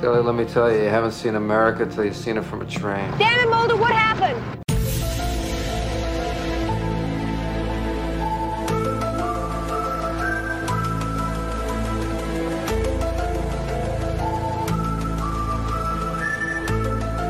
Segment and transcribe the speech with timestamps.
[0.00, 2.64] Scully, let me tell you, you haven't seen America till you've seen it from a
[2.64, 3.10] train.
[3.18, 4.40] Damn it, Mulder, what happened?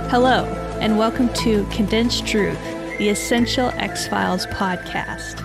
[0.09, 0.45] Hello,
[0.81, 2.63] and welcome to Condensed Truth,
[2.99, 5.45] the Essential X Files podcast.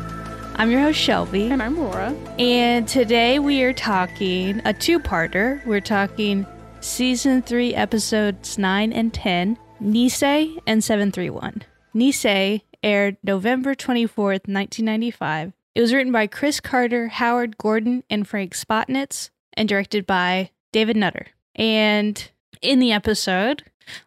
[0.57, 1.49] I'm your host, Shelby.
[1.49, 2.15] And I'm Laura.
[2.37, 5.65] And today we are talking a two parter.
[5.65, 6.45] We're talking
[6.85, 11.63] season three, episodes nine and 10, Nisei and 731.
[11.95, 15.53] Nisei aired November 24th, 1995.
[15.73, 20.95] It was written by Chris Carter, Howard Gordon, and Frank Spotnitz, and directed by David
[20.95, 21.27] Nutter.
[21.55, 22.31] And
[22.61, 23.63] in the episode,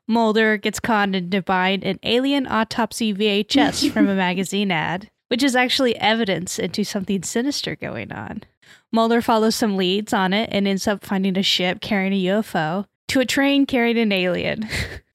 [0.06, 5.56] Mulder gets caught into buying an alien autopsy VHS from a magazine ad, which is
[5.56, 8.44] actually evidence into something sinister going on.
[8.90, 12.86] Mulder follows some leads on it and ends up finding a ship carrying a UFO
[13.08, 14.68] to a train carrying an alien.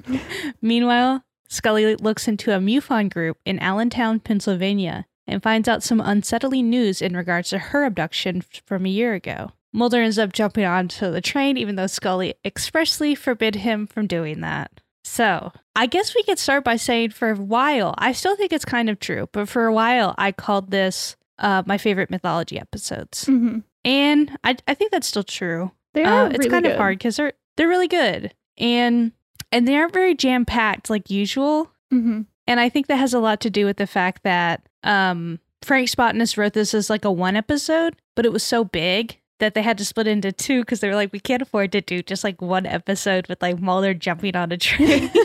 [0.61, 6.69] Meanwhile, Scully looks into a MUFON group in Allentown, Pennsylvania, and finds out some unsettling
[6.69, 9.51] news in regards to her abduction from a year ago.
[9.71, 14.41] Mulder ends up jumping onto the train, even though Scully expressly forbid him from doing
[14.41, 14.81] that.
[15.03, 18.65] So, I guess we could start by saying for a while, I still think it's
[18.65, 23.25] kind of true, but for a while, I called this uh, my favorite mythology episodes.
[23.25, 23.59] Mm-hmm.
[23.85, 25.71] And I, I think that's still true.
[25.93, 26.27] They Uh, are.
[26.29, 26.71] it's really kind good.
[26.71, 29.11] of hard because they're they're really good, and
[29.51, 31.69] and they aren't very jam packed like usual.
[31.93, 32.21] Mm-hmm.
[32.47, 35.87] And I think that has a lot to do with the fact that um, Frank
[35.89, 39.61] Spotnitz wrote this as like a one episode, but it was so big that they
[39.61, 42.23] had to split into two because they were like, we can't afford to do just
[42.23, 45.11] like one episode with like Mulder jumping on a train.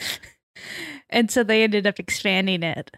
[1.10, 2.90] and so they ended up expanding it.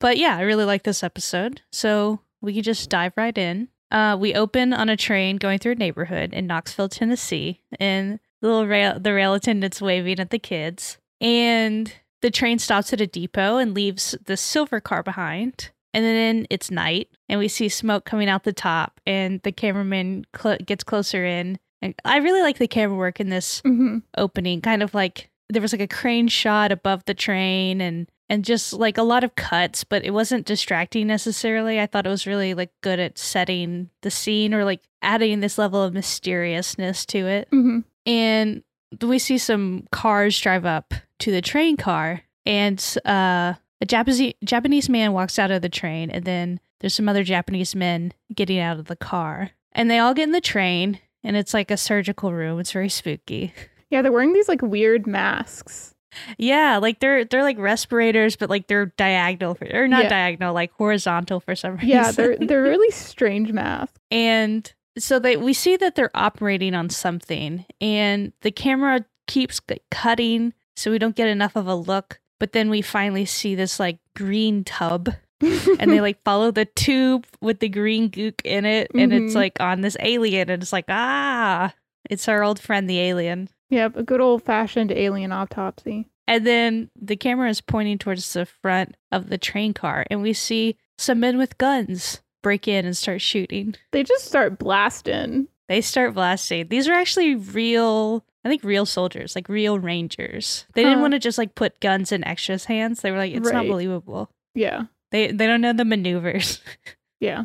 [0.00, 1.62] But yeah, I really like this episode.
[1.72, 3.68] So we can just dive right in.
[3.90, 8.48] Uh, we open on a train going through a neighborhood in Knoxville, Tennessee, and the
[8.48, 10.98] little rail the rail attendant's waving at the kids.
[11.20, 15.70] And the train stops at a depot and leaves the silver car behind.
[15.94, 20.26] And then it's night, and we see smoke coming out the top, and the cameraman
[20.38, 21.58] cl- gets closer in.
[21.80, 23.98] And I really like the camera work in this Mm-hmm.
[24.16, 28.44] opening, kind of like there was like a crane shot above the train, and and
[28.44, 31.80] just like a lot of cuts, but it wasn't distracting necessarily.
[31.80, 35.56] I thought it was really like good at setting the scene or like adding this
[35.58, 37.78] level of mysteriousness to it Mm-hmm.
[38.06, 38.62] and
[39.02, 44.88] we see some cars drive up to the train car and uh, a Japanese Japanese
[44.88, 48.78] man walks out of the train and then there's some other Japanese men getting out
[48.78, 52.32] of the car and they all get in the train and it's like a surgical
[52.32, 53.52] room it's very spooky
[53.90, 55.94] Yeah, they're wearing these like weird masks.
[56.38, 60.08] Yeah like they're they're like respirators but like they're diagonal for, or not Yeah.
[60.08, 63.98] diagonal like horizontal for some reason Yeah, they're they're really strange masks.
[64.10, 69.60] and so they we see that they're operating on something and the camera keeps
[69.90, 73.78] cutting so we don't get enough of a look but then we finally see this
[73.78, 78.90] like green tub and they like follow the tube with the green gook in it
[78.94, 79.36] and it's Mhm.
[79.36, 81.72] like on this alien and it's like ah
[82.10, 86.08] it's our old friend the alien Yep, a good old fashioned alien autopsy.
[86.26, 90.32] and then the camera is pointing towards the front of the train car and we
[90.32, 95.48] see some men with guns break in and start shooting They just start blasting.
[95.68, 96.68] They start blasting.
[96.68, 100.64] These are actually real, I think real soldiers, like real rangers.
[100.72, 103.02] They didn't want to just like put guns in extras' hands.
[103.02, 104.30] They were like, it's not believable.
[104.54, 106.60] Yeah, They they don't know the maneuvers.
[107.20, 107.44] yeah.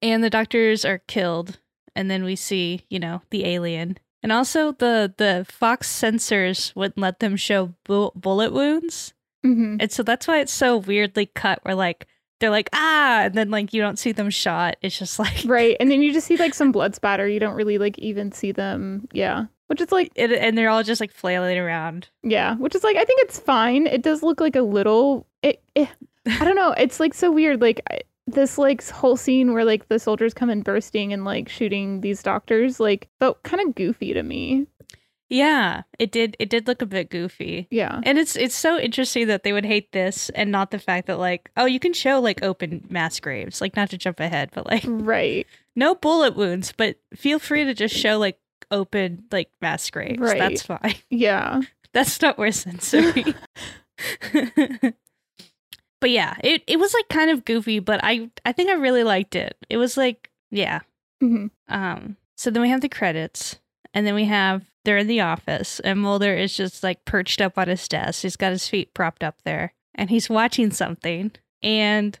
[0.00, 1.58] and the doctors are killed.
[1.96, 3.98] And then we see, you know, the alien.
[4.22, 9.14] And also the the Fox censors wouldn't let them show bu- bullet wounds.
[9.46, 9.76] Mm-hmm.
[9.80, 12.06] And so that's why it's so weirdly cut where like
[12.40, 14.76] they're like, ah, and then like you don't see them shot.
[14.82, 17.28] It's just like Right, and then you just see like some blood spatter.
[17.28, 19.08] You don't really like even see them.
[19.12, 22.08] Yeah, which is like it, and they're all just like flailing around.
[22.22, 23.86] yeah, which is like I think it's fine.
[23.86, 25.26] It does look like a little.
[25.42, 25.62] It.
[25.74, 25.88] it
[26.26, 26.72] I don't know.
[26.72, 27.60] It's like so weird.
[27.60, 28.00] Like I-
[28.32, 32.22] this like whole scene where like the soldiers come in bursting and like shooting these
[32.22, 34.66] doctors like felt kind of goofy to me.
[35.30, 36.36] Yeah, it did.
[36.38, 38.00] It did look a bit goofy, Yeah.
[38.04, 41.18] and it's it's so interesting that they would hate this and not the fact that
[41.18, 44.64] like, oh, you can show like open mass graves, like not to jump ahead, but
[44.66, 45.46] like Right.
[45.76, 48.38] no bullet wounds, but feel free to just show like
[48.70, 50.18] open like mass graves.
[50.18, 50.38] Right.
[50.38, 50.94] That's fine.
[51.10, 51.60] Yeah.
[51.92, 53.34] That's not where censoring.
[56.00, 59.04] but yeah, it it was like kind of goofy, but I I think I really
[59.04, 59.56] liked it.
[59.68, 60.80] It was like yeah,
[61.20, 63.58] hmm um, so then we have the credits,
[63.92, 67.58] and then we have they're in the office, and Mulder is just like perched up
[67.58, 68.22] on his desk.
[68.22, 71.32] He's got his feet propped up there, and he's watching something.
[71.62, 72.18] And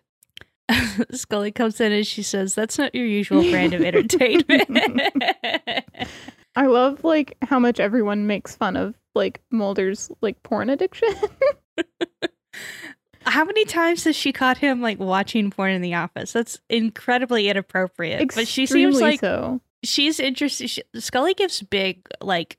[1.12, 5.00] Scully comes in and she says, "That's not your usual brand of entertainment."
[6.56, 11.08] I love like how much everyone makes fun of like Mulder's like porn addiction.
[13.28, 16.32] How many times has she caught him like watching porn in the office?
[16.32, 18.34] That's incredibly inappropriate.
[18.34, 19.60] but she seems like so.
[19.82, 20.68] she's interested.
[20.68, 22.56] She, Scully gives big, like,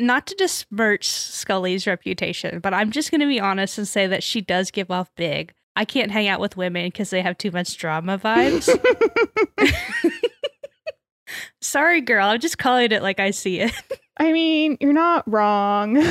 [0.00, 4.22] not to besmirch Scully's reputation, but I'm just going to be honest and say that
[4.22, 5.52] she does give off big.
[5.76, 8.68] I can't hang out with women because they have too much drama vibes.
[11.60, 12.26] Sorry, girl.
[12.26, 13.72] I'm just calling it like I see it.
[14.16, 15.96] I mean, you're not wrong.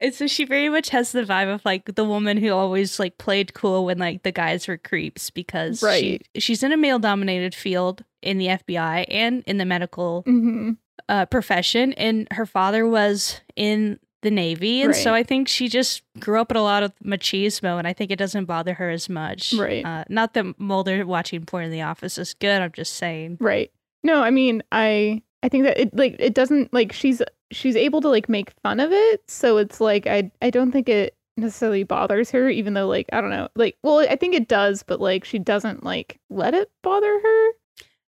[0.00, 3.16] And so she very much has the vibe of like the woman who always like
[3.18, 6.22] played cool when like the guys were creeps because Right.
[6.34, 10.72] she, she's in a male dominated field in the FBI and in the medical hmm
[11.08, 11.92] uh, profession.
[11.92, 14.82] And her father was in the Navy.
[14.82, 17.92] And so I think she just grew up with a lot of machismo and I
[17.92, 19.52] think it doesn't bother her as much.
[19.52, 19.84] Right.
[19.84, 22.60] Uh, not that Mulder watching porn in the office is good.
[22.60, 23.36] I'm just saying.
[23.40, 23.70] Right.
[24.02, 28.00] No, I mean, I I think that it like it doesn't like she's she's able
[28.00, 31.84] to like make fun of it, so it's like I I don't think it necessarily
[31.84, 33.48] bothers her even though like I don't know.
[33.54, 37.50] Like well, I think it does, but like she doesn't like let it bother her.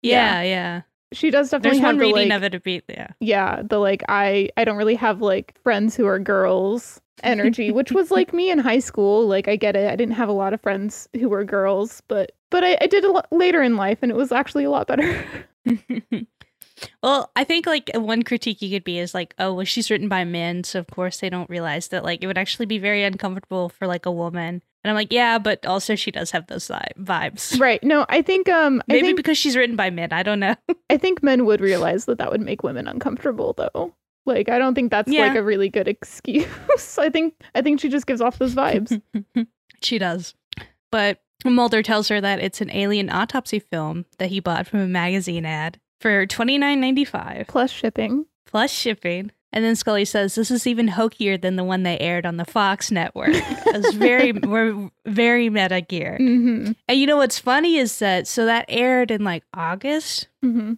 [0.01, 0.81] Yeah, yeah.
[1.13, 3.07] She does definitely There's have one the reading like of it to be, yeah.
[3.19, 7.91] yeah, the like I I don't really have like friends who are girls energy, which
[7.91, 9.27] was like me in high school.
[9.27, 9.89] Like I get it.
[9.89, 13.03] I didn't have a lot of friends who were girls, but but I, I did
[13.03, 15.25] a lot later in life and it was actually a lot better.
[17.01, 20.07] well, I think like one critique you could be is like, oh, well, she's written
[20.09, 23.03] by men, so of course they don't realize that like it would actually be very
[23.03, 24.61] uncomfortable for like a woman.
[24.83, 27.59] And I'm like, yeah, but also she does have those vibes.
[27.59, 27.83] right.
[27.83, 30.09] No, I think um Maybe think because she's written by men.
[30.11, 30.55] I don't know.
[30.89, 33.93] I think men would realize that that would make women uncomfortable though.
[34.27, 35.27] Like I don't think that's Yeah.
[35.27, 36.45] like a really good excuse.
[36.99, 39.01] I think I think she just gives off those vibes.
[39.81, 40.35] she does.
[40.91, 44.87] But Mulder tells her that it's an alien autopsy film that he bought from a
[44.87, 48.27] magazine ad for twenty nine ninety five Plus shipping.
[48.45, 49.31] plus shipping.
[49.51, 52.45] And then Scully says this is even hokier than the one they aired on the
[52.45, 53.29] Fox network.
[53.31, 56.17] It's very we're very meta gear.
[56.21, 56.73] Mm-hmm.
[56.87, 60.73] And you know what's funny is that so that aired in like August Mm-hmm.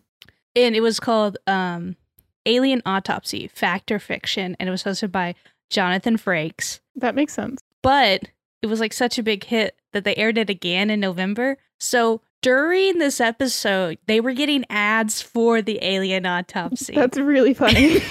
[0.56, 1.97] and it was called um
[2.45, 5.35] Alien Autopsy Fact or Fiction and it was hosted by
[5.69, 6.80] Jonathan Frakes.
[6.95, 7.59] That makes sense.
[7.83, 8.30] But
[8.62, 11.57] it was like such a big hit that they aired it again in November.
[11.81, 16.95] So during this episode, they were getting ads for the Alien Autopsy.
[16.95, 18.01] That's really funny.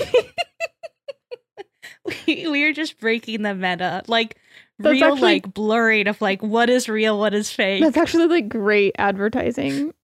[2.26, 4.02] we, we were just breaking the meta.
[4.06, 4.36] Like
[4.78, 7.82] That's real actually- like blurring of like what is real, what is fake.
[7.82, 9.92] That's actually like great advertising.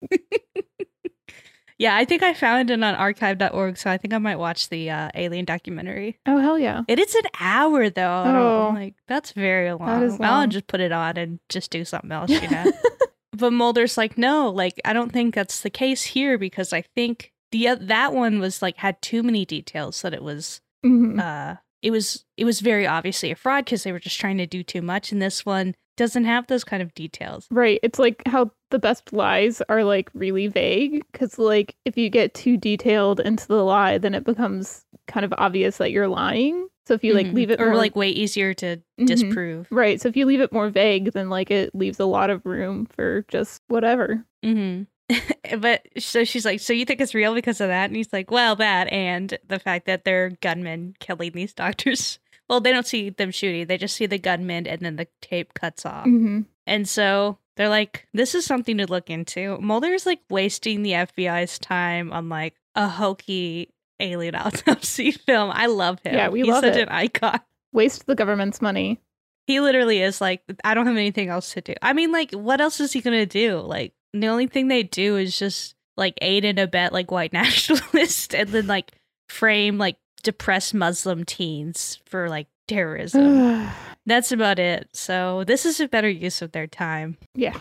[1.83, 4.89] Yeah, I think I found it on archive.org, so I think I might watch the
[4.89, 6.17] uh, Alien documentary.
[6.27, 6.83] Oh hell yeah.
[6.87, 8.23] It is an hour though.
[8.25, 8.71] Oh.
[8.73, 9.89] Like that's very long.
[9.89, 12.71] That is I'll just put it on and just do something else, you know.
[13.37, 17.33] but Mulder's like, no, like I don't think that's the case here because I think
[17.51, 21.21] the that one was like had too many details that it was Mhm.
[21.21, 24.47] uh it was it was very obviously a fraud because they were just trying to
[24.47, 27.47] do too much, and this one doesn't have those kind of details.
[27.51, 27.79] Right.
[27.83, 32.33] It's like how the best lies are like really vague because like if you get
[32.35, 36.67] too detailed into the lie, then it becomes kind of obvious that you're lying.
[36.87, 37.35] So if you like Mhm.
[37.35, 39.07] leave it or more like way easier to Mhm.
[39.07, 39.67] disprove.
[39.71, 42.45] right, so if you leave it more vague, then like it leaves a lot of
[42.45, 44.25] room for just whatever.
[44.43, 44.83] hmm
[45.59, 47.87] but so she's like, so you think it's real because of that?
[47.87, 52.19] And he's like, well, that and the fact that they're gunmen killing these doctors.
[52.49, 55.55] Well, they don't see them shooting; they just see the gunmen, and then the tape
[55.55, 56.05] cuts off.
[56.05, 59.59] hmm And so they're like, this is something to look into.
[59.61, 63.69] Mulder's like wasting the FBI's time on like a hokey
[64.03, 65.51] alien autopsy film.
[65.53, 66.15] I love him.
[66.15, 66.83] Yeah, we He's love such it.
[66.83, 67.41] an icon.
[67.73, 69.01] Waste the government's money.
[69.47, 71.75] He literally is like, I don't have anything else to do.
[71.83, 73.59] I mean, like, what else is he gonna do?
[73.61, 78.35] Like, the only thing they do is just like aid and abet like white nationalists
[78.35, 78.93] and then like
[79.29, 83.69] frame like depressed Muslim teens for like terrorism.
[84.07, 84.89] That's about it.
[84.93, 87.17] So this is a better use of their time.
[87.35, 87.57] yeah.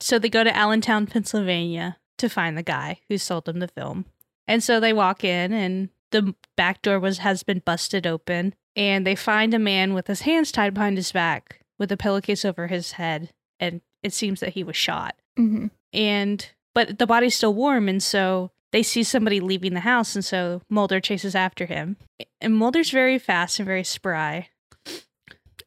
[0.00, 4.04] So they go to Allentown, Pennsylvania to find the guy who sold them the film.
[4.48, 9.06] And so they walk in and the back door was has been busted open and
[9.06, 12.66] they find a man with his hands tied behind his back with a pillowcase over
[12.66, 15.14] his head and it seems that he was shot.
[15.36, 20.14] hmm And but the body's still warm and so they see somebody leaving the house
[20.14, 21.96] and so Mulder chases after him.
[22.40, 24.48] And Mulder's very fast and very spry.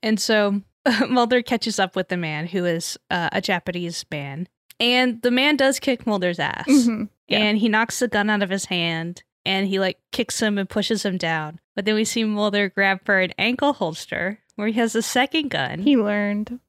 [0.04, 0.62] And so
[1.08, 4.48] Mulder catches up with the man who is uh, a Japanese man.
[4.80, 6.66] And the man does kick Mulder's ass.
[6.68, 7.40] hmm Yeah.
[7.40, 10.70] And he knocks the gun out of his hand and he like kicks him and
[10.70, 11.60] pushes him down.
[11.76, 15.50] But then we see Mulder grab for an ankle holster where he has a second
[15.50, 15.80] gun.
[15.80, 16.60] He learned.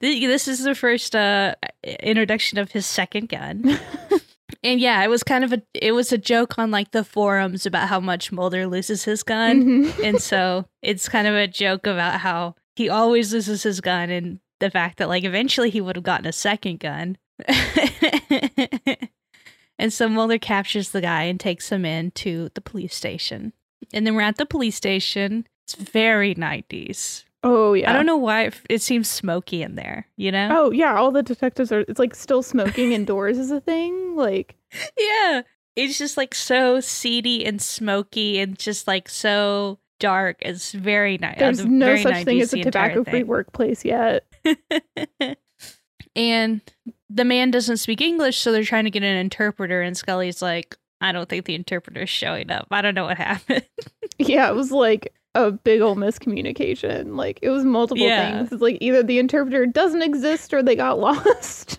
[0.00, 3.78] This is the first uh, introduction of his second gun.
[4.64, 7.64] And yeah, it was kind of a it was a joke on like the forums
[7.64, 9.62] about how much Mulder loses his gun.
[9.62, 10.04] Mhm.
[10.04, 14.40] and so it's kind of a joke about how he always loses his gun and
[14.58, 17.18] the fact that like eventually he would have gotten a second gun.
[19.78, 23.52] and so Mulder captures the guy and takes him in to the police station.
[23.92, 25.46] And then we're at the police station.
[25.64, 27.24] It's very 90s.
[27.44, 27.88] Oh yeah.
[27.88, 30.48] I don't know why it, it seems smoky in there, you know?
[30.50, 31.80] Oh yeah, all the detectives are.
[31.80, 34.16] It's like still smoking indoors is a thing.
[34.16, 34.56] Like
[34.98, 35.42] Yeah.
[35.76, 40.38] It's just like so seedy and smoky and just like so dark.
[40.40, 41.36] It's very nice.
[41.36, 44.26] Uh, there's no such thing as a tobacco-free workplace yet.
[46.16, 46.60] and
[47.10, 49.80] the man doesn't speak English, so they're trying to get an interpreter.
[49.82, 52.66] And Scully's like, I don't think the interpreter's showing up.
[52.70, 53.64] I don't know what happened.
[54.20, 57.14] Yeah, it was like a big old miscommunication.
[57.14, 58.38] Like it was multiple Yeah.
[58.38, 58.50] things.
[58.52, 61.78] It's like either the interpreter doesn't exist or they got lost.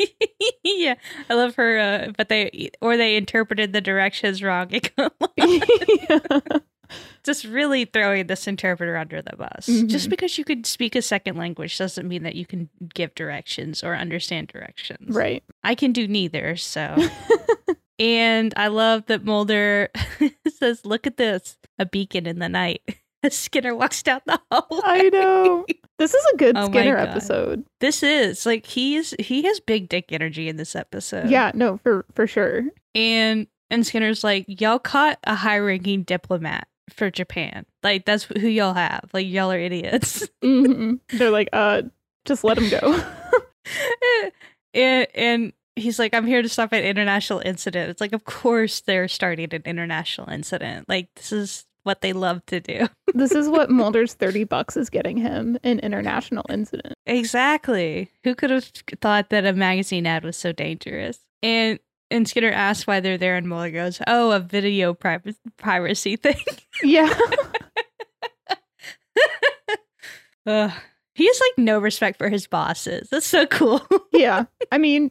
[0.64, 0.96] yeah,
[1.30, 1.78] I love her.
[1.78, 4.66] Uh, but they or they interpreted the directions wrong.
[4.72, 5.70] It got lost.
[6.10, 6.18] yeah.
[7.24, 9.66] Just really throwing this interpreter under the bus.
[9.66, 10.10] Just Mhm.
[10.10, 13.94] because you could speak a second language doesn't mean that you can give directions or
[13.96, 15.14] understand directions.
[15.14, 15.42] Right.
[15.64, 16.96] I can do neither, so.
[17.98, 19.90] and I love that Mulder
[20.58, 22.82] says, "Look at this, a beacon in the night."
[23.22, 24.82] As Skinner walks down the hallway.
[24.84, 25.64] I know.
[25.98, 27.64] This is a good Oh Skinner episode.
[27.80, 31.28] This is like he's he has big dick energy in this episode.
[31.30, 32.64] Yeah, no, for for sure.
[32.94, 37.66] and and Skinner's like, "Y'all caught a high-ranking diplomat for Japan.
[37.82, 39.10] Like that's who y'all have.
[39.12, 41.00] Like y'all are idiots." Mhm.
[41.10, 41.82] They're like, uh,
[42.24, 43.02] just let him go.
[44.74, 47.90] and, and he's like, I'm here to stop an international incident.
[47.90, 50.88] It's like, of course they're starting an international incident.
[50.88, 52.86] Like, this is what they love to do.
[53.14, 56.94] this is what Mulder's thirty bucks is getting him an international incident.
[57.06, 58.10] exactly.
[58.24, 58.64] Who could have
[59.00, 61.18] thought that a magazine ad was so dangerous?
[61.42, 61.78] And
[62.10, 65.20] and Skinner asks why they're there, and Mulder goes, "Oh, a video pri-
[65.58, 66.36] piracy thing."
[66.82, 67.12] Yeah.
[70.46, 70.70] Ugh.
[71.14, 73.08] He has like no respect for his bosses.
[73.10, 73.80] That's so cool.
[74.12, 74.44] yeah.
[74.70, 75.10] I mean,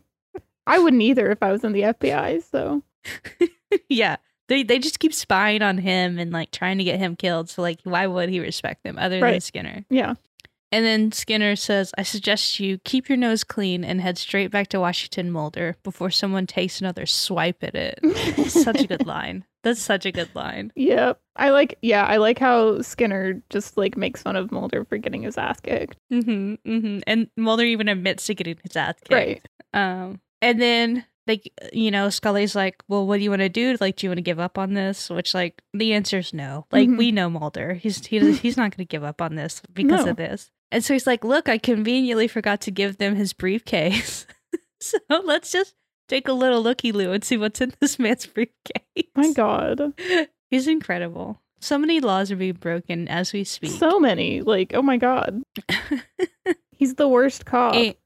[0.67, 2.43] I wouldn't either if I was in the FBI.
[2.43, 2.83] So
[3.89, 4.17] yeah.
[4.47, 7.49] They they just keep spying on him and like trying to get him killed.
[7.49, 9.83] So like why would he respect them other than Skinner?
[9.89, 10.13] yeah.
[10.75, 14.67] And then Skinner says, I suggest you keep your nose clean and head straight back
[14.69, 17.97] to Washington Mulder before someone takes another swipe at it.
[18.49, 19.45] such a good line.
[19.63, 20.73] That's such a good line.
[20.75, 21.17] Yep.
[21.37, 25.21] I like yeah, I like how Skinner just like makes fun of Mulder for getting
[25.23, 25.95] his ass kicked.
[26.09, 29.13] hmm hmm And Mulder even admits to getting his ass kicked.
[29.13, 29.47] Right.
[29.73, 33.77] Um, and then like you know, Scully's like, "Well, what do you want to do?
[33.79, 36.67] Like, do you want to give up on this?" Which like the answer is no.
[36.71, 36.97] Like Mhm.
[36.99, 37.73] we know Mulder.
[37.75, 40.11] He's he, he's not going to give up on this because No.
[40.11, 40.51] of this.
[40.71, 44.25] And so he's like, "Look, I conveniently forgot to give them his briefcase,
[44.81, 45.75] so let's just
[46.07, 49.93] take a little looky loo and see what's in this man's briefcase." My God.
[50.49, 51.41] he's incredible.
[51.61, 53.71] So many laws are being broken as we speak.
[53.71, 54.41] So many.
[54.41, 55.41] Like, oh my God.
[56.77, 57.73] He's the worst cop.
[57.73, 57.97] A-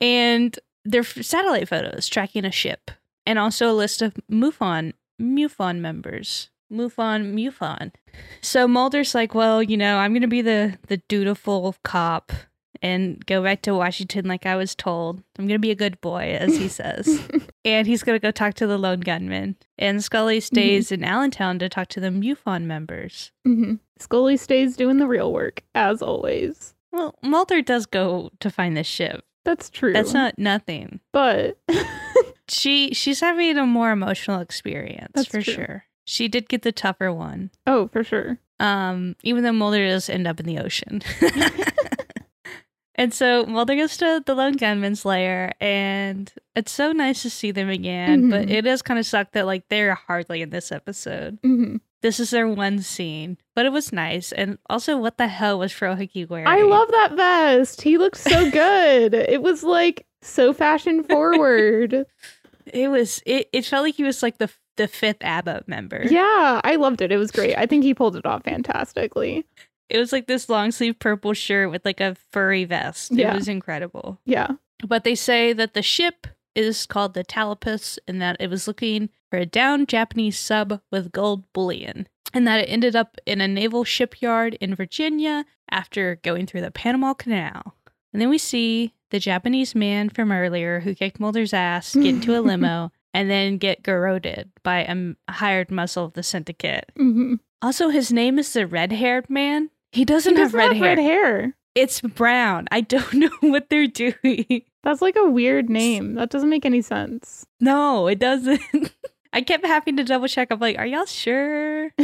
[0.00, 2.90] and they're satellite photos tracking a ship
[3.26, 6.50] and also a list of MUFON MUFON members.
[6.72, 7.92] MUFON MUFON.
[8.40, 12.32] So Mulder's like, well, you know, I'm gonna be the the dutiful cop
[12.80, 15.22] and go back to Washington like I was told.
[15.38, 17.20] I'm gonna be a good boy, as he says.
[17.64, 19.56] and he's gonna go talk to the lone gunman.
[19.78, 23.32] And Scully stays in Allentown to talk to the MUFON members.
[23.44, 26.74] hmm Scully stays doing the real work, as always.
[26.92, 29.24] Well, Mulder does go to find the ship.
[29.44, 29.92] That's true.
[29.92, 31.00] That's not nothing.
[31.12, 31.58] But
[32.48, 35.54] she she's having a more emotional experience That's for true.
[35.54, 35.84] sure.
[36.10, 37.50] She did get the tougher one.
[37.66, 38.38] oh, for sure.
[38.58, 41.02] Um, even though Mulder does end up in the ocean.
[42.94, 47.50] and so Mulder goes to the lone gunman's lair and it's so nice to see
[47.52, 48.50] them again, but Mhm.
[48.50, 51.38] it does kind of suck that like they're hardly in this episode.
[51.42, 53.36] hmm This is their one scene.
[53.54, 54.32] But it was nice.
[54.32, 56.46] And also what the hell was Frohike wearing?
[56.48, 57.82] I love that vest.
[57.82, 59.14] He looked so good.
[59.14, 62.06] it was like so fashion forward.
[62.66, 66.04] it was it, it felt like he was like the the fifth ABBA member.
[66.08, 67.12] yeah, I loved it.
[67.12, 67.56] It was great.
[67.58, 69.44] I think he pulled it off fantastically.
[69.90, 73.10] It was like this long sleeve purple shirt with like a furry vest.
[73.12, 73.32] Yeah.
[73.32, 74.18] It was incredible.
[74.24, 74.52] Yeah.
[74.86, 79.08] But they say that the ship is called the Talipus and that it was looking
[79.30, 82.08] for a downed Japanese sub with gold bullion.
[82.34, 86.70] And that it ended up in a naval shipyard in Virginia after going through the
[86.70, 87.74] Panama Canal.
[88.12, 92.38] And then we see the Japanese man from earlier who kicked Mulder's ass get into
[92.38, 96.90] a limo and then get garroted by a hired muscle of the syndicate.
[96.96, 99.70] hmm Also, his name is the red haired man.
[99.92, 100.88] He doesn't He have red have hair.
[100.96, 101.56] red hair.
[101.74, 102.66] It's brown.
[102.70, 104.62] I don't know what they're doing.
[104.82, 106.14] That's like a weird name.
[106.14, 107.46] That doesn't make any sense.
[107.60, 108.60] No, it doesn't.
[109.32, 110.48] I kept having to double check.
[110.50, 111.90] I'm like, are y'all sure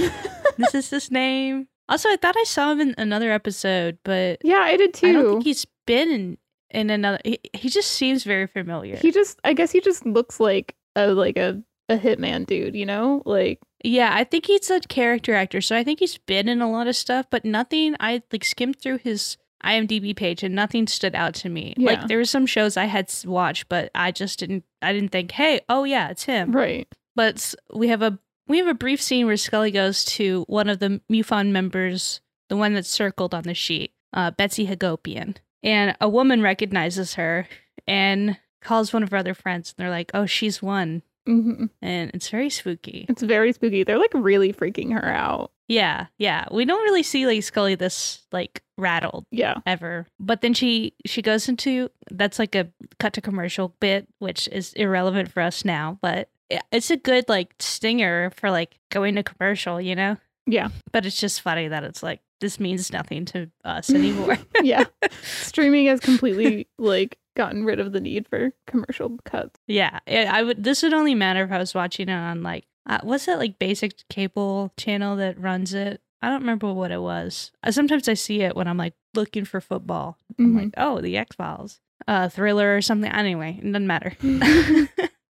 [0.57, 1.69] this is his name?
[1.89, 5.07] Also, I thought I saw him in another episode, but yeah, I did too.
[5.09, 6.39] I don't think he's been in,
[6.71, 7.19] in another.
[7.25, 8.97] He, he just seems very familiar.
[8.97, 12.75] He just, I guess, he just looks like a like a a hitman dude.
[12.75, 16.49] You know, like yeah, I think he's a character actor, so I think he's been
[16.49, 17.97] in a lot of stuff, but nothing.
[18.01, 21.75] I like skimmed through his IMDb page and nothing stood out to me.
[21.77, 21.91] Yeah.
[21.91, 24.65] Like there were some shows I had watched, but I just didn't.
[24.83, 26.53] I didn't think, hey, oh yeah, it's him.
[26.53, 26.87] right.
[27.17, 30.79] But we have a we have a brief scene where Scully goes to one of
[30.81, 36.09] the MUFON members, the one that's circled on the sheet, uh, Betsy Hagopian, and a
[36.09, 37.47] woman recognizes her
[37.87, 42.11] and calls one of her other friends, and they're like, "Oh, she's one," hmm and
[42.14, 43.06] it's very spooky.
[43.09, 43.85] It's very spooky.
[43.85, 45.50] They're like really freaking her out.
[45.68, 46.47] Yeah, yeah.
[46.50, 49.54] We don't really see like Scully this like rattled Yeah.
[49.64, 50.06] ever.
[50.21, 52.68] But then she she goes into that's like a
[53.00, 56.28] cut to commercial bit, which is irrelevant for us now, but
[56.71, 60.18] it's a good like stinger for like going to commercial, you know?
[60.47, 60.68] Yeah.
[60.92, 64.37] But it's just funny that it's like this means nothing to us anymore.
[64.62, 64.85] Yeah.
[65.23, 69.59] Streaming has completely like gotten rid of the need for commercial cuts.
[69.67, 70.62] yeah, I I would.
[70.64, 73.59] This would only matter if I was watching it on like uh, what's that like
[73.59, 76.00] basic cable channel that runs it?
[76.23, 77.50] I don't remember what it was.
[77.71, 80.19] Sometimes I see it when I'm like looking for football.
[80.38, 80.64] I'm Mhm.
[80.64, 83.11] like, oh, the X Files, uh, thriller or something.
[83.11, 84.17] Anyway, it doesn't matter.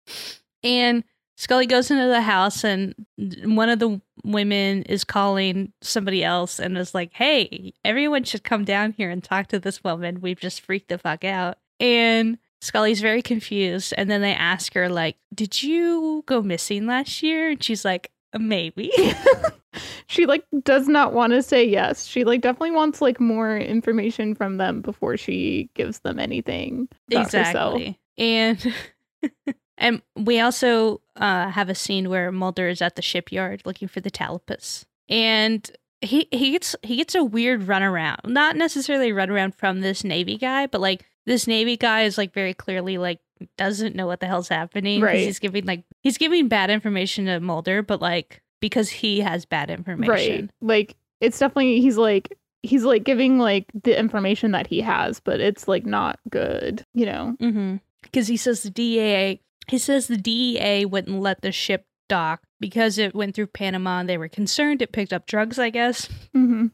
[0.63, 1.05] and
[1.37, 2.95] Scully goes into the house, and
[3.45, 8.65] one of the women is calling somebody else and is like, hey, everyone should come
[8.65, 10.21] down here and talk to this woman.
[10.21, 11.57] We've just freaked the fuck out.
[11.81, 13.95] And Scully's very confused.
[13.97, 17.51] And then they ask her, like, did you go missing last year?
[17.51, 18.93] And she's like, maybe.
[20.07, 22.05] she like does not want to say yes.
[22.07, 27.33] She like definitely wants like more information from them before she gives them anything about
[27.33, 27.81] herself.
[27.81, 27.99] exactly.
[28.19, 28.75] And
[29.79, 34.01] and we also uh, have a scene where Mulder is at the shipyard looking for
[34.01, 35.69] the Talipus, and
[36.01, 38.27] he he gets he gets a weird runaround.
[38.27, 42.33] Not necessarily a runaround from this Navy guy, but like this Navy guy is like
[42.33, 43.21] very clearly like
[43.57, 45.01] doesn't know what the hell's happening.
[45.01, 45.21] Right.
[45.21, 49.71] He's giving like he's giving bad information to Mulder, but like because he has bad
[49.71, 50.11] information.
[50.13, 50.51] Right.
[50.61, 55.41] Like it's definitely he's like he's like giving like the information that he has, but
[55.41, 57.37] it's like not good, you know.
[57.41, 57.77] Mm-hmm.
[58.03, 62.99] Because he says the DEA, he says the DEA wouldn't let the ship dock because
[62.99, 66.09] it went through Panama and they were concerned it picked up drugs, I guess.
[66.35, 66.67] hmm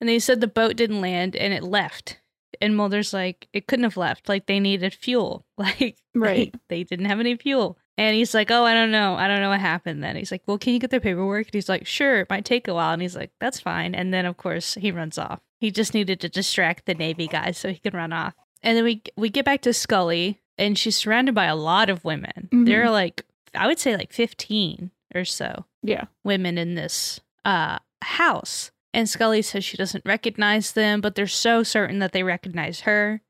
[0.00, 2.18] And they said the boat didn't land and it left.
[2.62, 4.28] And Mulder's like, it couldn't have left.
[4.28, 5.44] Like they needed fuel.
[5.58, 6.52] Like Right.
[6.52, 7.76] they, they didn't have any fuel.
[7.98, 9.14] And he's like, oh, I don't know.
[9.16, 10.16] I don't know what happened then.
[10.16, 11.48] He's like, well, can you get the paperwork?
[11.48, 12.92] And he's like, sure, it might take a while.
[12.94, 13.94] And he's like, that's fine.
[13.94, 15.40] And then, of course, he runs off.
[15.60, 18.34] He just needed to distract the Navy guys so he could run off.
[18.62, 22.02] And then we we get back to Scully, and she's surrounded by a lot of
[22.04, 22.48] women.
[22.50, 22.66] Mhm.
[22.66, 26.04] There are like, I would say like 15 or so Yeah.
[26.24, 28.71] women in this uh, house.
[28.94, 33.22] And Scully says she doesn't recognize them, but they're so certain that they recognize her.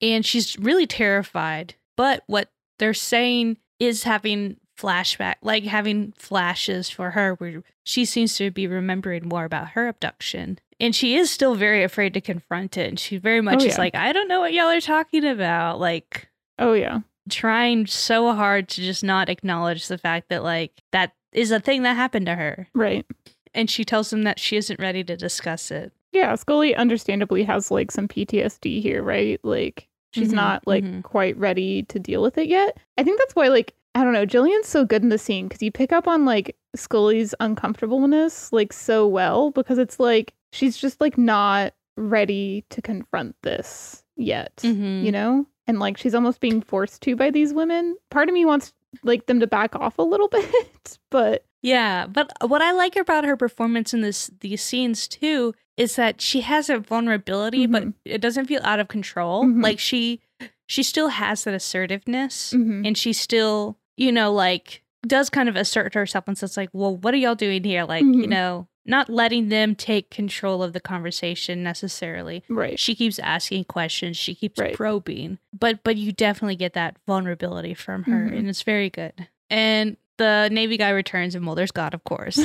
[0.00, 1.74] And she's really terrified.
[1.96, 8.36] But what they're saying is having flashback, like having flashes for her where she seems
[8.36, 10.58] to be remembering more about her abduction.
[10.80, 12.88] And she is still very afraid to confront it.
[12.88, 15.78] And she very much Oh, is like, I don't know what y'all are talking about.
[15.78, 17.00] Like, Oh yeah.
[17.30, 21.82] trying so hard to just not acknowledge the fact that, like, that is a thing
[21.82, 23.06] that happened to her Right.
[23.54, 25.92] And she tells him that she isn't ready to discuss it.
[26.12, 29.40] Yeah, Scully understandably has like some PTSD here, right?
[29.44, 31.02] Like she's Mhm, not like mhm.
[31.02, 32.76] quite ready to deal with it yet.
[32.98, 35.62] I think that's why like I don't know, Gillian's so good in the scene because
[35.62, 41.00] you pick up on like Scully's uncomfortableness like so well because it's like she's just
[41.00, 45.04] like not ready to confront this yet, Mhm.
[45.04, 45.46] you know?
[45.66, 47.96] And like she's almost being forced to by these women.
[48.10, 52.30] Part of me wants like them to back off a little bit, but Yeah, but
[52.46, 56.70] what I like about her performance in this these scenes too is that she has
[56.70, 57.94] a vulnerability, but Mhm.
[58.04, 59.44] it doesn't feel out of control.
[59.44, 59.62] Mhm.
[59.62, 60.20] Like she
[60.66, 62.86] she still has that assertiveness, Mhm.
[62.86, 66.96] and she still, you know, like does kind of assert herself and says like, "Well,
[66.96, 68.28] what are y'all doing here?" Like, you Mhm.
[68.28, 72.44] know, not letting them take control of the conversation necessarily.
[72.48, 72.78] right.
[72.78, 74.74] she keeps asking questions she keeps Right.
[74.74, 78.38] probing but but you definitely get that vulnerability from her Mhm.
[78.38, 82.38] and it's very good and the navy guy returns and mulder's god of course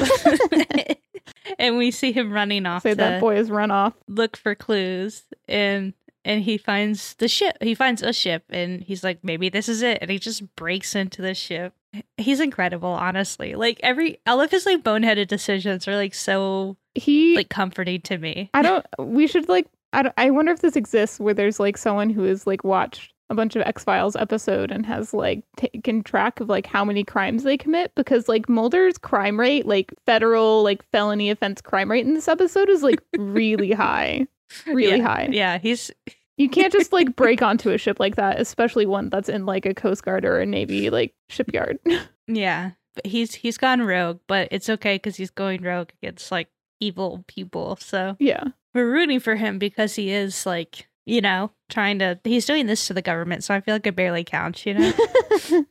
[1.59, 3.93] and we see him running off Say that boy has run off.
[4.07, 5.93] look for clues and
[6.25, 9.81] and he finds the ship he finds a ship and he's like maybe this is
[9.81, 11.73] it and he just breaks into the ship
[12.17, 17.35] he's incredible honestly like every all of his like boneheaded decisions are like so He
[17.35, 18.85] like comforting to me I don't.
[18.99, 19.67] We should like.
[19.91, 23.35] I I wonder if this exists where there's like someone who has like watched a
[23.35, 27.43] bunch of X Files episode and has like taken track of like how many crimes
[27.43, 32.13] they commit because like Mulder's crime rate, like federal like felony offense crime rate in
[32.13, 34.27] this episode is like really high,
[34.67, 35.29] really yeah, high.
[35.31, 35.91] Yeah, he's
[36.39, 39.65] You can't just like break onto a ship like that, especially one that's in like
[39.65, 41.79] a Coast Guard or a Navy like shipyard.
[42.27, 46.47] yeah, but he's he's gone rogue, but it's okay because he's going rogue against like
[46.79, 47.75] evil people.
[47.81, 48.45] So yeah.
[48.73, 52.87] we're rooting for him because he is like you know trying to he's doing this
[52.87, 53.43] to the government.
[53.43, 54.93] So I feel like it barely counts, you know.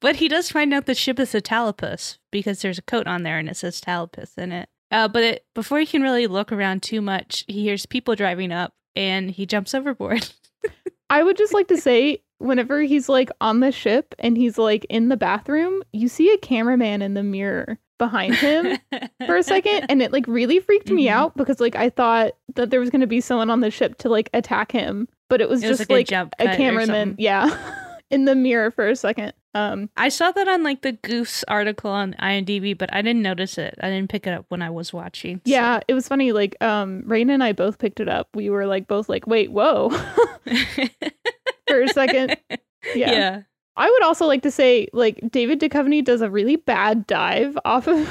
[0.00, 3.22] but he does find out the ship is a talipus because there's a coat on
[3.22, 4.68] there and it says talipus in it.
[4.90, 8.52] Uh, but it, before he can really look around too much, he hears people driving
[8.52, 10.28] up and he jumps overboard.
[11.10, 14.84] I would just like to say, whenever he's like on the ship and he's like
[14.88, 18.78] in the bathroom, you see a cameraman in the mirror behind him
[19.26, 21.10] for a second, and it like really freaked me Mhm.
[21.10, 23.98] out because like I thought that there was going to be someone on the ship
[23.98, 26.56] to like attack him, but it was It was just like a like jump a
[26.56, 27.54] cameraman, yeah,
[28.10, 29.34] in the mirror for a second.
[29.54, 33.58] Um, I saw that on like the Goofs article on IMDb, but I didn't notice
[33.58, 33.74] it.
[33.82, 35.38] I didn't pick it up when I was watching.
[35.38, 36.30] so- yeah, it was funny.
[36.32, 38.28] Like, um, Rain and I both picked it up.
[38.34, 39.90] We were like both like, wait, whoa,
[41.68, 42.36] for a second.
[42.94, 43.10] Yeah.
[43.12, 43.40] yeah.
[43.76, 47.86] I would also like to say, like, David Duchovny does a really bad dive off
[47.88, 48.08] of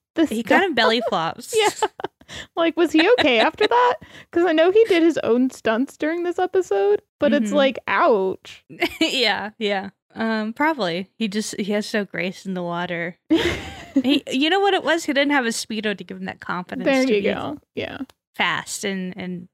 [0.16, 0.28] this.
[0.28, 1.54] He kind of belly flops.
[1.56, 1.68] Yeah.
[2.56, 3.94] like, was he okay after that?
[4.28, 7.54] Because I know he did his own stunts during this episode, but it's Mhm.
[7.54, 8.64] like, ouch.
[9.00, 9.90] yeah, yeah.
[10.14, 11.10] Um, probably.
[11.18, 13.16] He just he has no grace in the water.
[14.04, 15.04] He, you know what it was?
[15.06, 16.84] He didn't have a speedo to give him that confidence.
[16.84, 17.58] there to you go.
[17.74, 17.98] Yeah.
[18.36, 19.48] Fast and and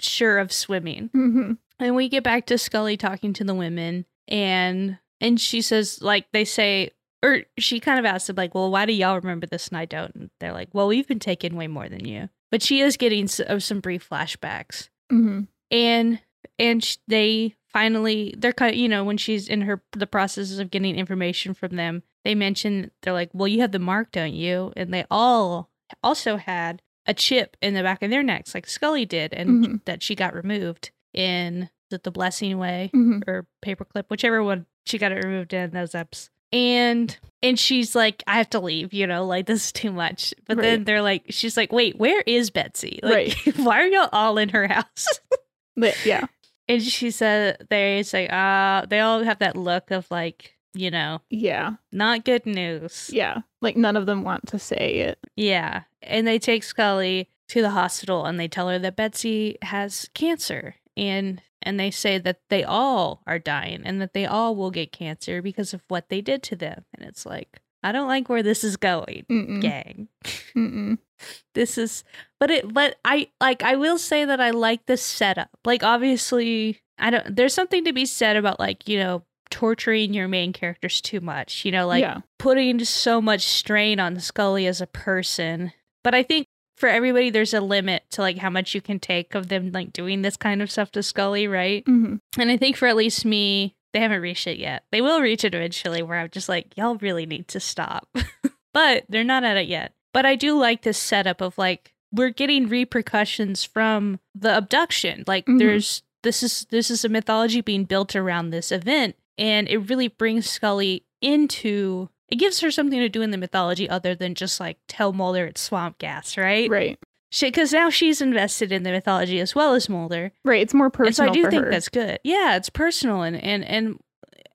[0.00, 1.10] sure of swimming.
[1.12, 6.00] hmm And we get back to Scully talking to the women, and and she says
[6.00, 6.92] like they say,
[7.22, 9.84] or she kind of asks them like, well, why do y'all remember this and I
[9.84, 10.14] don't?
[10.14, 12.30] And they're like, well, we've been taking way more than you.
[12.50, 16.20] But she is getting s- of some brief flashbacks, hmm and
[16.58, 20.58] and sh- they finally they're kind of you know when she's in her the processes
[20.58, 24.34] of getting information from them, they mention they're like, well, you have the mark, don't
[24.34, 24.72] you?
[24.76, 25.70] And they all
[26.02, 29.84] also had a chip in the back of their necks, like Scully did, and Mhm.
[29.86, 34.96] that she got removed in the, the blessing way hmm or paperclip, whichever one she
[34.98, 36.30] got it removed in those ups.
[36.52, 40.34] And and she's like, I have to leave, you know, like this is too much.
[40.46, 43.00] But then they're like, she's like, wait, where is Betsy?
[43.02, 43.56] Like, Right.
[43.58, 45.06] why are y'all all in her house?
[45.76, 46.26] But yeah.
[46.74, 51.20] And she said they say, uh, they all have that look of like, you know,
[51.30, 51.74] Yeah.
[51.92, 53.10] not good news.
[53.12, 53.38] Yeah.
[53.60, 55.18] Like, none of them want to say it.
[55.36, 55.82] Yeah.
[56.02, 60.76] And they take Scully to the hospital and they tell her that Betsy has cancer.
[60.96, 64.92] And and they say that they all are dying and that they all will get
[64.92, 66.84] cancer because of what they did to them.
[66.94, 69.60] And it's like, I don't like where this is going, Mm-mm.
[69.60, 70.08] gang.
[70.56, 70.98] Mm-mm.
[71.54, 72.02] This is
[72.38, 75.50] but it but I like I will say that I like the setup.
[75.66, 80.28] Like obviously I don't there's something to be said about like, you know, torturing your
[80.28, 81.64] main characters too much.
[81.66, 82.20] You know, like yeah.
[82.38, 85.72] putting so much strain on Scully as a person.
[86.02, 86.46] But I think
[86.78, 89.92] for everybody there's a limit to like how much you can take of them like
[89.92, 91.84] doing this kind of stuff to Scully, right?
[91.84, 94.84] hmm And I think for at least me, they haven't reached it yet.
[94.92, 98.08] They will reach it eventually where I'm just like, y'all really need to stop.
[98.72, 99.92] but they're not at it yet.
[100.12, 105.24] But I do like this setup of like we're getting repercussions from the abduction.
[105.26, 105.58] Like Mhm.
[105.58, 110.08] there's this is this is a mythology being built around this event and it really
[110.08, 114.60] brings Scully into it gives her something to do in the mythology other than just
[114.60, 116.68] like tell Mulder it's swamp gas, right?
[116.70, 116.98] Right.
[117.38, 120.32] Because now she's invested in the mythology as well as Mulder.
[120.44, 120.62] Right.
[120.62, 121.70] It's more And personal so I do think her.
[121.70, 122.18] that's good.
[122.24, 123.98] Yeah, it's personal and and and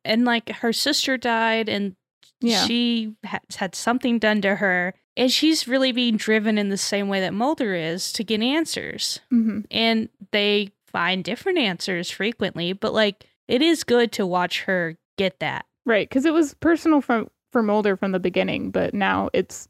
[0.03, 1.95] and like her sister died and
[2.41, 2.65] Yeah.
[2.65, 7.07] she ha- had something done to her and she's really being driven in the same
[7.07, 9.19] way that Mulder is to get answers.
[9.29, 14.97] hmm And they find different answers frequently, but like it is good to watch her
[15.17, 15.65] get that.
[15.85, 19.69] Right, because it was personal from for Mulder from the beginning, but now it's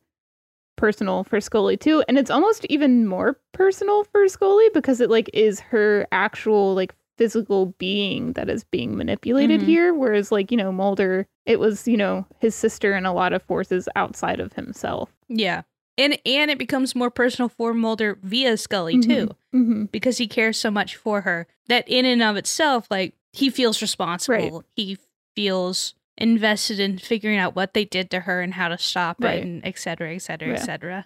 [0.76, 5.30] personal for Scully too, and it's almost even more personal for Scully because it like
[5.34, 9.66] is her actual like physical being that is being manipulated Mhm.
[9.66, 13.34] here, whereas like you know Mulder, it was you know his sister and a lot
[13.34, 15.12] of forces outside of himself.
[15.30, 15.62] Yeah.
[15.98, 19.30] And and it becomes more personal for Mulder via Scully too.
[19.54, 23.50] hmm because he cares so much for her that in and of itself like he
[23.50, 24.98] feels responsible he
[25.36, 29.40] feels invested in figuring out what they did to her and how to stop Right.
[29.40, 31.06] it and et cetera et cetera et cetera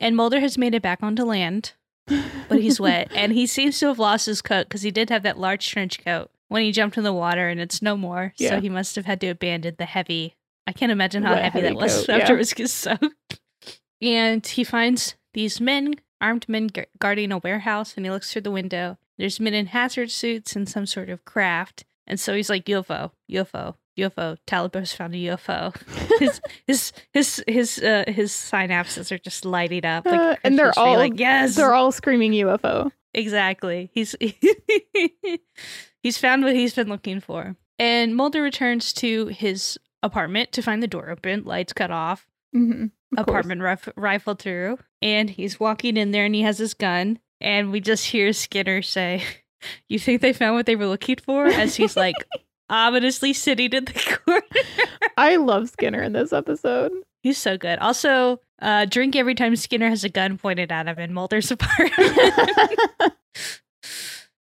[0.00, 1.72] and mulder has made it back onto land
[2.06, 5.22] but he's wet and he seems to have lost his coat because he did have
[5.24, 8.50] that large trench coat when he jumped in the water and it's no more Yeah.
[8.50, 11.60] so he must have had to abandon the heavy i can't imagine how heavy, heavy
[11.68, 12.40] that was coat, after yeah.
[12.40, 13.40] it was soaked
[14.00, 18.42] and he finds these men armed men gu- guarding a warehouse and he looks through
[18.42, 21.84] the window There's men in hazard suits and some sort of craft.
[22.06, 24.36] And so he's like, UFO, UFO, UFO.
[24.46, 25.74] Taliban's found a UFO.
[26.18, 30.72] his his his his uh, his synapses are just lighting up, like Uh, and they're
[30.78, 32.90] all- like yes, They're all screaming UFO.
[33.14, 33.90] exactly.
[33.92, 34.14] He's
[36.02, 37.56] he's found what he's been looking for.
[37.78, 42.86] And Mulder returns to his apartment to find the door open, lights cut off, hmm
[43.16, 47.72] apartment rif- rifled through, and he's walking in there and he has his gun, and
[47.72, 49.24] we just hear Skinner say,
[49.88, 52.14] "You think they found what they were looking for?" As he's like
[52.70, 54.42] ominously sitting in the corner.
[55.16, 56.92] I love Skinner in this episode.
[57.22, 57.78] He's so good.
[57.80, 61.92] Also, uh, drink every time Skinner has a gun pointed at him in Mulder's apartment.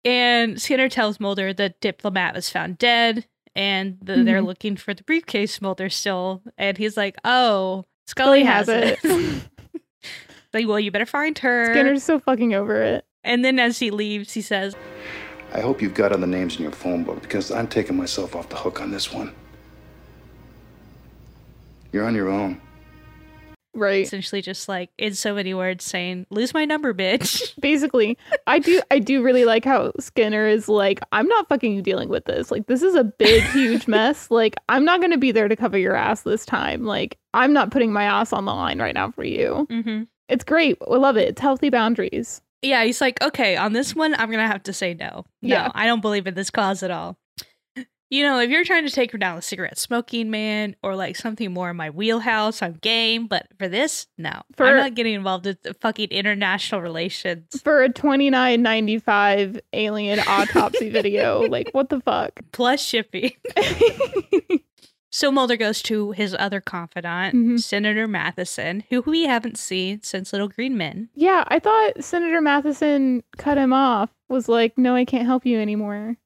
[0.03, 4.45] and Skinner tells Mulder the diplomat was found dead and the, they're Mhm.
[4.45, 6.41] looking for the briefcase Mulder still.
[6.57, 8.99] And he's like, oh, Scully, has, it.
[10.53, 11.73] like, well, you better find her.
[11.73, 13.05] Skinner's so fucking over it.
[13.23, 14.75] And then as he leaves, he says,
[15.55, 18.49] I hope you've got other names in your phone book because I'm taking myself off
[18.49, 19.33] the hook on this one.
[21.93, 22.59] You're on your own.
[23.73, 24.05] Right.
[24.05, 27.53] essentially just like, in so many words, saying, lose my number, bitch.
[27.61, 32.09] Basically, I do I do really like how Skinner is like, I'm not fucking dealing
[32.09, 32.51] with this.
[32.51, 34.29] Like this is a big, huge mess.
[34.29, 36.83] Like, I'm not gonna be there to cover your ass this time.
[36.83, 39.67] Like, I'm not putting my ass on the line right now for you.
[39.69, 40.77] hmm It's great.
[40.85, 41.29] I love it.
[41.29, 42.41] It's healthy boundaries.
[42.61, 45.25] Yeah, he's like, okay, on this one, I'm gonna have to say no.
[45.41, 45.71] No, Yeah.
[45.75, 47.17] I don't believe in this cause at all.
[48.11, 51.15] You know, if you're trying to take her down the cigarette smoking man or like
[51.15, 53.25] something more in my wheelhouse, I'm game.
[53.25, 57.89] But for this, no, For- I'm not getting involved with fucking international relations For a
[57.89, 61.41] twenty nine ninety five alien autopsy video.
[61.41, 62.39] Like, what the fuck?
[62.51, 63.31] plus shipping.
[65.15, 67.57] So Mulder goes to his other confidant, Mhm.
[67.61, 71.07] Senator Matheson, who we haven't seen since Little Green Men.
[71.15, 74.09] yeah, I thought Senator Matheson cut him off.
[74.27, 76.17] Was like, no, I can't help you anymore.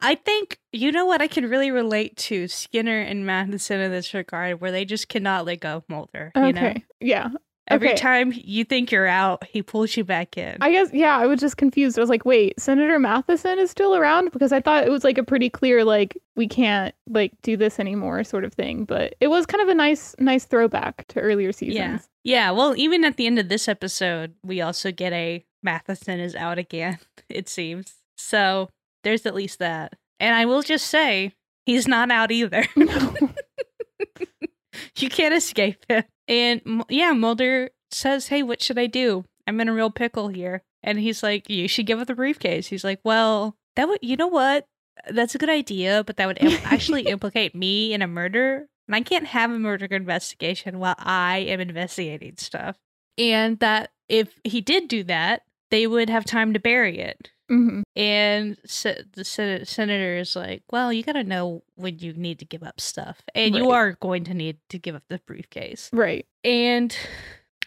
[0.00, 4.14] I think you know what I can really relate to Skinner and Matheson in this
[4.14, 6.30] regard, where they just cannot let go of Mulder.
[6.36, 6.52] You Okay.
[6.52, 7.30] know, Yeah.
[7.68, 7.96] Every Okay.
[7.96, 10.56] time you think you're out, he pulls you back in.
[10.60, 11.98] I guess yeah, I was just confused.
[11.98, 15.18] I was like, wait, Senator Matheson is still around because I thought it was like
[15.18, 18.84] a pretty clear like we can't like do this anymore sort of thing.
[18.84, 21.76] But it was kind of a nice nice throwback to earlier seasons.
[21.76, 22.50] yeah, yeah.
[22.52, 26.58] Well, even at the end of this episode, we also get a Matheson is out
[26.58, 26.98] again.
[27.28, 28.68] It seems so.
[29.02, 31.32] There's at least that, and I will just say
[31.64, 32.64] he's not out either.
[32.76, 33.14] No.
[34.98, 36.04] you can't escape him.
[36.28, 39.24] And yeah, Mulder says, "Hey, what should I do?
[39.46, 42.68] I'm in a real pickle here." And he's like, "You should give up the briefcase."
[42.68, 44.66] He's like, "Well, that would, you know what?
[45.10, 48.96] That's a good idea, but that would im- actually implicate me in a murder, and
[48.96, 52.76] I can't have a murder investigation while I am investigating stuff.
[53.18, 57.82] And that if he did do that, they would have time to bury it." Hmm
[57.94, 62.38] And se- the sen- senator is like, well, you got to know when you need
[62.40, 63.22] to give up stuff.
[63.34, 65.88] And you are going to need to give up the briefcase.
[65.92, 66.26] Right.
[66.44, 66.96] And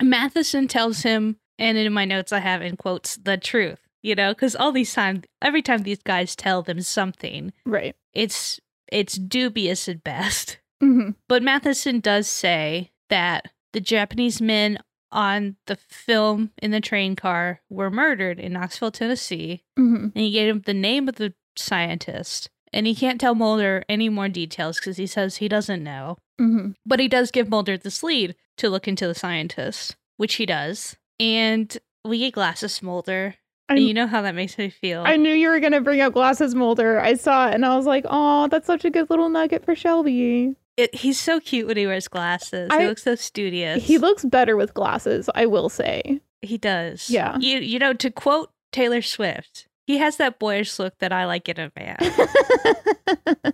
[0.02, 4.34] Matheson tells him, and in my notes I have in quotes, the truth, you know,
[4.34, 7.96] because all these times, every time these guys tell them something, Right.
[8.14, 8.60] it's
[8.92, 10.58] it's dubious at best.
[10.82, 14.80] hmm But Matheson does say that the Japanese men
[15.12, 20.32] on the film in the train car were murdered in Knoxville, Tennessee, hmm and he
[20.32, 22.50] gave him the name of the scientist.
[22.72, 26.18] And he can't tell Mulder any more details because he says he doesn't know.
[26.38, 30.46] hmm But he does give Mulder this lead to look into the scientist, which he
[30.46, 30.96] does.
[31.20, 33.36] And we get glasses Mulder.
[33.68, 35.04] And you know how that makes me feel.
[35.06, 37.00] I knew you were gonna bring up glasses Mulder.
[37.00, 39.76] I saw it and I was like, oh, that's such a good little nugget for
[39.76, 40.56] Shelby.
[40.80, 42.70] It, he's so cute when he wears glasses.
[42.72, 43.84] I- he looks so studious.
[43.84, 46.22] He looks better with glasses, I will say.
[46.42, 47.10] He does.
[47.10, 47.38] Yeah.
[47.38, 51.50] You you know, to quote Taylor Swift, he has that boyish look that I like
[51.50, 53.54] in a man.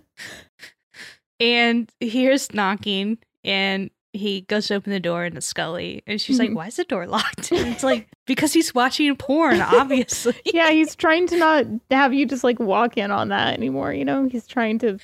[1.40, 6.02] and he hears knocking and he goes to open the door and it's Scully.
[6.06, 6.54] And she's like, Mhm.
[6.54, 7.50] Why is the door locked?
[7.52, 10.34] And it's like, because he's watching porn, obviously.
[10.44, 14.04] yeah, he's trying to not have you just like walk in on that anymore, you
[14.04, 14.28] know?
[14.28, 14.98] He's trying to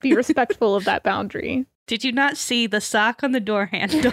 [0.00, 1.66] be respectful of that boundary.
[1.86, 4.12] Did you not see the sock on the door handle?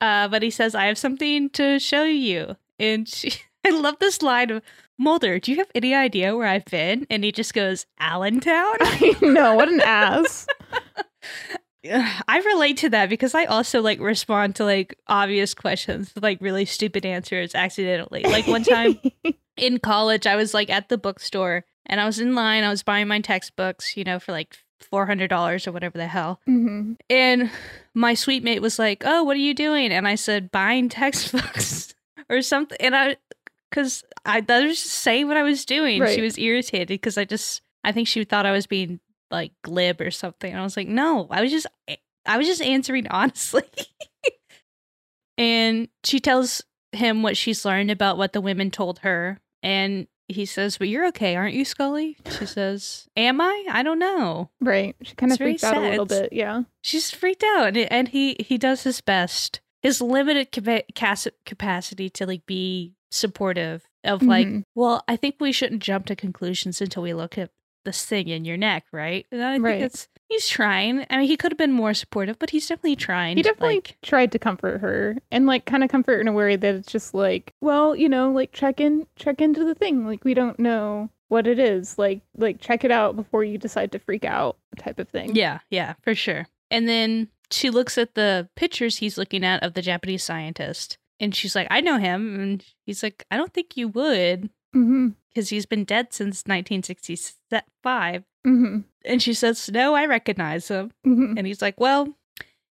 [0.00, 2.56] uh, but he says, I have something to show you.
[2.78, 3.32] And she,
[3.66, 4.62] I love this line of
[5.00, 7.06] Mulder, do you have any idea where I've been?
[7.08, 8.74] And he just goes, Allentown?
[8.80, 10.44] I know, what an ass.
[12.28, 16.38] I relate to that because I also like respond to like obvious questions with like
[16.40, 18.22] really stupid answers accidentally.
[18.22, 18.98] Like one time
[19.56, 22.64] in college, I was like at the bookstore and I was in line.
[22.64, 26.06] I was buying my textbooks, you know, for like four hundred dollars or whatever the
[26.06, 26.40] hell.
[26.46, 27.50] hmm And
[27.94, 31.94] my suite mate was like, "Oh, what are you doing?" And I said, "Buying textbooks
[32.30, 33.16] or something." And I
[33.70, 36.00] because I, I was just saying what I was doing.
[36.00, 36.14] Right.
[36.14, 40.00] She was irritated because I just I think she thought I was being like glib
[40.00, 40.50] or something.
[40.50, 41.66] And I was like, no, I was just
[42.26, 43.62] I was just answering honestly.
[45.36, 46.62] and she tells
[46.92, 51.06] him what she's learned about what the women told her, and he says, "But you're
[51.08, 53.64] okay, aren't you, Scully?" She says, "Am I?
[53.70, 54.96] I don't know." Right.
[55.02, 56.32] She kind of freaked out a little bit.
[56.32, 56.62] Yeah.
[56.82, 59.60] She's freaked out, and, and he he does his best.
[59.80, 60.82] His limited capa-
[61.46, 64.62] capacity to like be supportive of like, Mhm.
[64.74, 67.50] well, I think we shouldn't jump to conclusions until we look at
[67.88, 69.26] this thing in your neck, right?
[69.32, 69.82] And I think Right.
[69.82, 71.06] it's he's trying.
[71.10, 73.36] I mean, he could have been more supportive, but he's definitely trying.
[73.36, 76.54] He definitely like, tried to comfort her and like kind of comfort in a way
[76.56, 80.06] that it's just like, well, you know, like check in check into the thing.
[80.06, 81.98] Like we don't know what it is.
[81.98, 85.34] Like like check it out before you decide to freak out type of thing.
[85.34, 86.46] Yeah, yeah, for sure.
[86.70, 91.34] And then she looks at the pictures he's looking at of the Japanese scientist, and
[91.34, 95.08] she's like, "I know him." And he's like, "I don't think you would, Mm-hmm.
[95.28, 98.78] because he's been dead since 1965." Mm-hmm.
[99.04, 101.38] And she says, "No, I recognize him." Mm-hmm.
[101.38, 102.16] And he's like, "Well,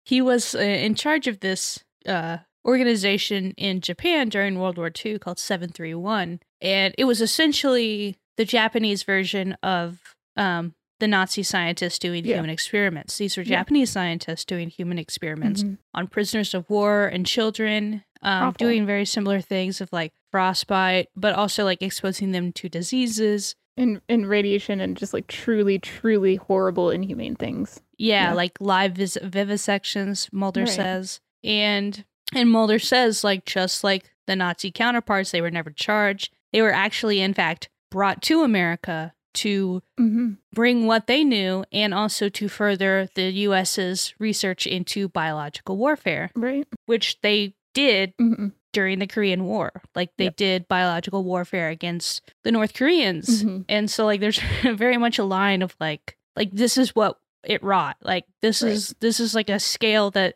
[0.03, 5.19] he was uh, in charge of this uh, organization in Japan during World War II
[5.19, 9.99] called 731, and it was essentially the Japanese version of
[10.37, 12.35] um, the Nazi scientists doing Yeah.
[12.37, 13.17] human experiments.
[13.17, 13.57] These were Yeah.
[13.59, 15.77] Japanese scientists doing human experiments Mhm.
[15.93, 21.33] on prisoners of war and children, um, doing very similar things of like frostbite, but
[21.33, 26.89] also like exposing them to diseases." and in radiation and just like truly, truly horrible,
[26.91, 27.79] inhumane things.
[27.97, 28.33] Yeah, Yeah.
[28.33, 30.69] like live vis- vivisections, Mulder Right.
[30.69, 31.21] says.
[31.43, 36.33] And and Mulder says like just like the Nazi counterparts, they were never charged.
[36.51, 40.33] They were actually in fact brought to America to Mm-hmm.
[40.53, 46.67] bring what they knew and also to further the US's research into biological warfare, Right.
[46.87, 48.47] which they did Mm-hmm.
[48.73, 49.71] During the Korean War.
[49.95, 50.35] Like they Yep.
[50.35, 53.43] did biological warfare against the North Koreans.
[53.43, 53.65] Mhm.
[53.69, 57.61] And so like there's very much a line of like like this is what it
[57.63, 57.97] wrought.
[58.01, 58.71] Like this Right.
[58.71, 60.35] is this is like a scale that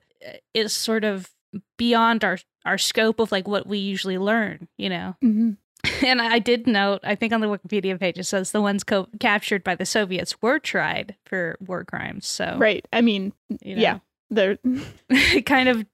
[0.55, 1.29] uh, sort of
[1.77, 5.15] beyond our our scope of like what we usually learn, you know.
[5.23, 5.51] Mm-hmm.
[6.03, 9.07] And I did note, I think on the Wikipedia page it says the ones co-
[9.19, 12.25] captured by the Soviets were tried for war crimes.
[12.25, 12.85] So Right.
[12.91, 13.99] I mean, you know, yeah.
[14.31, 14.57] They're
[15.45, 15.85] kind of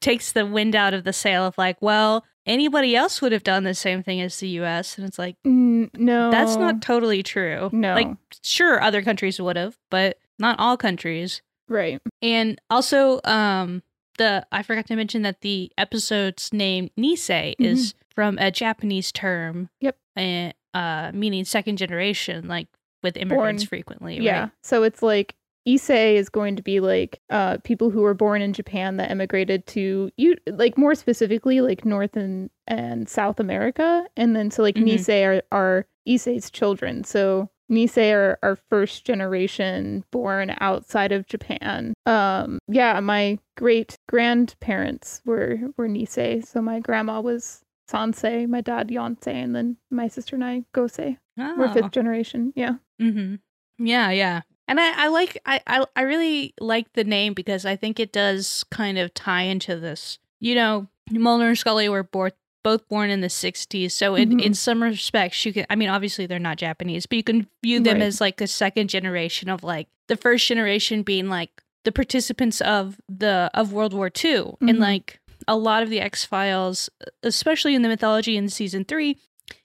[0.00, 3.64] takes the wind out of the sail of like, well, anybody else would have done
[3.64, 4.98] the same thing as the U.S.
[4.98, 6.30] And it's like Mm, no.
[6.30, 7.70] that's not totally true.
[7.72, 7.94] No.
[7.94, 8.08] like
[8.42, 11.42] sure, other countries would have, but not all countries.
[11.68, 12.00] right.
[12.22, 13.82] And also, um,
[14.18, 19.54] the I forgot to mention that the episode's name Nisei is from a Japanese term.
[19.56, 19.84] Mm-hmm.
[19.86, 19.96] Yep.
[20.16, 22.68] And, uh, meaning second generation, like
[23.02, 24.18] with immigrants frequently.
[24.20, 24.40] Yeah.
[24.40, 24.50] Right?
[24.62, 25.34] So it's like
[25.66, 29.66] Issei is going to be like uh people who were born in Japan that immigrated
[29.68, 34.76] to you like more specifically like North and and South America and then so like
[34.76, 34.84] Mhm.
[34.94, 37.02] Nisei are are Issei's children.
[37.04, 41.94] So Nisei are, are first generation born outside of Japan.
[42.06, 46.44] Um yeah, my great grandparents were were Nisei.
[46.46, 51.18] So my grandma was Sansei, my dad Yonsei, and then my sister and I Gosei.
[51.36, 51.72] We're Oh.
[51.72, 52.52] fifth generation.
[52.56, 52.74] Yeah.
[53.00, 53.36] Mm-hmm.
[53.84, 54.40] Yeah, yeah.
[54.68, 58.12] And I, I like I, I I really like the name because I think it
[58.12, 60.18] does kind of tie into this.
[60.40, 62.32] You know, Mulder and Scully were both
[62.64, 64.42] both born in the '60s, so in, Mhm.
[64.42, 65.66] in some respects, you can.
[65.70, 68.02] I mean, obviously they're not Japanese, but you can view them Right.
[68.06, 73.00] as like a second generation of like the first generation being like the participants of
[73.08, 74.80] the of World War II, and Mhm.
[74.80, 76.90] like a lot of the X Files,
[77.22, 79.16] especially in the mythology in season three,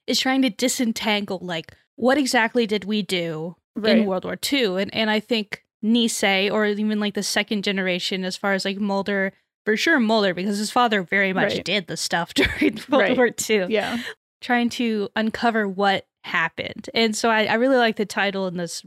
[0.06, 4.00] is trying to disentangle like what exactly did we do Right.
[4.00, 4.82] in World War II.
[4.82, 8.78] And and I think Nisei or even like the second generation as far as like
[8.80, 9.34] Mulder
[9.66, 11.64] for sure Mulder because his father very much Right.
[11.66, 13.18] did the stuff during World Right.
[13.18, 13.66] War II.
[13.70, 13.98] Yeah.
[14.42, 16.90] Trying to uncover what happened.
[16.94, 18.84] And so I, I really like the title in this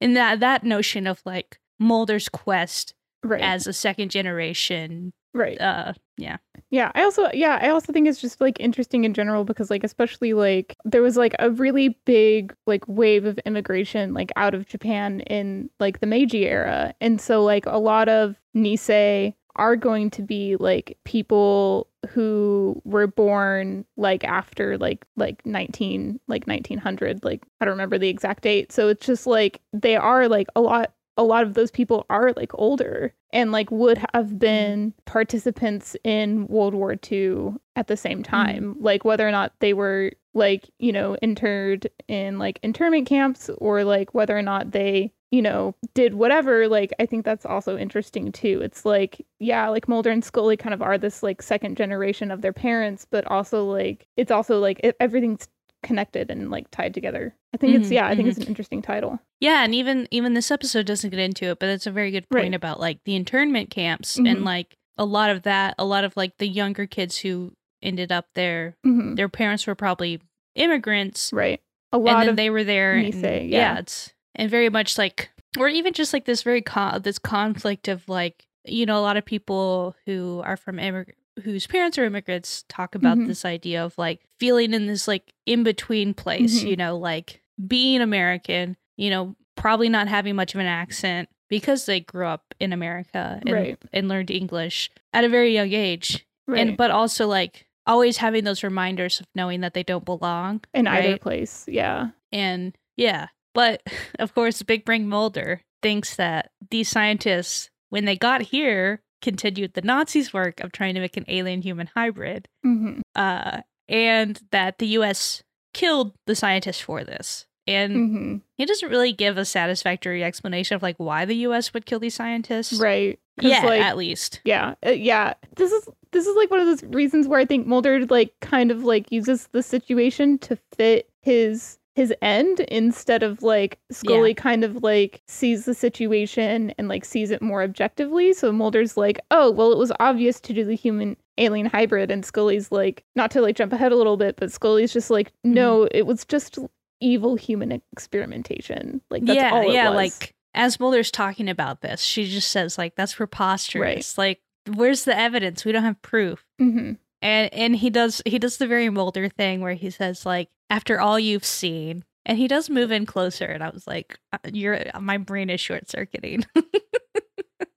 [0.00, 3.40] in that that notion of like Mulder's quest Right.
[3.40, 5.60] as a second generation right.
[5.60, 6.38] uh yeah.
[6.70, 9.84] Yeah, I also yeah, I also think it's just like interesting in general because like
[9.84, 14.66] especially like there was like a really big like wave of immigration like out of
[14.66, 16.94] Japan in like the Meiji era.
[17.00, 23.06] And so like a lot of Nisei are going to be like people who were
[23.06, 28.72] born like after like like 19 like 1900 like I don't remember the exact date.
[28.72, 32.32] So it's just like they are like a lot a lot of those people are
[32.36, 34.38] like older and like would have mm-hmm.
[34.38, 38.30] been participants in World War II at the same mm-hmm.
[38.30, 38.76] time.
[38.78, 43.84] Like whether or not they were like, you know, interred in like internment camps or
[43.84, 48.30] like whether or not they you know, did whatever, like I think that's also interesting
[48.30, 48.60] too.
[48.62, 52.42] It's like, yeah, like Mulder and Scully kind of are this like second generation of
[52.42, 55.48] their parents, but also like it's also like it, everything's
[55.86, 57.34] connected and like tied together.
[57.54, 59.18] I think it's Mhm, yeah, I think it's an interesting title.
[59.40, 62.28] Yeah, and even even this episode doesn't get into it, but it's a very good
[62.28, 62.54] point Right.
[62.54, 64.28] about like the internment camps Mhm.
[64.30, 68.10] and like a lot of that, a lot of like the younger kids who ended
[68.12, 70.20] up there, hmm their parents were probably
[70.54, 71.60] immigrants, Right.
[71.92, 72.94] A and lot then of they were there.
[72.94, 73.78] and- Nisei, yeah.
[73.78, 78.08] it's and very much like, or even just like this very con- this conflict of
[78.08, 81.12] like you know a lot of people who are from immig-
[81.44, 83.26] whose parents are immigrants talk about Mhm.
[83.26, 86.70] this idea of like feeling in this like in between place, Mhm.
[86.70, 91.86] you know, like being American, you know, probably not having much of an accent because
[91.86, 93.78] they grew up in America and, Right.
[93.92, 96.60] and learned English at a very young age, right.
[96.60, 100.86] and but also like always having those reminders of knowing that they don't belong in
[100.86, 101.64] either place.
[101.68, 102.08] Yeah.
[102.32, 103.82] And yeah, but
[104.18, 109.82] of course, Big Brain Mulder thinks that these scientists, when they got here, continued the
[109.82, 114.86] Nazis' work of trying to make an alien human hybrid, hmm uh, and that the
[114.88, 115.42] U.S.
[115.74, 117.46] killed the scientists for this.
[117.68, 121.74] And hmm he doesn't really give a satisfactory explanation of like why the U.S.
[121.74, 122.74] would kill these scientists.
[122.74, 123.18] right?
[123.38, 124.40] Yeah, like, at least.
[124.44, 125.34] Yeah, uh, yeah.
[125.56, 128.70] This is this is like one of those reasons where I think Mulder like kind
[128.70, 134.62] of like uses the situation to fit his his end instead of like Scully kind
[134.64, 138.34] of like sees the situation and like sees it more objectively.
[138.34, 142.24] So Mulder's like, "Oh, well it was obvious to do the human alien hybrid." And
[142.24, 145.54] Scully's like, not to like jump ahead a little bit, but Scully's just like, Mm-hmm.
[145.54, 146.58] "No, it was just
[147.00, 149.88] evil human experimentation." Like that's yeah, all it yeah.
[149.88, 149.96] was.
[149.96, 154.18] Like as Mulder's talking about this, she just says like that's preposterous.
[154.18, 154.40] Like,
[154.74, 155.64] where's the evidence?
[155.64, 156.44] We don't have proof.
[156.58, 156.92] hmm
[157.22, 161.00] and and he does he does the very Mulder thing where he says like after
[161.00, 164.80] all you've seen and he does move in closer and I was like uh, you're
[165.00, 166.44] my brain is short circuiting.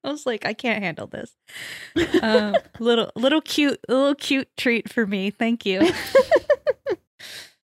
[0.03, 1.35] I was like I can't handle this.
[2.21, 5.29] Um, little little cute little cute treat for me.
[5.31, 5.91] Thank you.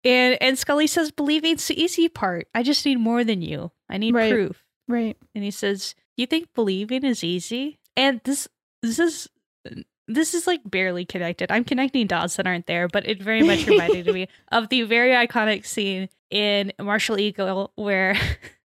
[0.05, 2.47] And and Scully says believing's the easy part.
[2.55, 3.71] I just need more than you.
[3.89, 4.31] I need Right.
[4.31, 4.63] proof.
[4.87, 5.17] Right.
[5.35, 8.47] and he says, "You think believing is easy?" And this
[8.81, 9.27] this is
[10.09, 11.51] this is like barely connected.
[11.51, 15.11] I'm connecting dots that aren't there, but it very much reminded me of the very
[15.11, 18.17] iconic scene in Marshall Eagle where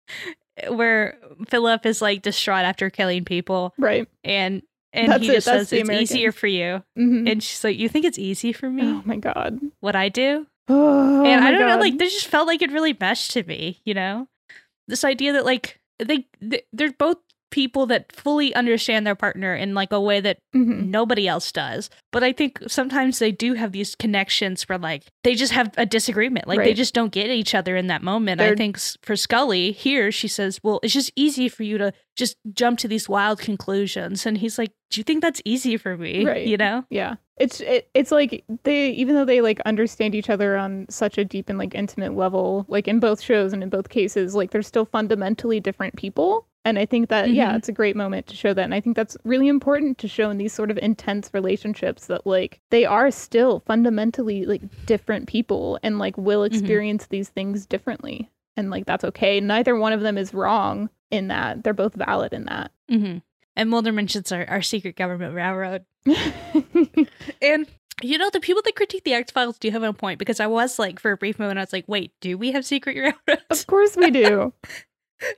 [0.69, 1.19] where
[1.49, 4.09] Philip is like distraught after killing people Right.
[4.25, 4.63] and
[4.95, 6.83] and That's he just That's says the it's easier for you.
[6.97, 8.83] hmm And she's like, "You think it's easy for me?
[8.85, 9.59] Oh my god.
[9.81, 12.97] What I do?" Oh, and I don't know, like this just felt like it really
[12.99, 14.29] meshed to me, you know?
[14.89, 17.17] This idea that like they th- they're both
[17.53, 20.89] people that fully understand their partner in like a way that Mhm.
[20.89, 21.89] nobody else does.
[22.11, 25.87] But I think sometimes they do have these connections where like they just have a
[25.87, 26.49] disagreement.
[26.49, 28.41] Like they just don't get each other in that moment.
[28.41, 31.93] I They're- think for Scully here, she says, "Well, it's just easy for you to
[32.17, 35.97] just jump to these wild conclusions." And he's like, "Do you think that's easy for
[35.97, 36.47] me?" Right.
[36.47, 36.85] You know?
[36.91, 37.15] Yeah.
[37.39, 41.25] It's it, it's like they even though they like understand each other on such a
[41.25, 44.63] deep and like intimate level, like in both shows and in both cases, like they're
[44.63, 46.47] still fundamentally different people.
[46.65, 47.57] And I think that yeah, Mhm.
[47.59, 48.63] it's a great moment to show that.
[48.65, 52.25] And I think that's really important to show in these sort of intense relationships that
[52.27, 56.55] like they are still fundamentally like different people and like will Mm-hmm.
[56.55, 58.31] experience these things differently.
[58.57, 59.41] And like that's okay.
[59.41, 61.65] Neither one of them is wrong in that.
[61.65, 62.71] They're both valid in that.
[62.89, 63.19] hmm
[63.57, 65.85] And Mulder mentions our, our secret government railroad.
[67.43, 67.67] And
[68.03, 70.47] you know, the people that critique the X Files do have a point because I
[70.47, 72.97] was like, for a brief moment, I was like, wait, do we have secret
[73.29, 73.45] railroads?
[73.51, 74.53] of course we do.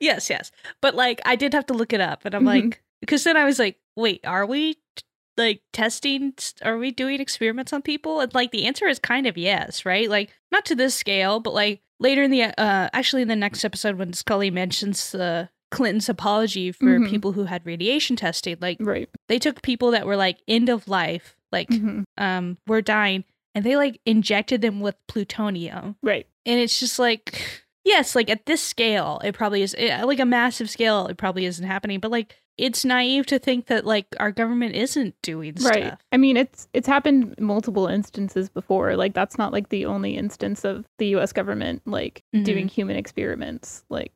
[0.01, 0.51] yes, yes.
[0.81, 2.47] But like, I did have to look it up, and I'm Mhm.
[2.47, 4.79] like, because then I was like, wait, are we
[5.37, 6.33] like testing?
[6.63, 8.21] Are we doing experiments on people?
[8.21, 10.09] And like, the answer is kind of yes, right?
[10.09, 13.65] Like, not to this scale, but like later in the uh, actually in the next
[13.65, 17.11] episode when Scully mentions the Clinton's apology for Mhm.
[17.11, 19.09] people who had radiation testing, like Right.
[19.29, 22.05] they took people that were like end of life, like Mhm.
[22.17, 23.25] um were dying,
[23.57, 25.97] and they like injected them with plutonium.
[26.01, 26.29] Right.
[26.47, 30.25] And it's just like yes, like at this scale, it probably is eh, like a
[30.25, 34.31] massive scale, it probably isn't happening, but like it's naive to think that like our
[34.31, 35.87] government isn't doing Right.
[35.87, 36.01] stuff.
[36.13, 38.97] I mean, it's it's happened multiple instances before.
[38.97, 41.33] Like that's not like the only instance of the U.S.
[41.33, 42.45] government like Mhm.
[42.45, 43.85] doing human experiments.
[43.89, 44.13] Like,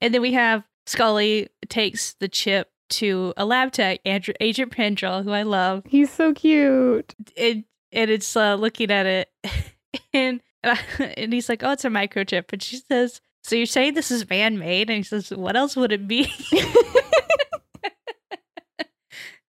[0.00, 5.22] And then we have Scully takes the chip to a lab tech, Andrew, Agent Pendrell,
[5.24, 7.14] who I love, he's so cute.
[7.36, 9.30] and and it's uh, looking at it,
[10.12, 10.40] and
[10.98, 14.28] and he's like, "Oh, it's a microchip," and she says, "So you're saying this is
[14.28, 16.30] man made?" And he says, "What else would it be?"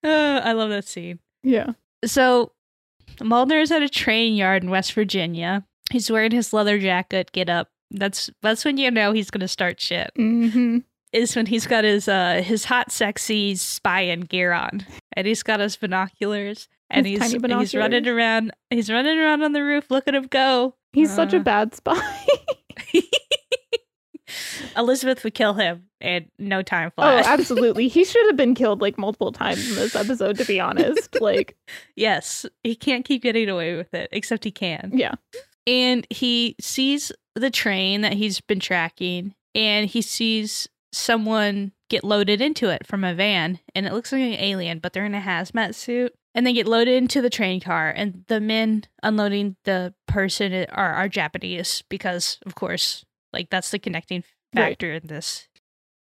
[0.04, 1.20] Uh, I love that scene.
[1.44, 1.72] yeah.
[2.06, 2.52] So
[3.22, 5.66] Mulder is at a train yard in West Virginia.
[5.92, 7.32] He's wearing his leather jacket.
[7.32, 7.70] Get up.
[7.90, 10.12] That's that's when you know he's gonna start shit.
[10.16, 10.80] hmm
[11.14, 15.62] is when he's got his uh his hot sexy spying gear on and he's got
[15.62, 19.90] his binoculars and His he's tiny he's running around he's running around on the roof
[19.92, 21.44] look at him go He's such a Uh.
[21.44, 22.00] bad spy.
[24.76, 27.88] elizabeth would kill him in no time oh, absolutely.
[27.88, 31.20] He should have been killed like multiple times in this episode, to be honest.
[31.22, 31.58] Like,
[31.96, 35.16] yes he can't keep getting away with it except he can yeah.
[35.66, 42.42] and he sees the train that he's been tracking and he sees someone get loaded
[42.42, 45.22] into it from a van and it looks like an alien but they're in a
[45.22, 46.14] hazmat suit.
[46.36, 50.94] And they get loaded into the train car and the men unloading the person are,
[50.94, 54.24] are japanese because of course like that's the connecting
[54.56, 54.70] Right.
[54.72, 55.48] factor in this.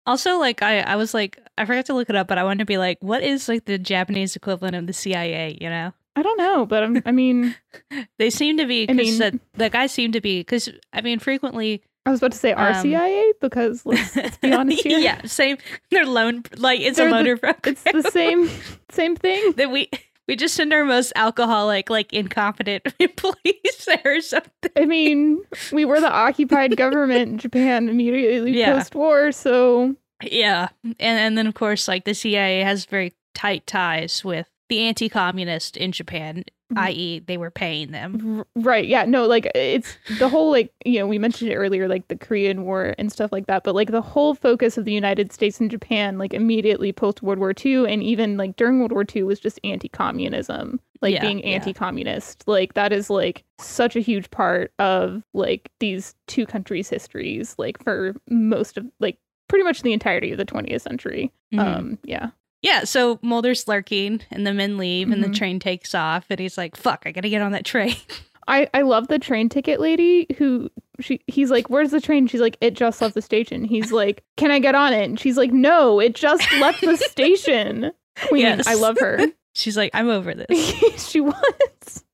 [0.04, 2.58] Also like I, I was like i forgot to look it up but i wanted
[2.60, 5.92] to be like what is like the japanese equivalent of the cia you know?
[6.14, 7.54] I don't know, but I'm, I mean,
[8.18, 11.18] they seem to be I mean- the, the guys seem to be because I mean
[11.18, 14.98] frequently I was about to say Um, RCIA because let's, let's be honest here.
[14.98, 15.56] yeah same
[15.90, 18.50] they're loan like it's They're a the- loaner program It's the same
[18.90, 19.52] same thing.
[19.56, 19.88] that we
[20.28, 25.42] we just send our most alcoholic like incompetent employees there or something I mean,
[25.72, 28.74] we were the occupied government in Japan immediately Yeah.
[28.78, 33.66] post war, so yeah and and then of course like the CIA has very tight
[33.66, 36.44] ties with the anti-communist in Japan.
[36.76, 37.18] i.e.
[37.20, 41.18] they were paying them right yeah no like it's the whole like you know we
[41.18, 44.34] mentioned it earlier like the korean war and stuff like that but like the whole
[44.34, 48.36] focus of the united states and japan like immediately post world war ii and even
[48.36, 53.10] like during world war ii was just anti-communism like Yeah, being anti-communist like that is
[53.10, 58.86] like such a huge part of like these two countries histories like for most of
[59.00, 59.18] like
[59.48, 61.60] pretty much the entirety of the 20th century Mhm.
[61.60, 62.30] um yeah
[62.62, 65.34] yeah so Mulder's lurking and the men leave and the Mhm.
[65.34, 67.94] train takes off and he's like fuck I gotta get on that train
[68.48, 72.26] I, I love the train ticket lady who she he's like, Where's the train?
[72.26, 73.62] She's like, It just left the station.
[73.64, 75.04] He's like, Can I get on it?
[75.04, 77.92] And she's like, No, it just left the station.
[78.28, 78.66] Queen, Yes.
[78.66, 79.20] I love her.
[79.54, 82.04] she's like I'm over this she was.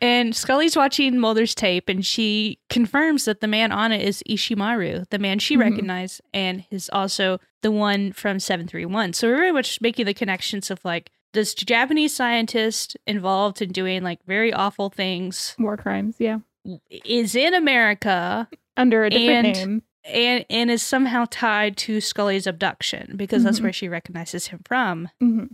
[0.00, 5.08] And Scully's watching Mulder's tape and she confirms that the man on it is Ishimaru,
[5.10, 5.60] the man she Mhm.
[5.60, 9.12] recognized, and is also the one from 731.
[9.12, 14.04] So we're very much making the connections of like this Japanese scientist involved in doing
[14.04, 16.38] like very awful things War crimes, yeah.
[17.04, 19.82] is in America Under a different And- name.
[20.04, 23.62] and and is somehow tied to Scully's abduction because that's Mhm.
[23.64, 25.08] where she recognizes him from.
[25.18, 25.46] hmm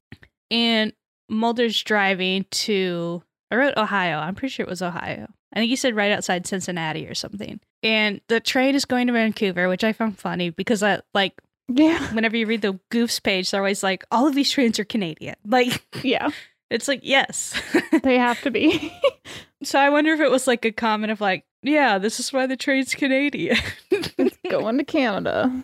[0.50, 0.92] And
[1.30, 3.22] Mulder's driving to,
[3.54, 4.18] I wrote Ohio.
[4.18, 5.28] I'm pretty sure it was Ohio.
[5.52, 7.60] I think you said right outside Cincinnati or something.
[7.82, 11.34] And the train is going to Vancouver, which I found funny because I like
[11.68, 12.12] Yeah.
[12.14, 15.36] whenever you read the Goofs page, they're always like, all of these trains are Canadian.
[15.46, 16.30] Like, Yeah.
[16.70, 17.60] it's like, yes.
[18.02, 18.92] They have to be.
[19.62, 22.46] so I wonder if it was like a comment of like, yeah, this is why
[22.46, 23.56] the train's Canadian.
[23.90, 25.62] It's going to Canada.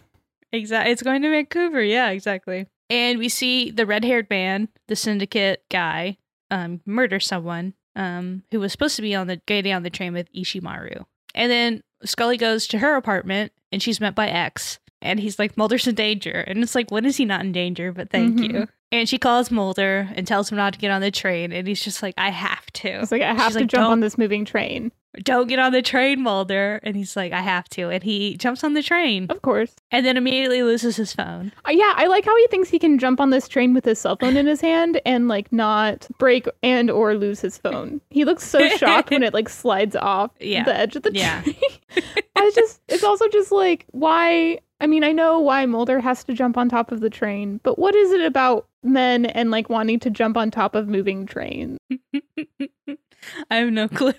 [0.52, 0.92] Exactly.
[0.92, 1.82] It's going to Vancouver.
[1.82, 2.66] Yeah, exactly.
[2.88, 6.16] And we see the red haired man, the syndicate guy,
[6.50, 10.12] um, murder someone um, who was supposed to be on the getting on the train
[10.12, 11.04] with Ishimaru.
[11.34, 14.78] And then Scully goes to her apartment and she's met by X.
[15.02, 16.44] And he's like, Mulder's in danger.
[16.46, 17.90] And it's like, when is he not in danger?
[17.92, 18.52] But thank Mhm.
[18.52, 18.68] you.
[18.92, 21.52] And she calls Mulder and tells him not to get on the train.
[21.52, 22.88] And he's just like, I have to.
[23.00, 24.92] It's like I have She's to like, jump "Don't- on this moving train.
[25.24, 26.78] Don't get on the train, Mulder.
[26.84, 27.88] And he's like, I have to.
[27.90, 29.74] And he jumps on the train Of course.
[29.90, 31.50] and then immediately loses his phone.
[31.66, 33.98] Uh, yeah, I like how he thinks he can jump on this train with his
[33.98, 38.00] cell phone in his hand and like not break and or lose his phone.
[38.10, 40.62] He looks so shocked when it like slides off Yeah.
[40.64, 41.42] the edge of the Yeah.
[41.42, 41.56] train.
[42.36, 46.32] I just it's also just like why I mean, I know why Mulder has to
[46.32, 49.98] jump on top of the train, but what is it about men and like wanting
[50.00, 51.78] to jump on top of moving trains?
[53.50, 54.12] I have no clue.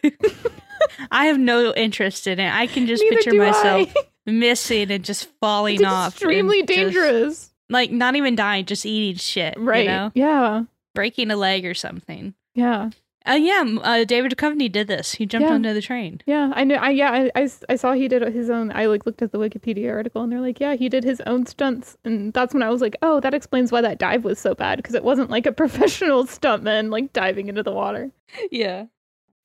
[1.11, 2.51] I have no interest in it.
[2.53, 3.93] I can just Neither picture myself
[4.25, 6.13] missing and just falling It's off.
[6.13, 7.51] extremely just- dangerous.
[7.69, 9.55] like not even dying, just eating shit.
[9.57, 9.85] Right.
[9.85, 10.11] You know?
[10.13, 10.63] Yeah.
[10.95, 12.33] Breaking a leg or something.
[12.55, 12.89] Yeah.
[13.27, 15.13] Uh, yeah, uh, David Duchovny did this.
[15.13, 15.53] He jumped Yeah.
[15.53, 16.21] onto the train.
[16.25, 16.75] Yeah, I know.
[16.75, 18.71] I yeah, I, I, I saw he did his own.
[18.73, 21.45] I like looked at the Wikipedia article, and they're like, yeah, he did his own
[21.45, 24.55] stunts, and that's when I was like, oh, that explains why that dive was so
[24.55, 28.11] bad because it wasn't like a professional stuntman like diving into the water.
[28.49, 28.85] Yeah.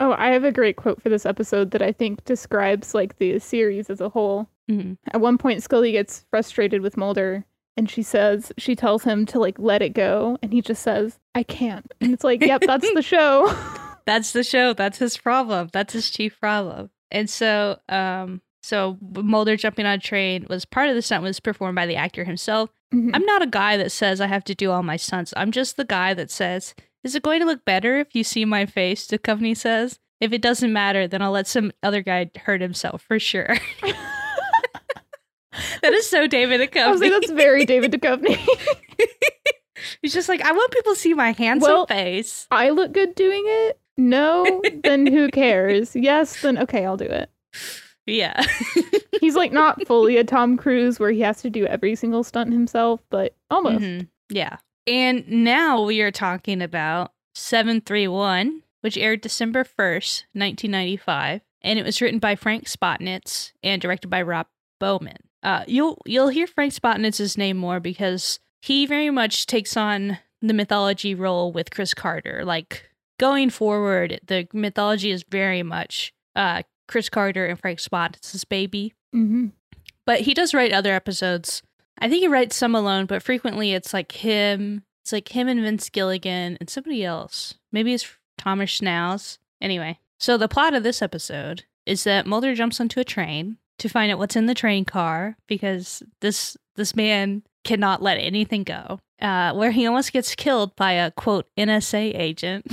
[0.01, 3.39] Oh, I have a great quote for this episode that I think describes like the
[3.39, 4.49] series as a whole.
[4.69, 7.45] hmm At one point, Scully gets frustrated with Mulder,
[7.77, 11.19] and she says she tells him to like let it go, and he just says,
[11.35, 13.55] I can't, and it's like, yep, that's the show.
[14.07, 14.73] That's the show.
[14.73, 15.69] That's his problem.
[15.73, 16.91] That's his chief problem.
[17.11, 21.41] And so, um, so Mulder jumping on a train was part of the stunt was
[21.41, 22.71] performed by the actor himself.
[22.95, 23.11] Mhm.
[23.13, 25.35] I'm not a guy that says I have to do all my stunts.
[25.37, 26.73] I'm just the guy that says,
[27.03, 29.99] "Is it going to look better if you see my face?" The company says.
[30.19, 33.57] If it doesn't matter, then I'll let some other guy hurt himself for sure.
[35.83, 37.21] that is so David I was like, Duchovny.
[37.21, 38.37] that's very David Duchovny.
[40.03, 42.47] He's just like, I want people to see my handsome Well- face.
[42.51, 43.79] I look good doing it.
[43.99, 45.97] No, then who cares?
[45.97, 47.31] Yes, then okay, I'll do it.
[48.05, 48.45] Yeah.
[49.21, 52.53] He's like not fully a Tom Cruise where he has to do every single stunt
[52.53, 53.83] himself, but almost.
[53.85, 54.09] Mhm.
[54.29, 54.59] Yeah.
[54.87, 62.01] And now we are talking about 731, which aired December 1st, 1995, and it was
[62.03, 64.47] written by Frank Spotnitz and directed by Rob
[64.79, 65.17] Bowman.
[65.47, 70.53] Uh, you'll you'll hear Frank Spotnitz's name more because he very much takes on the
[70.53, 72.43] mythology role with Chris Carter.
[72.45, 78.93] Like going forward, the mythology is very much uh, Chris Carter and Frank Spotnitz's baby
[79.13, 79.47] hmm
[80.07, 81.63] but he does write other episodes.
[81.99, 84.85] I think he writes some alone, but frequently it's like him.
[85.03, 87.55] It's like him and Vince Gilligan and somebody else.
[87.73, 89.39] Maybe it's Thomas Schnauz.
[89.61, 93.89] Anyway, so the plot of this episode is that Mulder jumps onto a train to
[93.89, 99.01] find out what's in the train car because this this man cannot let anything go.
[99.21, 102.67] Uh, where he almost gets killed by a quote NSA agent.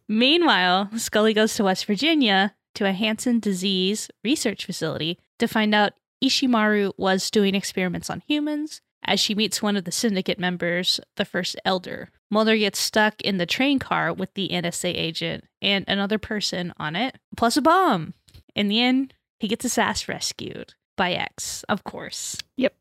[0.08, 5.92] Meanwhile, Scully goes to West Virginia to a Hansen disease research facility to find out
[6.24, 11.24] Ishimaru was doing experiments on humans as she meets one of the syndicate members, the
[11.24, 12.10] first elder.
[12.30, 16.96] Mulder gets stuck in the train car with the NSA agent and another person on
[16.96, 18.14] it, plus a bomb.
[18.54, 22.36] In the end, he gets his ass rescued by X, of course.
[22.56, 22.74] yep.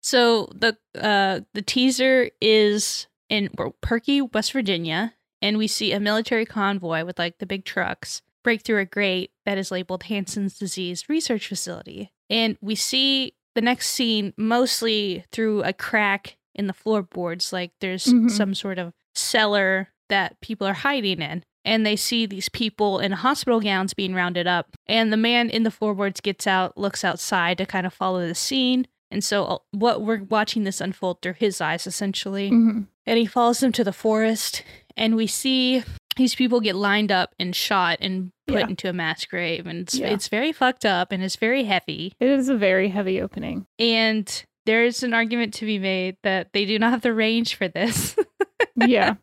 [0.00, 6.44] So the uh the teaser is in Perkey, West Virginia, and we see a military
[6.44, 11.08] convoy with like the big trucks break through a grate that is labeled Hansen's disease
[11.08, 12.12] research facility.
[12.28, 18.06] And we see the next scene mostly through a crack in the floorboards, like there's
[18.06, 18.30] Mhm.
[18.30, 21.44] some sort of cellar that people are hiding in.
[21.64, 24.76] And they see these people in hospital gowns being rounded up.
[24.86, 28.34] And the man in the floorboards gets out, looks outside to kind of follow the
[28.34, 28.86] scene.
[29.10, 33.26] And so, uh, what we're watching this unfold through his eyes, essentially hmm and he
[33.26, 34.62] follows them to the forest
[34.96, 35.82] and we see
[36.14, 38.68] these people get lined up and shot and put Yeah.
[38.68, 40.06] into a mass grave and it's, Yeah.
[40.06, 43.66] it's very fucked up and it's very heavy It is a very heavy opening.
[43.76, 47.66] and there's an argument to be made that they do not have the range for
[47.66, 48.14] this
[48.76, 49.16] Yeah.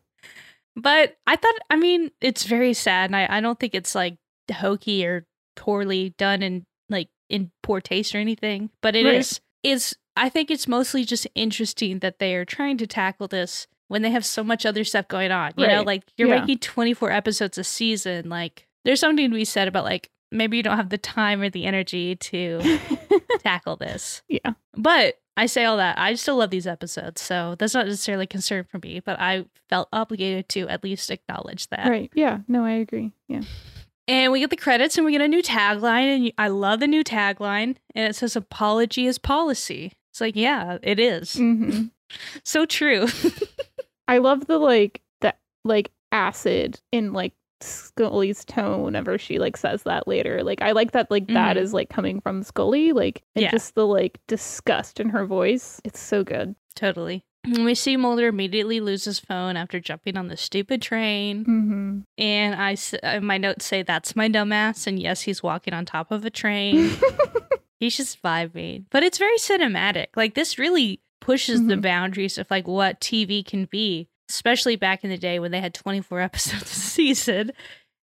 [0.76, 4.16] But i thought i mean it's very sad and i, I don't think it's like
[4.52, 9.72] hokey or poorly done and like in poor taste or anything but it is Right.
[9.72, 14.02] is i think it's mostly just interesting that they are trying to tackle this when
[14.02, 16.40] they have so much other stuff going on you know like you're Yeah.
[16.40, 20.62] making 24 episodes a season like there's something to be said about like maybe you
[20.62, 22.78] don't have the time or the energy to
[23.40, 24.52] tackle this yeah.
[24.74, 25.98] but I say all that.
[25.98, 29.46] I still love these episodes, so that's not necessarily a concern for me, but I
[29.68, 31.88] felt obligated to at least acknowledge that.
[31.88, 32.10] Right.
[32.14, 32.40] Yeah.
[32.48, 33.12] No, I agree.
[33.28, 33.42] Yeah.
[34.08, 36.86] And we get the credits and we get a new tagline, and I love the
[36.88, 39.92] new tagline, and it says apology is policy.
[40.10, 41.34] It's like, yeah, it is.
[41.34, 41.84] hmm
[42.44, 43.06] So true.
[44.08, 49.82] I love the like the like acid in like Scully's tone whenever she like says
[49.84, 50.42] that later.
[50.42, 51.60] Like I like that like that Mhm.
[51.60, 52.92] is like coming from Scully.
[52.92, 53.50] Like and Yeah.
[53.50, 55.80] just the like disgust in her voice.
[55.84, 56.54] It's so good.
[56.76, 57.24] totally.
[57.44, 61.44] And we see Mulder immediately lose his phone after jumping on the stupid train.
[61.44, 61.98] Mm-hmm.
[62.18, 64.86] And I, uh, my notes say, that's my dumbass.
[64.86, 66.90] And yes, he's walking on top of a train.
[67.80, 68.84] He's just vibing.
[68.90, 70.08] But it's very cinematic.
[70.14, 71.80] Like this really pushes the Mhm.
[71.82, 75.74] boundaries of like what TV can be, especially back in the day when they had
[75.74, 77.52] 24 episodes a season.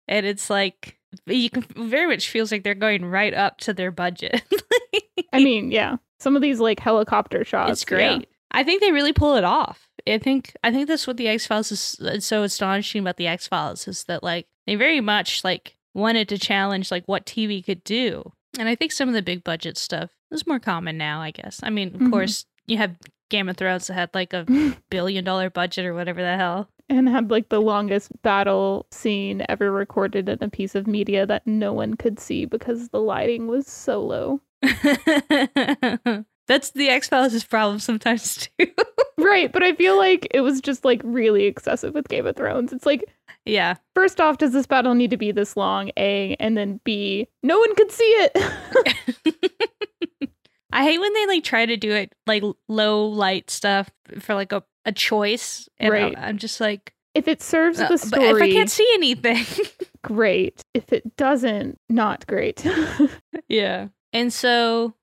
[0.07, 3.91] And it's like you can very much feels like they're going right up to their
[3.91, 4.41] budget.
[5.33, 5.97] I mean, yeah.
[6.19, 7.71] Some of these like helicopter shots.
[7.71, 8.27] it's great.
[8.51, 9.87] I think they really pull it off.
[10.07, 13.47] I think I think that's what the X Files is so astonishing about the X
[13.47, 17.83] Files is that like they very much like wanted to challenge like what TV could
[17.83, 18.31] do.
[18.57, 21.59] And I think some of the big budget stuff is more common now, I guess.
[21.61, 22.11] I mean, of Mhm.
[22.11, 22.95] course, you have
[23.29, 24.45] Game of Thrones that had like a
[24.89, 26.69] billion dollar budget or whatever the hell.
[26.89, 31.45] and had like the longest battle scene ever recorded in a piece of media that
[31.45, 34.41] no one could see because the lighting was so low.
[36.47, 38.71] That's the X Files' problem sometimes too.
[39.17, 42.71] Right, but I feel like it was just like really excessive with Game of Thrones.
[42.71, 43.03] It's like
[43.45, 43.75] yeah.
[43.95, 45.91] first off, does this battle need to be this long?
[45.97, 50.29] A, and then B, no one could see it.
[50.77, 54.51] I hate when they like try to do it like low light stuff for like
[54.51, 55.67] a, a choice.
[55.79, 56.15] And Right.
[56.15, 59.43] I, am just like, if it serves uh, the story, if I can't see anything.
[60.03, 60.61] great.
[60.75, 62.63] If it doesn't, not great.
[63.49, 63.87] yeah.
[64.13, 64.93] And so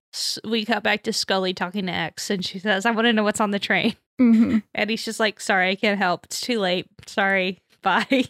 [0.44, 3.24] we cut back to Scully talking to X, and she says, I want to know
[3.24, 3.96] what's on the train.
[4.18, 6.26] hmm And he's just like, sorry, I can't help.
[6.26, 6.86] It's too late.
[7.04, 7.58] Sorry.
[7.82, 8.26] Bye.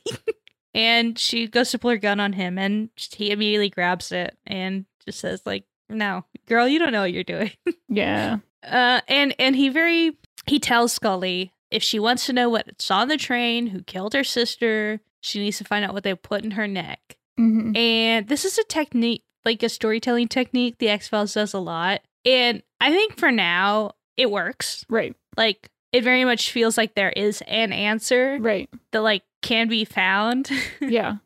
[0.73, 4.87] and she goes to pull her gun on him, and he immediately grabs it and
[5.05, 7.51] just says, like, no, girl, you don't know what you're doing.
[7.89, 8.39] Yeah.
[8.67, 10.17] Uh, and and he very
[10.47, 14.25] he tells Scully if she wants to know what's on the train, who killed her
[14.25, 17.17] sister, she needs to find out what they put in her neck.
[17.39, 21.59] hmm And this is a technique, like a storytelling technique, the X Files does a
[21.59, 22.01] lot.
[22.25, 24.85] And I think for now it works.
[24.89, 25.15] Right.
[25.37, 28.69] Like it very much feels like there is an answer Right.
[28.93, 30.51] that like can be found.
[30.81, 31.17] Yeah.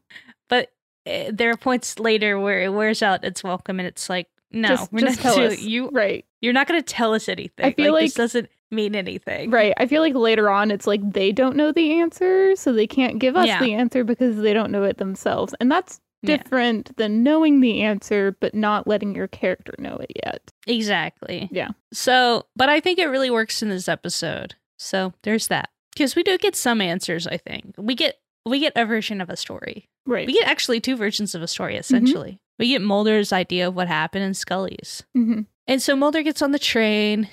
[0.49, 0.71] but
[1.07, 4.69] uh, there are points later where it wears out its welcome, and it's like, no,
[4.69, 5.61] just, we're just not tell us.
[5.61, 5.89] you.
[5.91, 6.25] Right.
[6.41, 7.67] You're not going to tell us anything.
[7.67, 9.51] I feel this like- doesn't mean anything.
[9.51, 9.73] Right.
[9.79, 13.19] I feel like later on it's like they don't know the answer, so they can't
[13.19, 13.61] give us Yeah.
[13.61, 15.55] the answer because they don't know it themselves.
[15.59, 16.37] And that's Yeah.
[16.37, 20.43] different than knowing the answer but not letting your character know it yet.
[20.67, 21.49] Exactly.
[21.51, 21.69] Yeah.
[21.93, 24.55] So, but I think it really works in this episode.
[24.79, 25.71] So there's that.
[25.95, 27.27] Because we do get some answers.
[27.27, 29.89] I think we get we get a version of a story.
[30.07, 30.27] Right.
[30.27, 31.73] We get actually two versions of a story.
[31.73, 31.81] Mm-hmm.
[31.81, 35.03] Essentially, we get Mulder's idea of what happened and Scully's.
[35.15, 37.29] hmm And so Mulder gets on the train,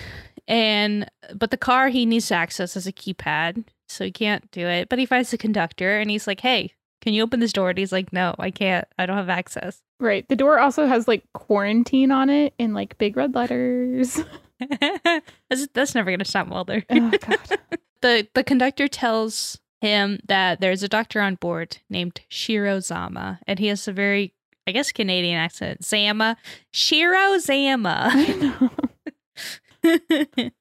[0.47, 4.67] and but the car he needs to access has a keypad, so he can't do
[4.67, 4.89] it.
[4.89, 7.77] But he finds the conductor, and he's like, "Hey, can you open this door?" And
[7.79, 8.87] he's like, "No, I can't.
[8.99, 10.27] I don't have access." Right.
[10.27, 14.19] The door also has like quarantine on it in like big red letters.
[15.49, 16.83] that's, that's never gonna stop Mulder.
[16.89, 17.39] oh god.
[18.01, 23.59] the The conductor tells him that there's a doctor on board named Shiro Zama, and
[23.59, 24.33] he has a very,
[24.67, 25.83] I guess, Canadian accent.
[25.83, 26.37] Zama,
[26.71, 28.71] Shiro Zama.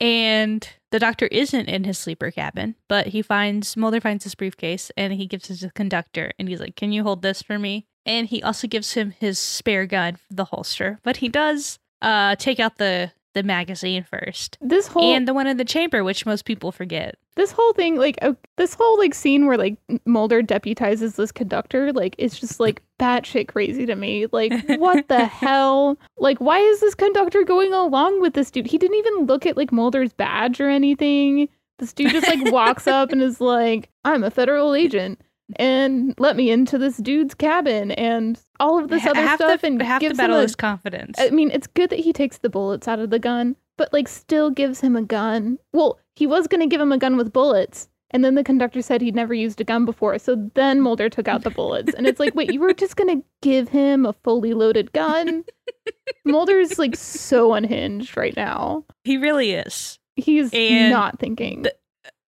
[0.00, 4.90] And the doctor isn't in his sleeper cabin, but he finds Mulder finds his briefcase
[4.96, 7.58] and he gives it to the conductor and he's like, Can you hold this for
[7.58, 7.86] me?
[8.06, 11.00] And he also gives him his spare gun, the holster.
[11.02, 14.58] But he does uh take out the the magazine first.
[14.60, 17.16] This whole And the one in the chamber, which most people forget.
[17.36, 21.92] this whole thing like uh, this whole like scene where like Mulder deputizes this conductor
[21.92, 24.26] like it's just like batshit crazy to me.
[24.32, 25.98] Like what the hell?
[26.18, 28.66] Like why is this conductor going along with this dude?
[28.66, 31.48] He didn't even look at like Mulder's badge or anything.
[31.78, 35.20] This dude just like walks up and is like, "I'm a federal agent."
[35.56, 39.66] And let me into this dude's cabin and all of this other half stuff the,
[39.66, 41.18] and half the gives him battle a, is confidence.
[41.18, 44.06] I mean, it's good that he takes the bullets out of the gun, but like
[44.06, 45.58] still gives him a gun.
[45.72, 48.82] Well, he was going to give him a gun with bullets, and then the conductor
[48.82, 50.18] said he'd never used a gun before.
[50.18, 53.20] So then Mulder took out the bullets, and it's like, wait, you were just going
[53.20, 55.44] to give him a fully loaded gun?
[56.24, 58.84] Mulder's like so unhinged right now.
[59.04, 59.98] he really is.
[60.16, 61.62] He's And not thinking.
[61.62, 61.74] the-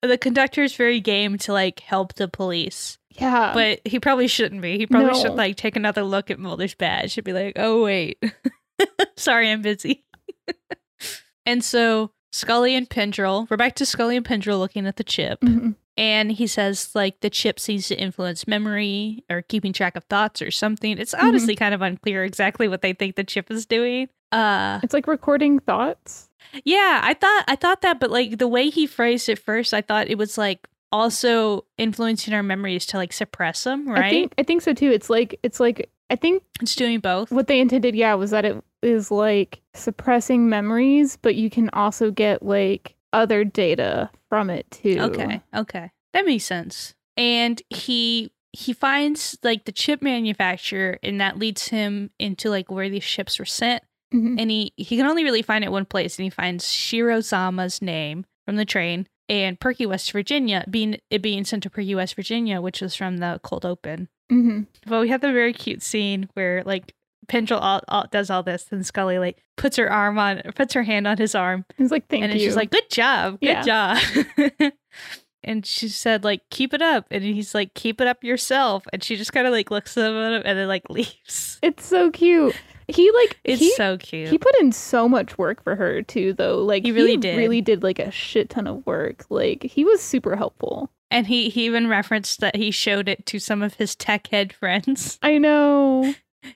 [0.03, 2.99] uh, The conductor's very game to like help the police.
[3.19, 3.53] Yeah.
[3.55, 4.79] but he probably shouldn't be.
[4.79, 5.21] He probably No.
[5.21, 7.12] should like take another look at Mulder's badge.
[7.12, 8.23] Should be like, oh wait,
[9.17, 10.05] sorry, I'm busy.
[11.47, 15.41] and so Scully and Pendrell, we're back to Scully and Pendrell looking at the chip,
[15.41, 15.77] Mhm.
[15.97, 20.43] and he says like the chip seems to influence memory or keeping track of thoughts
[20.43, 20.99] or something.
[20.99, 24.09] It's honestly kind of unclear exactly what they think the chip is doing.
[24.33, 26.29] Uh, It's like recording thoughts.
[26.64, 29.81] yeah, I thought I thought that, but like the way he phrased it first, I
[29.81, 34.05] thought it was like also influencing our memories to like suppress them, right?
[34.05, 34.91] I think I think so too.
[34.91, 37.30] It's like it's like I think it's doing both.
[37.30, 42.11] what they intended, yeah, was that it is like suppressing memories, but you can also
[42.11, 44.99] get like other data from it too.
[45.01, 46.95] Okay, okay, that makes sense.
[47.16, 52.89] And he he finds like the chip manufacturer, and that leads him into like where
[52.89, 53.82] these ships were sent.
[54.14, 54.41] Mhm.
[54.41, 57.82] And he he can only really find it one place, and he finds Shiro Zama's
[57.82, 62.14] name from the train and Perkey, West Virginia, being it being sent to Perkey, West
[62.14, 64.09] Virginia, which was from the cold open.
[64.31, 64.66] Mhm.
[64.87, 66.95] But we have the very cute scene where like
[67.29, 70.85] Pendrell all, all, does all this, and Scully like puts her arm on, puts her
[70.85, 72.39] hand on his arm, He's like, thank and you.
[72.41, 73.62] she's like, "Good job, good Yeah.
[73.62, 74.72] job."
[75.45, 79.03] and she said, "Like keep it up," and he's like, "Keep it up yourself." And
[79.03, 81.59] she just kind of like looks at him and then like leaves.
[81.62, 82.55] it's so cute.
[82.89, 84.28] He like It's he, so cute.
[84.28, 86.59] he put in so much work for her too, though.
[86.62, 87.37] Like He really did.
[87.37, 89.24] really did like a shit ton of work.
[89.28, 90.91] Like he was super helpful.
[91.11, 94.53] and he he even referenced that he showed it to some of his tech head
[94.53, 95.18] friends.
[95.22, 96.14] I know.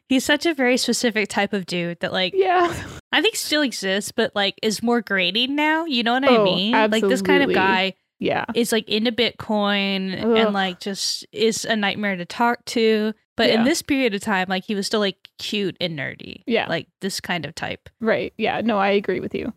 [0.09, 2.73] He's such a very specific type of dude that like Yeah.
[3.13, 5.85] I think still exists, but like is more grating now.
[5.85, 6.73] You know what I Oh, mean?
[6.73, 8.45] Like this kind of guy Yeah.
[8.55, 10.37] is like into Bitcoin Ugh.
[10.37, 13.15] and like just is a nightmare to talk to.
[13.37, 16.43] But in this period of time, like he was still like cute and nerdy.
[16.47, 16.67] Yeah.
[16.69, 17.89] Like this kind of type.
[18.01, 18.35] Right.
[18.37, 18.61] Yeah.
[18.63, 19.53] No, I agree with you.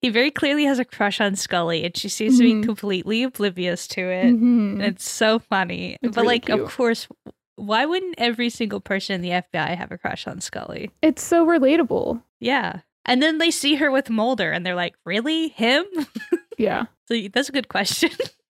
[0.00, 2.64] He very clearly has a crush on Scully and she seems to be Mhm.
[2.64, 4.26] completely oblivious to it.
[4.34, 4.82] Mhm.
[4.82, 5.98] It's so funny.
[6.02, 6.60] It's but really like cute.
[6.60, 7.06] of course
[7.56, 10.90] why wouldn't every single person in the FBI have a crush on Scully?
[11.02, 12.22] It's so relatable.
[12.40, 12.80] Yeah.
[13.04, 15.48] And then they see her with Mulder and they're like, "Really?
[15.48, 15.84] Him?"
[16.58, 16.86] Yeah.
[17.08, 18.10] So that's a good question.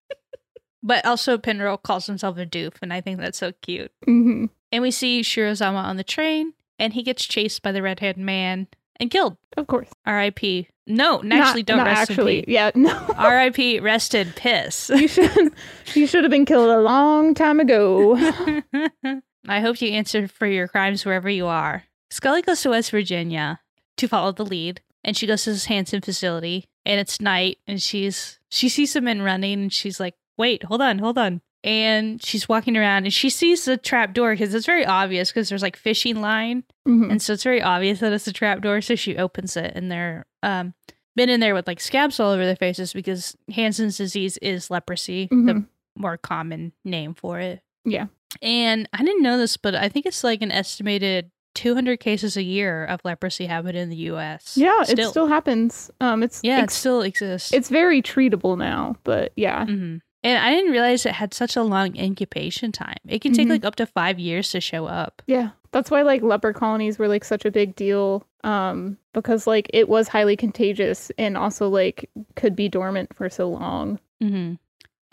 [0.82, 3.92] but also Pendrell calls himself a doof, and I think that's so cute.
[4.04, 7.82] hmm And we see Shiro Zama on the train, and he gets chased by the
[7.82, 9.36] red-haired man and killed.
[9.56, 9.88] Of course.
[10.06, 10.68] R.I.P.
[10.86, 12.38] No, actually, don't rest actually.
[12.40, 12.52] in peace.
[12.52, 12.90] Yeah, no.
[13.16, 13.80] R.I.P.
[13.80, 14.90] Rested piss.
[14.92, 15.52] you should
[15.94, 18.16] you should have been killed a long time ago.
[19.48, 21.84] I hope you answer for your crimes wherever you are.
[22.10, 23.60] Scully goes to West Virginia
[23.96, 27.80] to follow the lead, and she goes to this Hansen facility, and it's night, and
[27.80, 32.20] she's she sees some men running, and she's like, "Wait, hold on, hold on." And
[32.22, 35.62] she's walking around, and she sees the trap door because it's very obvious because there's
[35.62, 37.10] like fishing line, Mhm.
[37.10, 38.80] and so it's very obvious that it's a trap door.
[38.80, 40.74] So she opens it, and they're um
[41.14, 45.28] been in there with like scabs all over their faces because Hansen's disease is leprosy,
[45.30, 45.66] the Mhm.
[45.96, 47.60] more common name for it.
[47.84, 48.06] Yeah.
[48.40, 52.42] And I didn't know this, but I think it's like an estimated 200 cases a
[52.42, 54.56] year of leprosy happen in the U.S.
[54.56, 55.90] Yeah, it still happens.
[56.00, 57.52] Um, it's yeah, it still exists.
[57.52, 61.62] it's very treatable now, but yeah, hmm And I didn't realize it had such a
[61.62, 62.96] long incubation time.
[63.08, 63.50] It can take Mhm.
[63.50, 65.22] like up to five years to show up.
[65.26, 65.50] yeah.
[65.72, 68.26] That's why like leper colonies were like such a big deal.
[68.44, 73.48] Um, because like it was highly contagious and also like could be dormant for so
[73.48, 73.98] long.
[74.22, 74.54] Mm-hmm.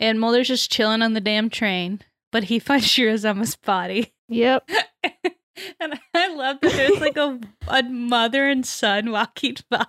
[0.00, 2.00] And Mulder's just chilling on the damn train,
[2.30, 4.12] but he finds Shiro Zama's body.
[4.28, 4.68] Yep.
[5.80, 9.86] and I love that there's like a, a mother and son walking by.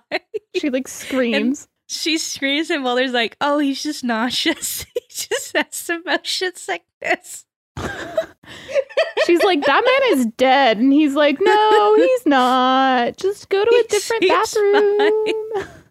[0.56, 1.68] She like screams.
[1.92, 4.84] She screams and Mulder's like, oh, he's just nauseous.
[4.94, 7.44] he just has some motion sickness.
[9.26, 10.78] She's like, that man is dead.
[10.78, 13.16] And he's like, no, he's not.
[13.16, 15.68] Just go to a He different bathroom.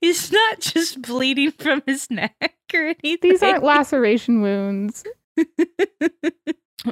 [0.00, 2.34] He's not just bleeding from his neck
[2.72, 3.18] or anything.
[3.20, 5.04] These aren't laceration wounds.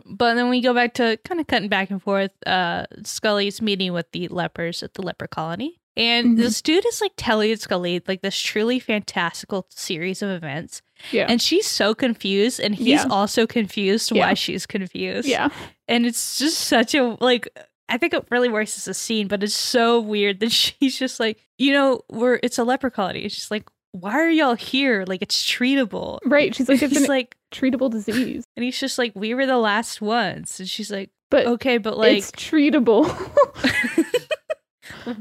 [0.05, 2.30] but then we go back to kind of cutting back and forth.
[2.47, 5.80] Uh, Scully's meeting with the lepers at the leper colony.
[5.97, 6.36] And Mhm.
[6.38, 10.82] this dude is like telling Scully like this truly fantastical series of events.
[11.12, 11.26] Yeah.
[11.28, 13.07] And she's so confused, and he's Yeah.
[13.11, 14.26] also confused Yeah.
[14.26, 15.28] why she's confused.
[15.28, 15.51] yeah.
[15.86, 17.49] And it's just such a like
[17.88, 21.20] I think it really works as a scene, but it's so weird that she's just
[21.20, 23.20] like, you know, we're it's a leper colony.
[23.20, 25.05] It's just like, why are y'all here?
[25.07, 26.18] Like it's treatable.
[26.24, 26.55] Right.
[26.55, 28.45] She's like, it's an like treatable disease.
[28.57, 30.59] and he's just like, we were the last ones.
[30.59, 33.05] And she's like, But okay, but like it's treatable.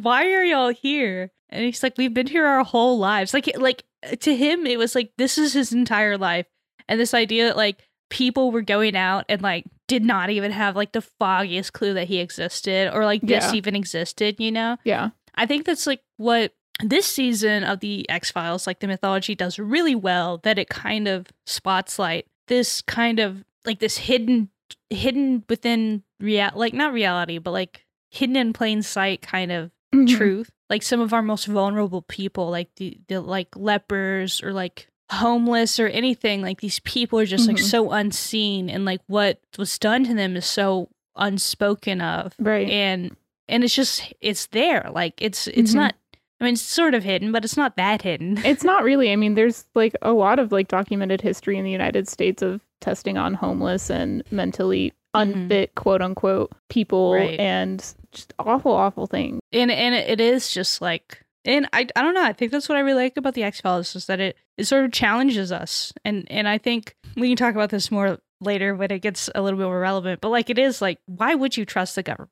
[0.01, 1.31] why are y'all here?
[1.49, 3.33] And he's like, we've been here our whole lives.
[3.33, 3.83] Like, like
[4.21, 6.45] to him, it was like this is his entire life,
[6.87, 10.75] and this idea that like people were going out and like did not even have
[10.75, 13.53] like the foggiest clue that he existed or like this Yeah.
[13.53, 14.35] even existed.
[14.39, 15.09] You know, yeah.
[15.35, 16.53] I think that's like what
[16.83, 20.39] this season of the X Files, like the mythology, does really well.
[20.43, 24.49] That it kind of spots like this kind of like this hidden,
[24.89, 27.82] hidden within real, like not reality, but like
[28.13, 30.07] hidden in plain sight kind of Mhm.
[30.17, 30.49] truth.
[30.69, 35.79] Like some of our most vulnerable people, like the, the like lepers or like homeless
[35.79, 37.63] or anything, like these people are just like Mhm.
[37.63, 42.33] so unseen and like what was done to them is so unspoken of.
[42.39, 42.69] Right.
[42.69, 43.15] And
[43.49, 44.89] and it's just it's there.
[44.91, 45.75] Like it's it's Mhm.
[45.75, 45.95] not
[46.39, 48.37] I mean it's sort of hidden, but it's not that hidden.
[48.45, 49.11] it's not really.
[49.11, 52.61] I mean, there's like a lot of like documented history in the United States of
[52.81, 55.21] testing on homeless and mentally Mhm.
[55.21, 57.39] unfit, quote unquote, people Right.
[57.39, 57.79] and
[58.11, 59.39] just awful, awful things.
[59.51, 62.77] and and it is just like and I, I don't know i think that's what
[62.77, 65.91] i really like about the x files is that it it sort of challenges us
[66.05, 69.41] and and i think we can talk about this more later when it gets a
[69.41, 72.29] little bit more relevant but like it is like why would you trust the government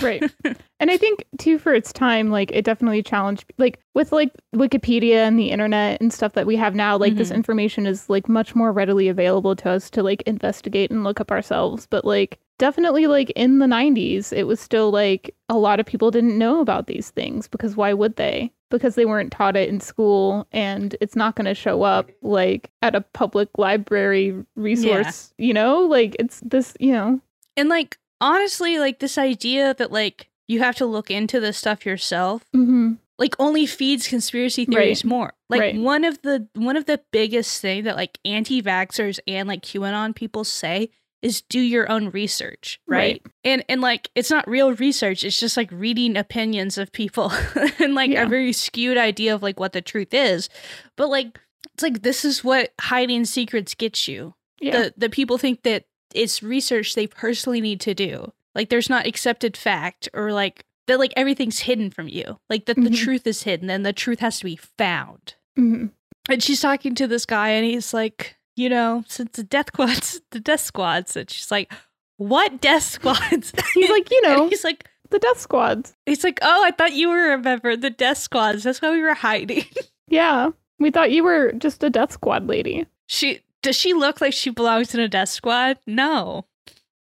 [0.00, 0.22] Right.
[0.80, 5.16] and I think too for its time, like it definitely challenged like with like Wikipedia
[5.16, 7.36] and the internet and stuff that we have now, like this Mhm.
[7.36, 11.30] information is like much more readily available to us to like investigate and look up
[11.30, 11.86] ourselves.
[11.90, 16.10] But like definitely like in the nineties, it was still like a lot of people
[16.10, 18.52] didn't know about these things because why would they?
[18.70, 22.94] Because they weren't taught it in school and it's not gonna show up like at
[22.94, 25.80] a public library resource, you know?
[25.80, 27.20] Like it's this, you know.
[27.56, 31.84] and like honestly like this idea that like you have to look into this stuff
[31.84, 32.94] yourself Mm-hmm.
[33.18, 35.08] like only feeds conspiracy theories Right.
[35.08, 35.32] more.
[35.50, 35.76] Like Right.
[35.76, 40.44] one of the one of the biggest thing that like anti-vaxxers and like QAnon people
[40.44, 40.90] say
[41.22, 42.98] is do your own research, right?
[42.98, 43.22] Right.
[43.44, 47.32] And and like it's not real research, it's just like reading opinions of people
[47.78, 48.24] and like Yeah.
[48.24, 50.48] a very skewed idea of like what the truth is.
[50.96, 51.38] But like
[51.74, 54.72] it's like this is what hiding secrets gets you Yeah.
[54.78, 55.84] the the people think that
[56.14, 58.32] it's research they personally need to do.
[58.54, 62.38] Like there's not accepted fact or like that like everything's hidden from you.
[62.50, 62.96] Like that the Mhm.
[62.96, 65.34] truth is hidden and the truth has to be found.
[65.56, 65.86] hmm
[66.28, 70.20] And she's talking to this guy and he's like, you know, since the death squads
[70.30, 71.72] the death squads and she's like,
[72.18, 73.52] What death squads?
[73.74, 75.94] He's like, you And know, he's like the death squads.
[76.06, 78.62] he's like, Oh, I thought you were a member of the death squads.
[78.64, 79.64] That's why we were hiding.
[80.08, 80.50] Yeah.
[80.78, 82.86] We thought you were just a death squad lady.
[83.06, 85.78] she does she look like she belongs in a death squad?
[85.86, 86.46] No.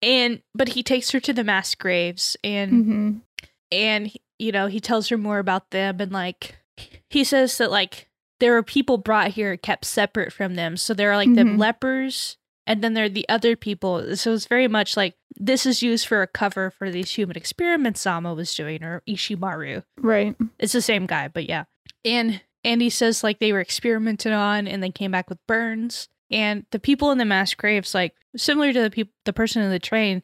[0.03, 3.11] and but he takes her to the mass graves and hmm
[3.73, 6.57] and you know he tells her more about them and like
[7.09, 8.09] he says that like
[8.41, 11.59] there are people brought here kept separate from them so there are like the Mhm.
[11.59, 12.37] lepers
[12.67, 16.07] and then there are the other people so it's very much like this is used
[16.07, 20.35] for a cover for these human experiments Zama was doing or ishimaru Right.
[20.59, 21.65] it's the same guy but yeah
[22.05, 26.09] and and he says like they were experimented on and they came back with burns
[26.31, 29.71] and the people in the mass graves like similar to the people the person in
[29.71, 30.23] the train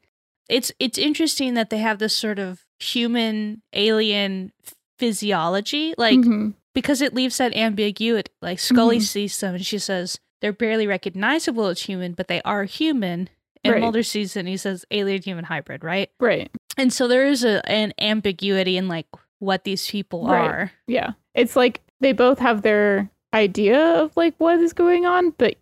[0.48, 4.52] it's it's interesting that they have this sort of human alien
[4.98, 6.54] physiology like Mhm.
[6.74, 9.02] because it leaves that ambiguity like scully Mhm.
[9.02, 13.28] sees them and she says they're barely recognizable as human but they are human
[13.64, 13.80] and Right.
[13.80, 16.50] mulder sees it and he says alien human hybrid right Right.
[16.76, 19.07] and so there is a an ambiguity in like
[19.38, 20.44] what these people Right.
[20.50, 21.12] are Yeah.
[21.34, 25.56] It's like they both have their idea of like what is going on, but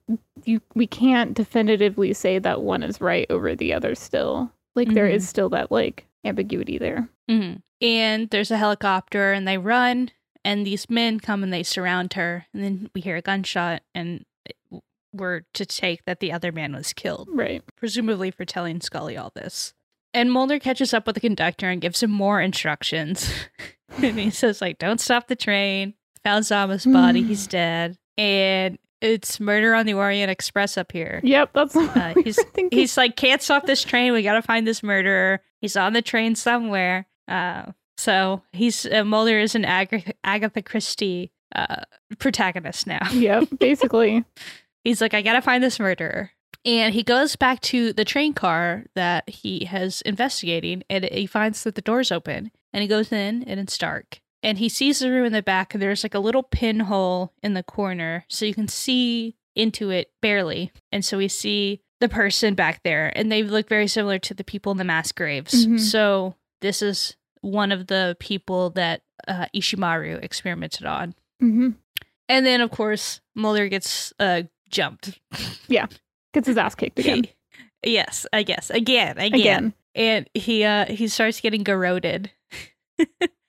[0.45, 4.51] you we can't definitively say that one is right over the other still.
[4.75, 5.15] Like there Mhm.
[5.15, 7.09] is still that like ambiguity there.
[7.29, 10.11] hmm And there's a helicopter, and they run,
[10.45, 14.25] and these men come and they surround her, and then we hear a gunshot, and
[15.13, 17.63] we're to take that the other man was killed, Right.
[17.77, 19.75] presumably for telling Scully all this.
[20.13, 23.31] And Mulder catches up with the conductor and gives him more instructions.
[24.03, 25.95] and he says, like, don't stop the train.
[26.25, 27.97] Found Zama's body, he's dead.
[28.17, 31.21] And it's murder on the Orient Express up here.
[31.23, 32.39] Yep, that's Uh, he's-.
[32.71, 34.13] He's like, can't stop this train.
[34.13, 35.41] We gotta find this murderer.
[35.61, 37.07] He's on the train somewhere.
[37.29, 41.83] Uh, so he's uh, Mulder is an Ag- Agatha Christie uh,
[42.19, 43.07] protagonist now.
[43.13, 44.25] Yep, basically.
[44.85, 46.31] He's like, I gotta find this murderer.
[46.67, 51.63] And he goes back to the train car that he has investigating, and he finds
[51.65, 52.51] that the door's open.
[52.73, 54.21] And he goes in, and it's dark.
[54.45, 57.55] And he sees the room in the back, and there's like a little pinhole in
[57.55, 60.71] the corner, so you can see into it barely.
[60.93, 64.45] And so we see the person back there, and they look very similar to the
[64.45, 65.67] people in the mass graves.
[65.67, 65.81] Mhm.
[65.81, 71.15] So this is one of the people that uh, Ishimaru experimented on.
[71.41, 71.71] hmm
[72.29, 75.19] And then, of course, Mulder gets uh, jumped.
[75.69, 75.87] Yeah.
[76.35, 77.25] Gets his ass kicked again.
[77.83, 78.69] He- yes, I guess.
[78.71, 79.35] Again, again.
[79.41, 79.75] Again.
[79.95, 82.31] And he uh he starts getting garroted.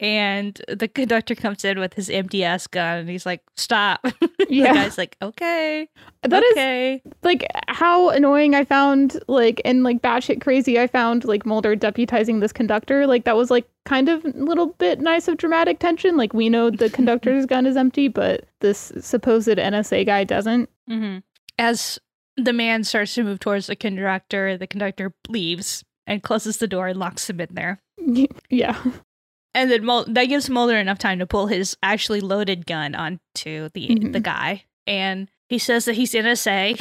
[0.00, 4.06] and the conductor comes in with his empty ass gun and he's like, Stop.
[4.48, 4.72] Yeah.
[4.72, 5.88] the guy's like, Okay.
[6.22, 7.02] That is okay.
[7.22, 12.40] like how annoying I found like and like batshit crazy I found like Mulder deputizing
[12.40, 13.06] this conductor.
[13.06, 16.16] Like that was like kind of a little bit nice of dramatic tension.
[16.16, 20.68] Like we know the conductor's gun is empty, but this supposed NSA guy doesn't.
[20.88, 21.18] hmm
[21.58, 21.98] As
[22.36, 26.86] the man starts to move towards the conductor, the conductor leaves and closes the door
[26.88, 27.82] and locks him in there.
[28.48, 28.80] yeah.
[29.58, 33.68] And then Mul- that gives Mulder enough time to pull his actually loaded gun onto
[33.74, 34.12] the Mhm.
[34.12, 36.76] the guy, and he says that he's NSA,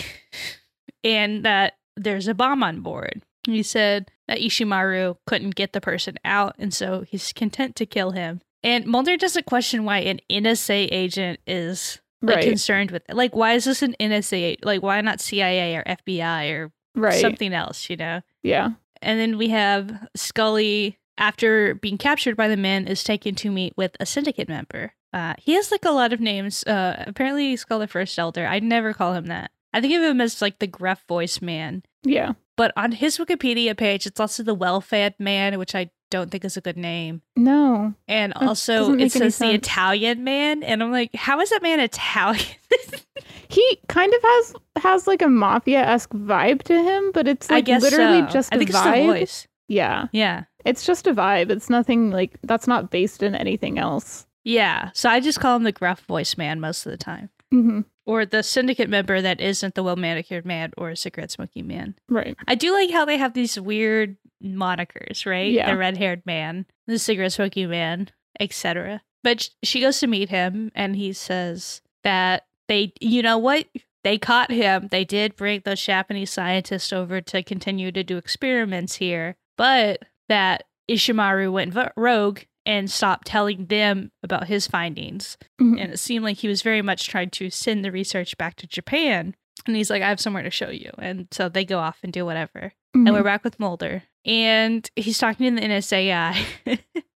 [1.03, 3.21] and that there's a bomb on board.
[3.45, 8.11] He said that Ishimaru couldn't get the person out, and so he's content to kill
[8.11, 8.41] him.
[8.63, 12.43] And Mulder doesn't question why an NSA agent is like Right.
[12.49, 13.15] concerned with it.
[13.15, 14.57] Like, why is this an NSA?
[14.63, 17.21] Like, why not CIA or FBI or Right.
[17.21, 17.89] something else?
[17.89, 18.21] You know.
[18.43, 18.71] Yeah.
[19.01, 23.73] And then we have Scully, after being captured by the men, is taken to meet
[23.75, 24.93] with a syndicate member.
[25.13, 26.63] Uh, he has like a lot of names.
[26.63, 28.45] Uh, apparently, he's called the First Elder.
[28.45, 29.51] I'd never call him that.
[29.73, 31.83] I think of him as like the gruff voice man.
[32.03, 32.33] Yeah.
[32.55, 36.57] But on his Wikipedia page, it's also the well-fed man, which I don't think is
[36.57, 37.21] a good name.
[37.35, 37.93] No.
[38.07, 39.53] And also, it says the.
[39.53, 42.45] Italian man, and I'm like, how is that man Italian?
[43.49, 44.53] He kind of has
[44.83, 48.27] has like a mafia esque vibe to him, but it's I like guess literally so.
[48.27, 49.05] just I a think it's the vibe.
[49.05, 49.47] voice.
[49.67, 50.07] Yeah.
[50.11, 50.43] Yeah.
[50.65, 51.49] It's just a vibe.
[51.49, 54.25] It's nothing like that's not based in anything else.
[54.43, 54.91] Yeah.
[54.93, 57.29] So I just call him the gruff voice man most of the time.
[57.51, 61.67] hmm or the syndicate member that isn't the well manicured man or a cigarette smoking
[61.67, 61.93] man.
[62.09, 62.35] Right.
[62.47, 65.51] I do like how they have these weird monikers, right?
[65.51, 65.69] Yeah.
[65.69, 68.09] The red haired man, the cigarette smoking man,
[68.39, 69.01] etc.
[69.23, 73.65] But she goes to meet him, and he says that they, you know what?
[74.05, 74.87] They caught him.
[74.89, 80.63] They did bring those Japanese scientists over to continue to do experiments here, but that
[80.89, 85.79] Ishimaru went rogue and stopped telling them about his findings Mhm.
[85.81, 88.67] and it seemed like he was very much trying to send the research back to
[88.67, 89.35] Japan.
[89.65, 90.91] And he's like, I have somewhere to show you.
[90.97, 92.73] And so they go off and do whatever.
[92.93, 93.25] And we're Mhm.
[93.25, 94.03] back with Mulder.
[94.25, 96.45] And he's talking to the NSA guy.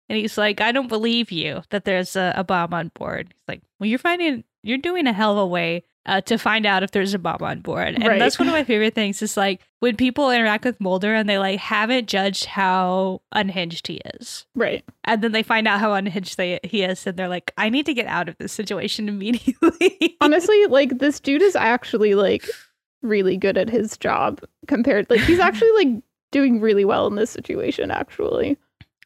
[0.09, 3.29] and he's like, I don't believe you that there's a, a bomb on board.
[3.35, 6.65] He's like, Well, you're finding, you're doing a hell of a way uh, to find
[6.67, 7.89] out if there's a bomb on board.
[7.95, 8.19] And Right.
[8.19, 11.39] that's one of my favorite things is like when people interact with Mulder and they
[11.39, 14.83] like haven't judged how unhinged he is Right.
[15.05, 17.85] and then they find out how unhinged they, he is and they're like i need
[17.87, 19.09] to get out of this situation
[19.55, 22.45] immediately Honestly, like this dude is actually like
[23.03, 27.31] really good at his job compared like he's actually like doing really well in this
[27.31, 28.57] situation, actually.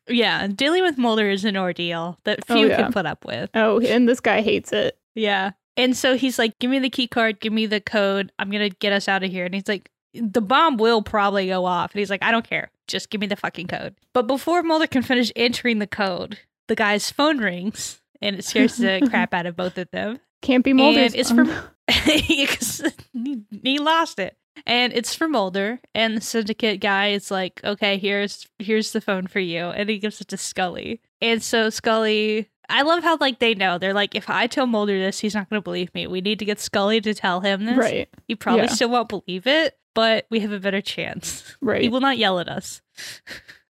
[0.08, 2.76] Yeah, dealing with Mulder is an ordeal that Oh, few yeah.
[2.76, 3.48] can put up with.
[3.54, 4.98] Oh, and this guy hates it.
[5.14, 5.52] Yeah.
[5.76, 8.32] And so he's like, give me the key card, give me the code.
[8.38, 9.44] I'm going to get us out of here.
[9.44, 11.92] And he's like, the bomb will probably go off.
[11.92, 12.70] And he's like, I don't care.
[12.86, 13.94] Just give me the fucking code.
[14.12, 18.76] But before Mulder can finish entering the code, the guy's phone rings and it scares
[18.76, 20.20] the crap out of both of them.
[20.42, 21.12] Can't be Mulder's.
[21.12, 21.46] And it's phone.
[21.90, 24.36] from he, he lost it.
[24.66, 25.80] And it's for Mulder.
[25.94, 29.66] And the syndicate guy is like, okay, here's here's the phone for you.
[29.66, 31.00] And he gives it to Scully.
[31.20, 33.78] And so Scully I love how like they know.
[33.78, 36.06] They're like, if I tell Mulder this, he's not gonna believe me.
[36.06, 37.76] We need to get Scully to tell him this.
[37.76, 38.68] right, He probably Yeah.
[38.74, 41.56] still won't believe it, but we have a better chance.
[41.60, 41.82] Right.
[41.82, 42.80] He will not yell at us.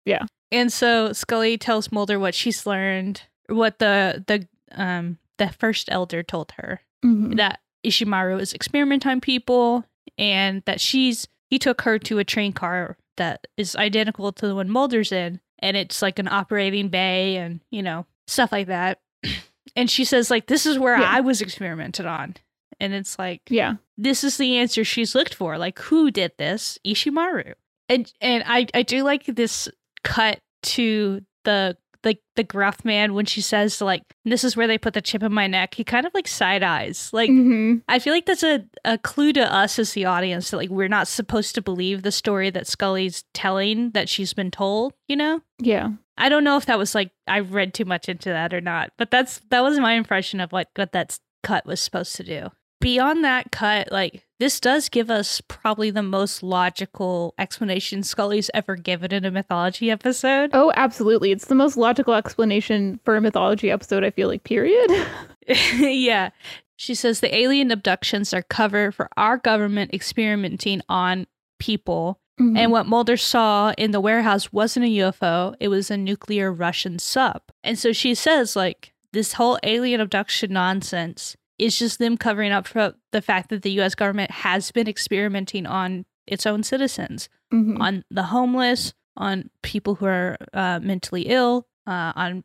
[0.05, 0.25] Yeah.
[0.53, 6.23] And so Scully tells Mulder what she's learned, what the the um the first elder
[6.23, 7.37] told her Mhm.
[7.37, 9.85] that Ishimaru is experiment on people
[10.19, 14.55] and that she's he took her to a train car that is identical to the
[14.55, 19.01] one Mulder's in and it's like an operating bay and you know stuff like that.
[19.77, 21.09] And she says like this is where Yeah.
[21.09, 22.35] I was experimented on.
[22.81, 25.59] And it's like Yeah, this is the answer she's looked for.
[25.59, 26.77] Like, who did this?
[26.85, 27.55] Ishimaru.
[27.89, 29.69] And and I I do like this
[30.03, 34.79] cut to the the the gruff man when she says like this is where they
[34.79, 35.75] put the chip in my neck.
[35.75, 37.11] He kind of like side eyes.
[37.13, 40.57] Like hmm I feel like that's a, a clue to us as the audience that
[40.57, 44.95] like we're not supposed to believe the story that Scully's telling that she's been told,
[45.09, 45.43] you know?
[45.59, 48.61] yeah, I don't know if that was like I read too much into that or
[48.61, 52.25] not, but that's that was my impression of what what that cut was supposed to
[52.25, 52.49] do.
[52.81, 58.75] Beyond that cut, like this does give us probably the most logical explanation Scully's ever
[58.75, 60.51] given in a mythology episode.
[60.53, 61.31] Oh, absolutely.
[61.31, 64.91] It's the most logical explanation for a mythology episode, I feel like, period.
[65.77, 66.31] yeah.
[66.77, 71.27] She says the alien abductions are cover for our government experimenting on
[71.59, 72.57] people Mhm.
[72.57, 76.99] And what Mulder saw in the warehouse wasn't a UFO, it was a nuclear Russian
[76.99, 77.43] sub.
[77.63, 82.67] And so she says, like, this whole alien abduction nonsense is just them covering up
[82.67, 87.81] for the fact that the US government has been experimenting on its own citizens, Mhm.
[87.81, 92.45] on the homeless, on people who are uh, mentally ill, uh, on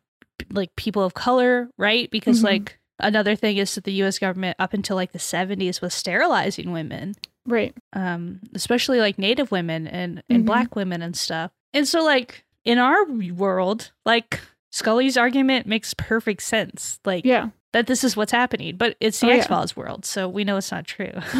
[0.50, 2.10] like people of color, right?
[2.10, 2.44] Because, Mhm.
[2.44, 6.72] like, another thing is that the US government up until like the 70s was sterilizing
[6.72, 7.14] women
[7.46, 7.74] right.
[7.92, 10.46] um especially like native women and and Mhm.
[10.46, 13.04] black women and stuff and so like in our
[13.34, 14.40] world like
[14.76, 17.48] scully's argument makes perfect sense like Yeah.
[17.72, 20.70] that this is what's happening but it's the Oh, x-files world so we know it's
[20.70, 21.12] not true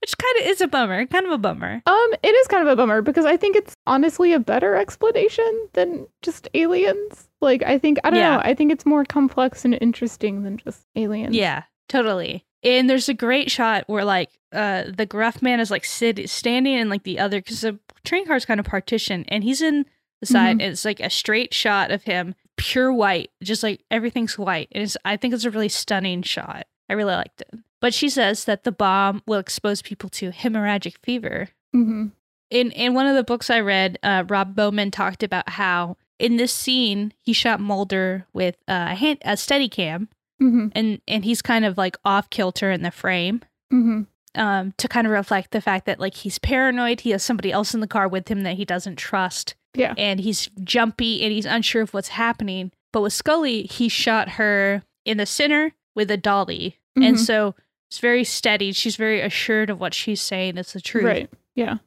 [0.00, 2.68] which kind of is a bummer kind of a bummer Um, it is kind of
[2.72, 7.28] a bummer because I think it's honestly a better explanation than just aliens.
[7.40, 8.36] Like, I think I don't Yeah.
[8.36, 8.42] know.
[8.44, 11.34] I think it's more complex and interesting than just aliens.
[11.34, 15.84] yeah totally and there's a great shot where like uh the gruff man is like
[15.84, 19.62] sit- standing in like the other because the train car's kind of partitioned and he's
[19.62, 19.86] in
[20.20, 24.38] the side and it's like a straight shot of him pure white just like everything's
[24.38, 26.66] white and it's i think it's a really stunning shot.
[26.88, 27.50] I really liked it.
[27.80, 31.48] But she says that the bomb will expose people to hemorrhagic fever.
[31.72, 32.06] Hmm
[32.50, 36.36] in in one of the books I read, uh, Rob Bowman talked about how in
[36.36, 41.42] this scene he shot Mulder with a hand a steady cam, hmm and and he's
[41.42, 44.02] kind of like off kilter in the frame, hmm
[44.34, 47.72] um, to kind of reflect the fact that like he's paranoid, he has somebody else
[47.72, 49.94] in the car with him that he doesn't trust, Yeah.
[49.98, 52.72] and he's jumpy and he's unsure of what's happening.
[52.92, 57.18] But with Scully, he shot her in the center with a dolly, and Mhm.
[57.18, 57.54] so
[57.90, 58.72] it's very steady.
[58.72, 60.56] She's very assured of what she's saying.
[60.58, 61.30] It's the truth Right.
[61.54, 61.78] Yeah.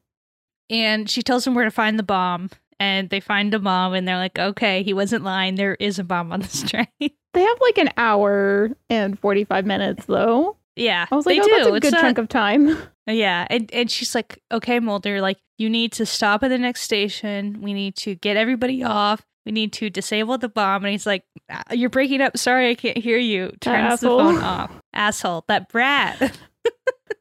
[0.70, 2.49] and she tells him where to find the bomb
[2.80, 6.03] and they find a bomb and they're like okay he wasn't lying there is a
[6.03, 10.57] bomb on this train They have like an hour and 45 minutes though.
[10.80, 12.77] Yeah I was like, they oh, do that's a It's good not- chunk of time.
[13.07, 16.81] yeah and, and she's like okay mulder like you need to stop at the next
[16.81, 21.07] station we need to get everybody off we need to disable the bomb and he's
[21.07, 25.43] like "Ah, you're breaking up sorry i can't hear you turns the phone off asshole
[25.47, 26.38] that brat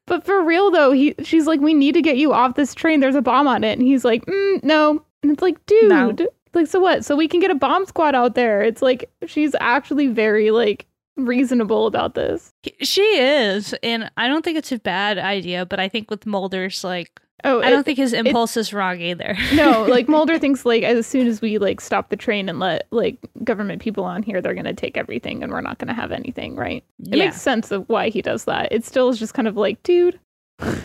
[0.06, 3.00] But for real though, he she's like, we need to get you off this train.
[3.00, 5.04] There's a bomb on it, and he's like, mm, no.
[5.22, 6.16] And it's like, dude, No.
[6.54, 7.04] like, so what?
[7.04, 8.62] So we can get a bomb squad out there.
[8.62, 10.86] It's like she's actually very like
[11.18, 12.52] reasonable about this.
[12.80, 16.84] she is and i don't think it's a bad idea but i think with mulder's
[16.84, 20.64] like Oh, i don't it- think his impulse is wrong either no, like Mulder thinks
[20.66, 24.24] like as soon as we like stop the train and let like government people on
[24.24, 26.82] here, they're gonna take everything, and we're not gonna have anything, right?
[26.98, 28.72] It yeah makes sense of why he does that.
[28.72, 30.18] It still is just kind of like, dude,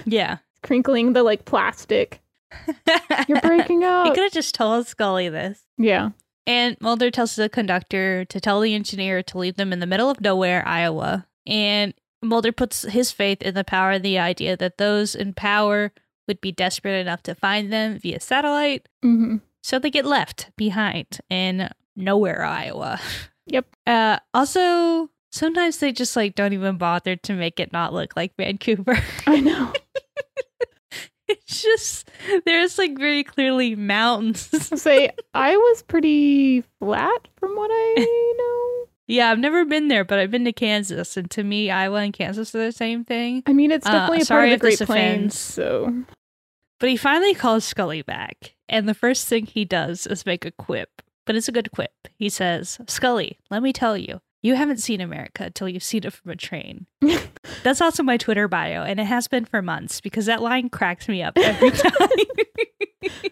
[0.06, 2.22] yeah crinkling the like plastic.
[3.28, 4.06] You're breaking out.
[4.10, 5.64] he could have just told Scully this.
[5.80, 6.12] yeah.
[6.46, 10.10] And Mulder tells the conductor to tell the engineer to leave them in the middle
[10.10, 11.26] of nowhere, Iowa.
[11.48, 15.92] And Mulder puts his faith in the power of the idea that those in power
[16.28, 18.88] would be desperate enough to find them via satellite.
[19.02, 23.00] hmm So they get left behind in nowhere, Iowa.
[23.46, 23.76] Yep.
[23.86, 28.32] Uh, also, sometimes they just like don't even bother to make it not look like
[28.38, 28.98] Vancouver.
[29.28, 29.74] I know.
[31.46, 32.10] it's just
[32.46, 34.50] there's like very clearly mountains.
[34.82, 38.88] Say, I was pretty flat from what I know.
[39.08, 42.14] yeah, I've never been there, but I've been to Kansas, and to me, Iowa and
[42.14, 43.44] Kansas are the same thing.
[43.48, 46.04] I mean, it's Uh, definitely a part of the Great Plains, so
[46.80, 50.52] But he finally calls Scully back, and the first thing he does is make a
[50.52, 51.02] quip.
[51.26, 51.94] But it's a good quip.
[52.18, 56.14] He says, Scully, let me tell you, you haven't seen America till you've seen it
[56.14, 56.86] from a train.
[57.64, 61.08] That's also my Twitter bio, and it has been for months because that line cracks
[61.08, 61.92] me up every time.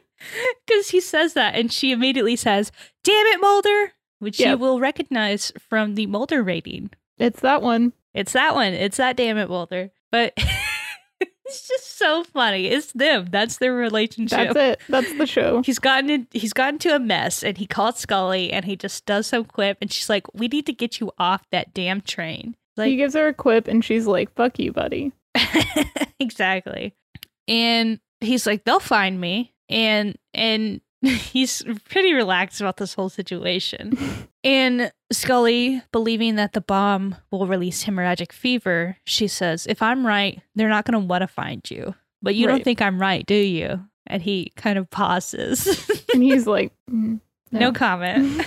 [0.66, 2.72] Because he says that, and she immediately says,
[3.04, 3.94] Damn it, Mulder!
[4.20, 6.92] Which you will recognize from the Mulder rating.
[7.18, 7.94] it's that one.
[8.14, 8.74] It's that one.
[8.74, 9.92] It's that damn it, Mulder.
[10.12, 10.34] But
[11.45, 12.68] it's just so funny.
[12.68, 13.27] It's them.
[13.30, 14.53] That's their relationship.
[14.53, 14.81] That's it.
[14.89, 15.61] That's the show.
[15.63, 19.05] He's gotten in, he's gotten to a mess and he called Scully and he just
[19.05, 22.55] does some quip and she's like, We need to get you off that damn train.
[22.77, 25.11] Like, he gives her a quip, and she's like, "Fuck you, buddy."
[26.19, 26.93] Exactly.
[27.47, 29.53] And he's like, They'll find me.
[29.69, 30.81] And and
[31.32, 33.98] he's pretty relaxed about this whole situation.
[34.44, 40.41] And Scully, believing that the bomb will release hemorrhagic fever, she says, If I'm right,
[40.56, 41.95] they're not going to want to find you.
[42.22, 43.84] But you don't think I'm right, do you?
[44.06, 45.68] And he kind of pauses.
[46.14, 47.22] And he's like, mm,
[47.53, 47.60] no.
[47.60, 47.72] no.
[47.72, 48.45] comment.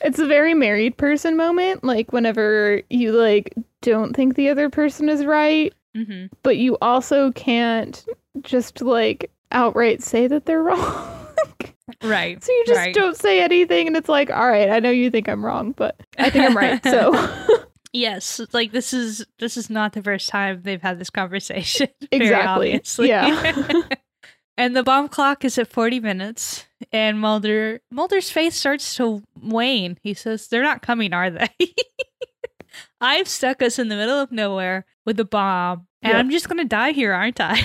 [0.00, 5.08] It's a very married person moment, like whenever you like don't think the other person
[5.08, 8.04] is right, hmm but you also can't
[8.40, 11.18] just like outright say that they're wrong.
[12.02, 12.42] Right.
[12.42, 12.94] so you just right.
[12.94, 16.00] don't say anything and it's like, "All right, I know you think I'm wrong, but
[16.18, 17.12] I think I'm right." So
[17.92, 21.88] Yes, like this is this is not the first time they've had this conversation.
[22.10, 22.72] Exactly.
[22.72, 23.08] obviously.
[23.08, 23.52] Yeah.
[24.56, 29.98] and the bomb clock is at 40 minutes and Mulder Mulder's face starts to wane.
[30.02, 31.48] He says, "They're not coming, are they?"
[33.00, 36.18] I've stuck us in the middle of nowhere with a bomb, and Yep.
[36.18, 37.60] I'm just going to die here, aren't I?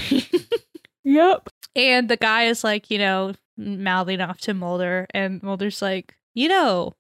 [1.06, 1.50] Yep.
[1.78, 6.50] And the guy is like, you know, mouthing off to Mulder and Mulder's like, "You
[6.50, 6.96] know,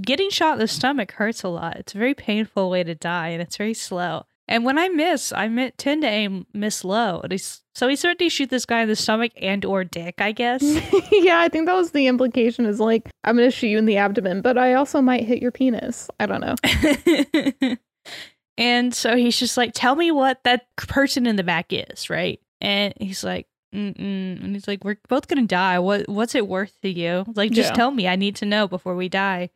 [0.00, 1.76] getting shot in the stomach hurts a lot.
[1.76, 4.24] It's a very painful way to die, and it's very slow.
[4.48, 7.20] And when I miss, I tend to aim miss low.
[7.20, 10.20] And he's, so he started to shoot this guy in the stomach and or dick,
[10.20, 10.62] I guess.
[11.10, 13.86] yeah, I think that was the implication is like, I'm going to shoot you in
[13.86, 16.08] the abdomen, but I also might hit your penis.
[16.20, 17.76] I don't know.
[18.56, 22.40] and so he's just like, "Tell me what that person in the back is, right?"
[22.60, 23.46] And he's like.
[23.76, 24.42] Mm-mm.
[24.42, 25.78] And he's like, "We're both gonna die.
[25.78, 27.24] What What's it worth to you?
[27.34, 27.74] Like, just Yeah.
[27.76, 28.08] tell me.
[28.08, 29.50] I need to know before we die."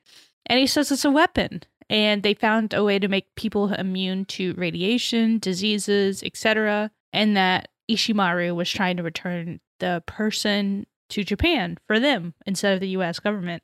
[0.46, 4.24] And he says it's a weapon, and they found a way to make people immune
[4.26, 6.90] to radiation, diseases, etc.
[7.12, 12.80] And that Ishimaru was trying to return the person to Japan for them instead of
[12.80, 13.18] the U.S.
[13.18, 13.62] government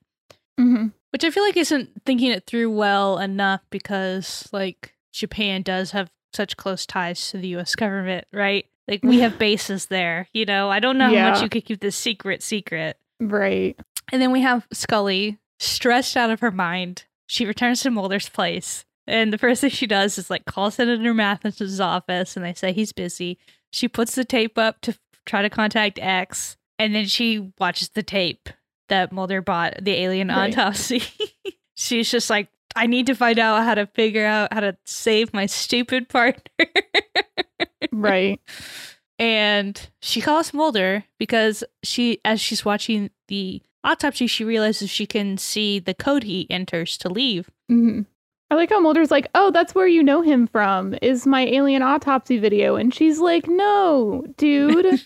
[0.59, 5.93] hmm which I feel like isn't thinking it through well enough because like Japan does
[5.93, 8.67] have such close ties to the US government, right?
[8.89, 10.71] Like we have bases there, you know.
[10.71, 12.97] I don't know how much you could keep this secret secret.
[13.21, 13.79] Right.
[14.13, 17.05] And then we have Scully stressed out of her mind.
[17.27, 18.85] She returns to Mulder's place.
[19.09, 22.73] And the first thing she does is like call Senator Matheson's office and they say
[22.73, 23.39] he's busy.
[23.73, 28.03] She puts the tape up to try to contact X and then she watches the
[28.03, 28.49] tape
[28.89, 30.57] that Mulder bought, the alien Right.
[30.57, 31.03] autopsy.
[31.75, 35.33] She's just like, I need to find out how to figure out how to save
[35.35, 36.43] my stupid partner.
[37.93, 38.41] Right.
[39.19, 45.39] and she calls Mulder because she, as she's watching the autopsy, she realizes she can
[45.39, 47.51] see the code he enters to leave.
[47.69, 48.03] hmm
[48.49, 51.83] I like how Mulder's like, oh, that's where you know him from, is my alien
[51.83, 52.77] autopsy video.
[52.77, 55.05] And she's like, no, dude.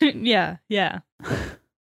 [0.02, 0.98] yeah, yeah.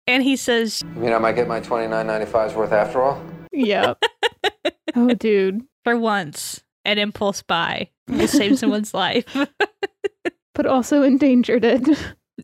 [0.07, 3.01] And he says, You mean I might get my twenty nine ninety five's worth after
[3.01, 3.25] all?
[3.51, 4.03] yep.
[4.95, 5.63] Oh, dude.
[5.85, 9.25] for once, an impulse buy will save someone's life.
[10.61, 11.89] But also endangered it.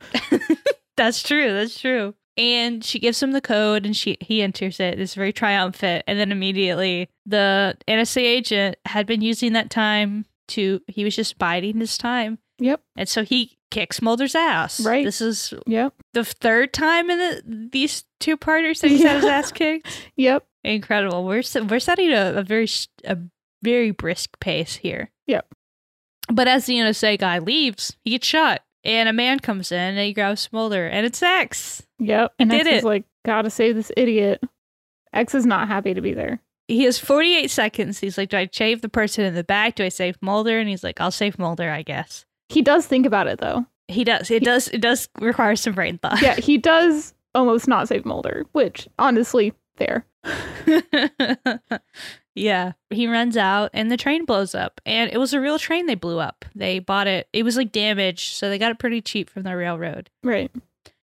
[0.96, 1.52] that's true.
[1.52, 2.14] That's true.
[2.38, 4.98] And she gives him the code, and she he enters it.
[4.98, 10.80] It's very triumphant, and then immediately the NSA agent had been using that time to.
[10.86, 12.80] He was just biding his time, Yep.
[12.96, 14.80] and so he kicks Mulder's ass.
[14.80, 15.04] Right.
[15.04, 15.92] This is Yep.
[16.14, 19.32] the third time in the, these two parters that he's had his Yeah.
[19.32, 20.10] ass kicked.
[20.16, 20.46] Yep.
[20.64, 21.24] Incredible.
[21.24, 22.68] We're we're setting a, a very
[23.04, 23.18] a
[23.62, 25.10] very brisk pace here.
[25.26, 25.46] Yep.
[26.32, 29.98] But as the NSA guy leaves, he gets shot, and a man comes in and
[29.98, 31.86] he grabs Mulder, and it's X.
[31.98, 32.34] Yep.
[32.38, 34.42] And did X is like, gotta save this idiot.
[35.12, 36.40] X is not happy to be there.
[36.68, 38.00] He has 48 seconds.
[38.00, 39.76] He's like, "Do I save the person in the back?
[39.76, 43.06] Do I save Mulder?" And he's like, "I'll save Mulder, I guess." He does think
[43.06, 43.66] about it though.
[43.88, 44.30] He does.
[44.30, 44.68] It does.
[44.68, 46.20] It does require some brain thought.
[46.20, 50.06] Yeah, he does almost not save Mulder, which honestly, fair.
[52.36, 52.72] yeah.
[52.90, 54.80] He runs out and the train blows up.
[54.86, 56.44] And it was a real train they blew up.
[56.54, 57.28] They bought it.
[57.32, 60.10] It was like damaged, so they got it pretty cheap from the railroad.
[60.22, 60.52] Right.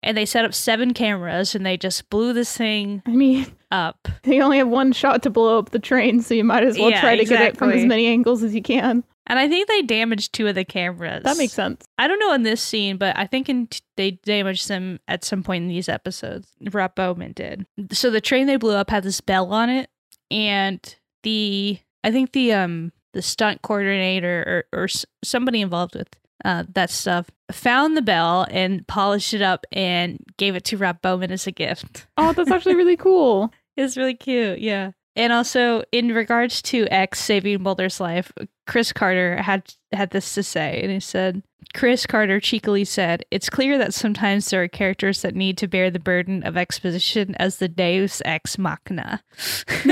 [0.02, 4.08] And they set up seven cameras and they just blew this thing I mean, up.
[4.24, 6.92] you only have one shot to blow up the train, so you might as well
[6.92, 9.04] Yeah, try to get it from as many angles as you can.
[9.28, 11.24] And I think they damaged two of the cameras.
[11.24, 11.84] That makes sense.
[11.98, 15.26] I don't know in this scene, but I think in t- they damaged them at
[15.26, 16.52] some point in these episodes.
[16.72, 17.66] Rob Bowman did.
[17.92, 19.90] So the train they blew up had this bell on it,
[20.30, 20.96] and
[21.26, 26.08] the I think the um the stunt coordinator or or s- somebody involved with
[26.46, 31.02] uh that stuff found the bell and polished it up and gave it to Rob
[31.02, 32.08] Bowman as a gift.
[32.18, 33.52] Oh, that's actually really cool.
[33.78, 34.92] It's really cute, yeah.
[35.18, 38.32] And also, in regards to X saving Mulder's life,
[38.68, 41.42] Chris Carter had had this to say, and he said,
[41.74, 45.90] "Chris Carter cheekily said, it's clear that sometimes there are characters that need to bear
[45.90, 49.24] the burden of exposition as the Deus ex machina."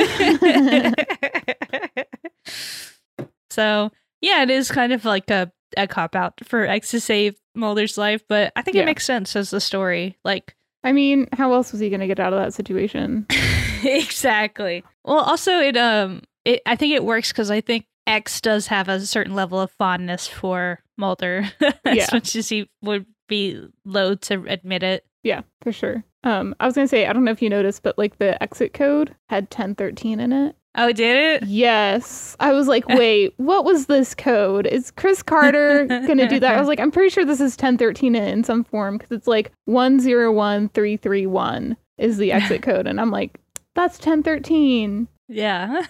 [3.49, 3.91] so,
[4.21, 7.97] yeah, it is kind of like a a cop out for X to save Mulder's
[7.97, 8.83] life, but I think Yeah.
[8.83, 10.55] it makes sense as the story, like.
[10.85, 13.25] I mean, how else was he going to get out of that situation?
[13.83, 14.83] exactly.
[15.05, 18.89] Well, also it um it I think it works because I think X does have
[18.89, 21.45] a certain level of fondness for Mulder,
[21.85, 22.07] as Yeah.
[22.13, 25.05] much as he would be loath to admit it.
[25.23, 26.03] Yeah, for sure.
[26.25, 28.41] Um, I was going to say, I don't know if you noticed, but like the
[28.43, 30.55] exit code had 1013 in it.
[30.75, 31.47] Oh, did it?
[31.47, 32.35] Yes.
[32.39, 34.65] I was like, wait, what was this code?
[34.67, 36.55] Is Chris Carter going to do that?
[36.55, 39.27] I was like, I'm pretty sure this is 1013 in, in some form because it's
[39.27, 42.87] like 101331 is the exit code.
[42.87, 43.39] And I'm like,
[43.75, 45.07] that's 1013.
[45.29, 45.83] Yeah.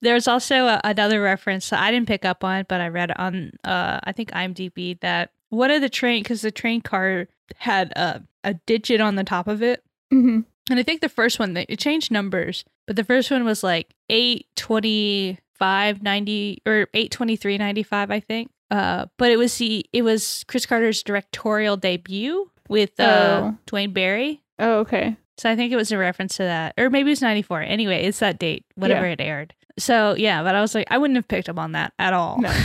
[0.00, 3.52] There's also a, another reference that I didn't pick up on, but I read on
[3.64, 7.26] uh I think IMDb that one of the train because the train car
[7.56, 9.82] had a a digit on the top of it.
[10.10, 13.44] hmm And I think the first one, they- it changed numbers, but the first one
[13.44, 18.50] was like 825.90 or 823.95, I think.
[18.70, 23.56] Uh, but it was the it was Chris Carter's directorial debut with uh, Oh.
[23.66, 24.42] Duane Barry.
[24.58, 25.16] Oh, okay.
[25.38, 27.62] So I think it was a reference to that, or maybe it was 94.
[27.62, 29.12] Anyway, it's that date, whatever Yeah.
[29.12, 29.54] it aired.
[29.78, 32.38] So yeah, but I was like, I wouldn't have picked up on that at all.
[32.40, 32.52] No.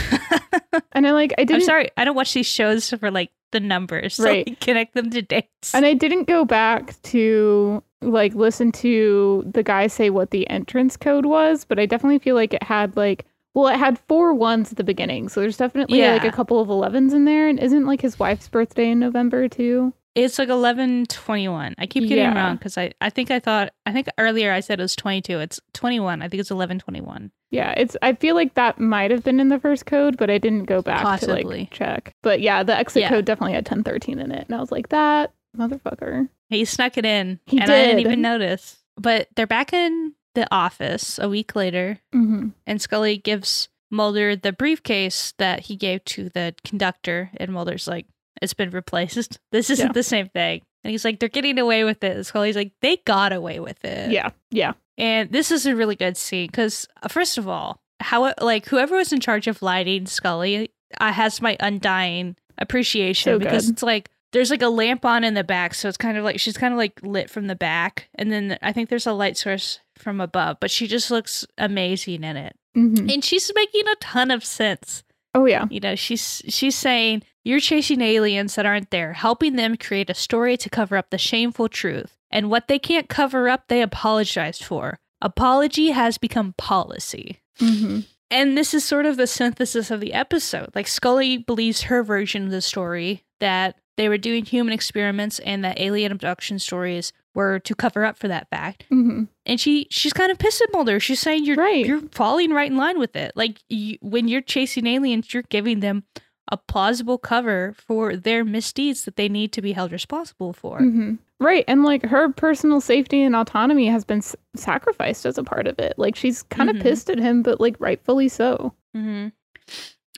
[0.92, 3.60] And I like, I did I'm sorry, I don't watch these shows for like the
[3.60, 4.58] numbers, so Right.
[4.60, 5.72] connect them to dates.
[5.74, 10.96] And I didn't go back to like listen to the guy say what the entrance
[10.96, 13.24] code was, but I definitely feel like it had like
[13.54, 16.66] well, it had four ones at the beginning, so there's definitely like a couple of
[16.68, 17.46] 11s in there.
[17.48, 19.92] And isn't like his wife's birthday in November too?
[20.14, 21.74] It's like eleven twenty one.
[21.78, 22.34] I keep getting Yeah.
[22.40, 25.20] wrong because I, I think I thought I think earlier I said it was twenty
[25.20, 25.40] two.
[25.40, 26.22] It's twenty one.
[26.22, 27.32] I think it's eleven twenty one.
[27.50, 27.96] Yeah, it's.
[28.02, 30.82] I feel like that might have been in the first code, but I didn't go
[30.82, 32.14] back to like check.
[32.22, 33.08] But yeah, the exit Yeah.
[33.10, 36.28] code definitely had 1013 in it, and I was like, that motherfucker.
[36.50, 38.78] He snuck it in, He and I didn't even notice.
[38.96, 44.52] But they're back in the office a week later, hmm and Scully gives Mulder the
[44.52, 48.06] briefcase that he gave to the conductor, and Mulder's like,
[48.44, 49.38] "It's been replaced.
[49.52, 49.92] This isn't Yeah.
[49.92, 53.32] the same thing." And he's like, "They're getting away with it." Scully's like, "They got
[53.32, 57.48] away with it." Yeah, yeah, And this is a really good scene because, first of
[57.48, 63.32] all, how like whoever was in charge of lighting Scully uh, has my undying appreciation
[63.32, 66.18] So because it's like there's like a lamp on in the back, so it's kind
[66.18, 69.06] of like she's kind of like lit from the back, and then I think there's
[69.06, 73.50] a light source from above, but she just looks amazing in it, hmm and she's
[73.54, 75.04] making a ton of sense.
[75.34, 79.76] Oh yeah, You know, she's she's saying you're chasing aliens that aren't there, helping them
[79.76, 82.16] create a story to cover up the shameful truth.
[82.30, 84.98] And what they can't cover up, they apologize for.
[85.20, 87.40] Apology has become policy.
[87.58, 88.00] hmm
[88.30, 90.70] And this is sort of the synthesis of the episode.
[90.74, 95.64] Like Scully believes her version of the story that they were doing human experiments and
[95.64, 98.84] that alien abduction stories were to cover up for that fact.
[98.88, 101.00] hmm And she she's kind of pissed at Mulder.
[101.00, 101.84] She's saying you're Right.
[101.86, 103.32] you're falling right in line with it.
[103.34, 106.04] Like you, when you're chasing aliens, you're giving them
[106.52, 110.78] a plausible cover for their misdeeds that they need to be held responsible for.
[110.78, 115.42] hmm Right, and like her personal safety and autonomy has been s- sacrificed as a
[115.42, 115.94] part of it.
[115.98, 116.82] Like she's kind of Mhm.
[116.82, 118.72] pissed at him, but like rightfully so.
[118.94, 119.28] hmm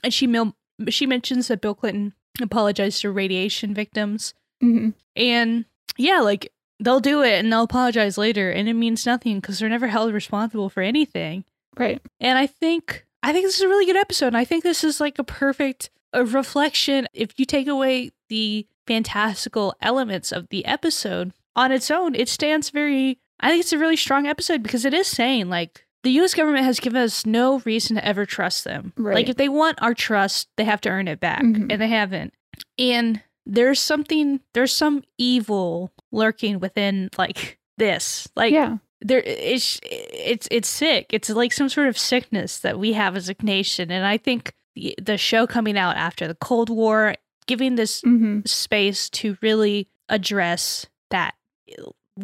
[0.03, 0.55] And she mil-
[0.89, 5.65] she mentions that Bill Clinton apologized to radiation victims, hmm and
[5.97, 9.69] yeah, like they'll do it and they'll apologize later, and it means nothing because they're
[9.69, 11.43] never held responsible for anything.
[11.77, 12.01] Right.
[12.19, 14.27] And I think I think this is a really good episode.
[14.27, 17.07] And I think this is like a perfect a reflection.
[17.13, 22.69] If you take away the fantastical elements of the episode on its own, it stands
[22.69, 23.19] very.
[23.39, 26.65] I think it's a really strong episode because it is saying like the US government
[26.65, 28.93] has given us no reason to ever trust them.
[28.97, 29.15] Right.
[29.15, 31.71] Like if they want our trust, they have to earn it back, Mhm.
[31.71, 32.33] and they haven't.
[32.79, 38.27] And there's something there's some evil lurking within like this.
[38.35, 38.77] Like yeah.
[39.01, 41.07] there it's it's it's sick.
[41.11, 44.53] It's like some sort of sickness that we have as a nation, and I think
[44.75, 47.15] the, the show coming out after the Cold War,
[47.45, 51.35] giving this hmm space to really address that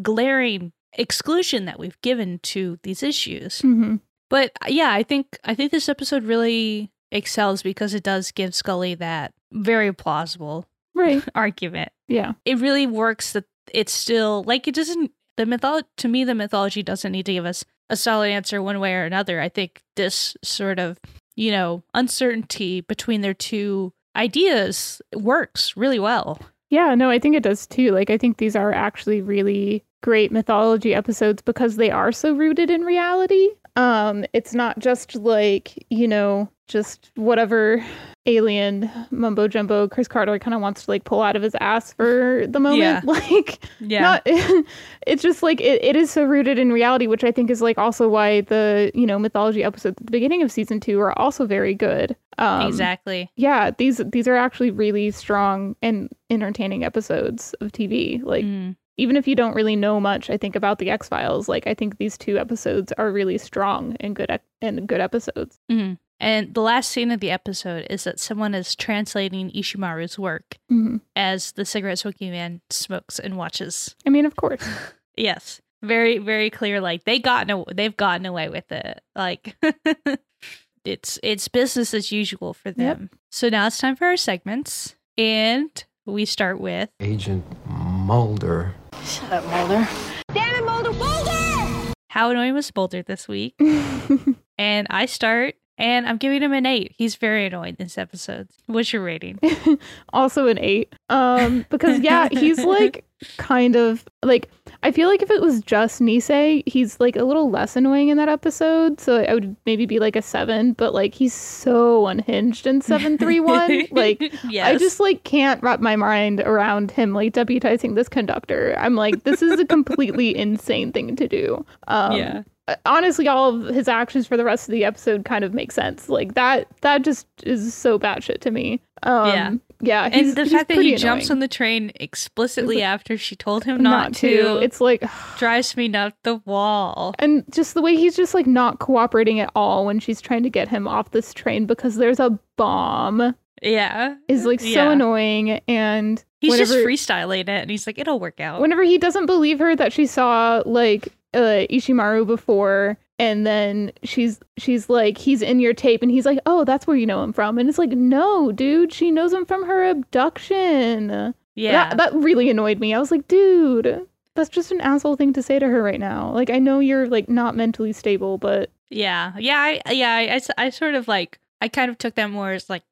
[0.01, 3.61] glaring exclusion that we've given to these issues.
[3.61, 3.95] hmm
[4.29, 8.55] But uh, yeah, I think I think this episode really excels because it does give
[8.55, 10.65] Scully that very plausible
[10.95, 11.23] Right.
[11.35, 11.89] argument.
[12.07, 12.33] Yeah.
[12.45, 16.83] It really works that it's still like it doesn't the mythology to me the mythology
[16.83, 19.41] doesn't need to give us a solid answer one way or another.
[19.41, 20.99] I think this sort of,
[21.35, 26.39] you know, uncertainty between their two ideas works really well.
[26.69, 27.91] Yeah, no, I think it does too.
[27.91, 32.69] Like, I think these are actually really great mythology episodes because they are so rooted
[32.69, 33.49] in reality.
[33.75, 37.83] Um, it's not just like, you know, just whatever
[38.25, 41.91] alien mumbo jumbo Chris Carter kind of wants to like pull out of his ass
[41.93, 42.79] for the moment.
[42.79, 43.01] Yeah.
[43.03, 44.01] Like, Yeah.
[44.01, 44.21] not
[45.07, 47.77] it's just like it, it is so rooted in reality which i think is like
[47.77, 51.45] also why the you know mythology episodes at the beginning of season two are also
[51.45, 53.29] very good um exactly.
[53.35, 58.75] yeah these these are actually really strong and entertaining episodes of tv like Mm.
[58.97, 61.97] Even if you don't really know much i think about the x-files like i think
[61.97, 64.29] these two episodes are really strong and good
[64.61, 65.97] and good episodes Mhm.
[66.19, 70.97] And the last scene of the episode is that someone is translating Ishimaru's work hmm
[71.17, 73.95] as the cigarette smoking man smokes and watches.
[74.07, 74.63] i mean of course
[75.17, 76.79] Yes, very very clear.
[76.81, 79.01] Like they gotten aw- they've gotten away with it.
[79.15, 79.55] Like
[80.85, 83.09] it's it's business as usual for them.
[83.31, 85.69] So now it's time for our segments, and
[86.05, 88.73] we start with Agent Mulder.
[89.05, 89.87] Shut up, Mulder.
[90.33, 90.93] Damn it, Mulder!
[90.93, 91.93] Mulder!
[92.13, 93.55] how annoying was Mulder this week,
[94.57, 95.55] and I start.
[95.75, 96.93] And I'm giving him an eight.
[96.95, 98.47] He's very annoying this episode.
[98.67, 99.39] What's your rating?
[100.13, 100.93] also an eight.
[101.09, 103.05] Um, because yeah, he's like
[103.37, 104.51] kind of like
[104.83, 108.17] I feel like if it was just Nisei, he's like a little less annoying in
[108.17, 108.99] that episode.
[108.99, 113.17] So I would maybe be like a seven, but like he's so unhinged in seven
[113.17, 113.87] three one.
[113.91, 114.67] Like yes.
[114.67, 118.75] I just like can't wrap my mind around him like deputizing this conductor.
[118.77, 121.65] I'm like, this is a completely insane thing to do.
[121.87, 122.43] Um, yeah.
[122.85, 126.07] Honestly all of his actions for the rest of the episode kind of make sense
[126.09, 129.53] like that that just is so batshit to me um Yeah.
[129.81, 133.35] yeah And the fact that he pretty jumps on the train explicitly It's after she
[133.35, 135.03] told him not, to, it's like
[135.37, 137.13] drives me up the wall.
[137.19, 140.49] and just the way he's just like not cooperating at all when she's trying to
[140.49, 144.15] get him off this train because there's a bomb Yeah.
[144.29, 144.91] is like so Yeah.
[144.91, 148.61] annoying and He's just freestyling it and he's like, it'll work out.
[148.61, 154.39] whenever he doesn't believe her that she saw like uh, Ishimaru before and then she's
[154.57, 157.31] she's like he's in your tape and he's like oh that's where you know him
[157.31, 161.89] from and it's like no dude she knows him from her abduction yeah.
[161.89, 165.43] that, that really annoyed me i was like dude that's just an asshole thing to
[165.43, 169.33] say to her right now like i know you're like not mentally stable but yeah.
[169.37, 169.79] Yeah.
[169.85, 170.11] I, yeah.
[170.11, 172.83] I, I I sort of like, I kind of took that more as like,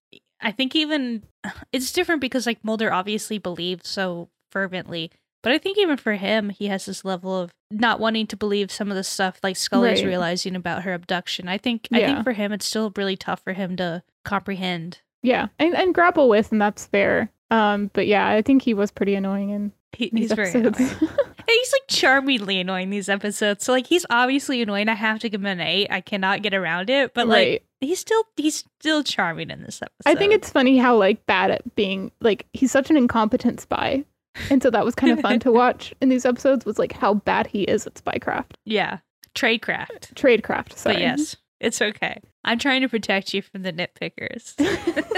[0.41, 1.23] I think even
[1.72, 5.11] it's different because like Mulder obviously believes so fervently.
[5.43, 8.72] But I think even for him, he has this level of not wanting to believe
[8.72, 10.07] some of the stuff like Scully's Right.
[10.09, 11.47] realizing about her abduction.
[11.47, 14.99] I think I think for him, it's still really tough for him to comprehend.
[15.23, 18.89] yeah and, and grapple with and that's fair um but yeah i think he was
[18.91, 20.80] pretty annoying in He, these he's very episodes.
[20.80, 21.09] annoying.
[21.41, 23.65] And he's like charmingly annoying these episodes.
[23.65, 24.88] So like he's obviously annoying.
[24.88, 25.88] I have to give him an eight.
[25.89, 27.13] I cannot get around it.
[27.15, 30.05] But like right he's still he's still charming in this episode.
[30.09, 34.05] I think it's funny how like bad at being like he's such an incompetent spy.
[34.49, 37.15] And so that was kind of fun to watch in these episodes was like how
[37.15, 38.51] bad he is at spycraft.
[38.65, 38.99] yeah
[39.35, 40.13] tradecraft.
[40.13, 40.95] Tradecraft, sorry.
[40.95, 42.19] But yes, it's okay.
[42.43, 44.53] I'm trying to protect you from the nitpickers.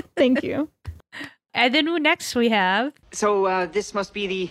[0.15, 0.69] Thank you.
[1.53, 4.49] and then next we have So, uh, this must be the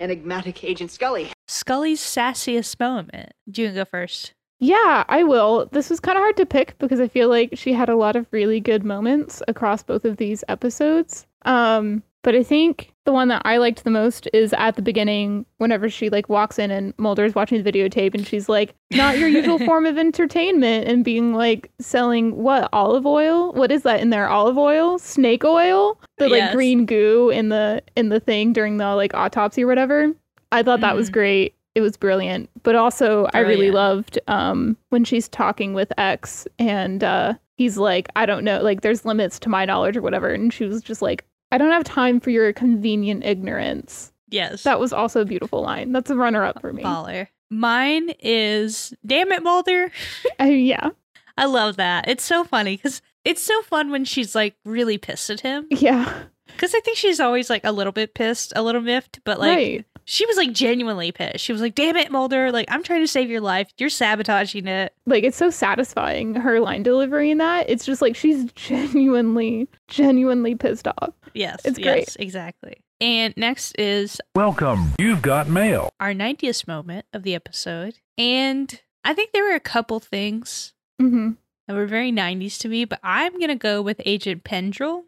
[0.00, 1.30] enigmatic Agent Scully.
[1.46, 3.32] Scully's sassiest moment.
[3.50, 4.34] Do you wanna go first?
[4.60, 5.68] Yeah, I will.
[5.70, 8.16] This was kind of hard to pick because I feel like she had a lot
[8.16, 11.26] of really good moments across both of these episodes.
[11.42, 15.46] Um, but I think the one that I liked the most is at the beginning
[15.56, 19.28] whenever she like walks in and Mulder's watching the videotape and she's like, "Not your
[19.28, 23.54] usual form of entertainment," and being like selling what olive oil?
[23.54, 24.28] What is that in there?
[24.28, 24.98] Olive oil?
[24.98, 25.98] Snake oil?
[26.18, 26.54] The like Yes.
[26.54, 30.12] green goo in the in the thing during the like autopsy or whatever.
[30.52, 31.12] I thought that was Mhm.
[31.14, 31.54] great.
[31.74, 32.50] It was brilliant.
[32.62, 38.08] But also I really loved um when she's talking with X and uh he's like,
[38.16, 40.28] I don't know, like there's limits to my knowledge or whatever.
[40.28, 44.12] And she was just like, I don't have time for your convenient ignorance.
[44.28, 44.62] Yes.
[44.64, 45.92] That was also a beautiful line.
[45.92, 46.82] That's a runner up for me.
[46.82, 47.28] baller.
[47.50, 49.90] Mine is Damn it, Mulder.
[50.40, 50.90] Uh, yeah.
[51.36, 52.08] I love that.
[52.08, 55.66] It's so funny because it's so fun when she's like really pissed at him.
[55.70, 56.24] Yeah.
[56.46, 59.56] Because I think she's always like a little bit pissed, a little miffed, but like
[59.56, 59.84] right.
[60.10, 61.44] She was like genuinely pissed.
[61.44, 62.50] She was like, "Damn it, Mulder!
[62.50, 63.68] Like I'm trying to save your life.
[63.78, 67.68] You're sabotaging it." Like it's so satisfying her line delivery in that.
[67.68, 71.14] It's just like she's genuinely, genuinely pissed off.
[71.34, 71.84] Yes, It's yes,
[72.16, 72.16] great.
[72.18, 72.76] exactly.
[73.00, 74.92] And next is Welcome.
[74.98, 75.90] You've got mail.
[76.00, 81.32] our 90th moment of the episode, and I think there were a couple things Mm-hmm.
[81.68, 85.02] that were very 90s to me, but I'm gonna go with Agent Pendrell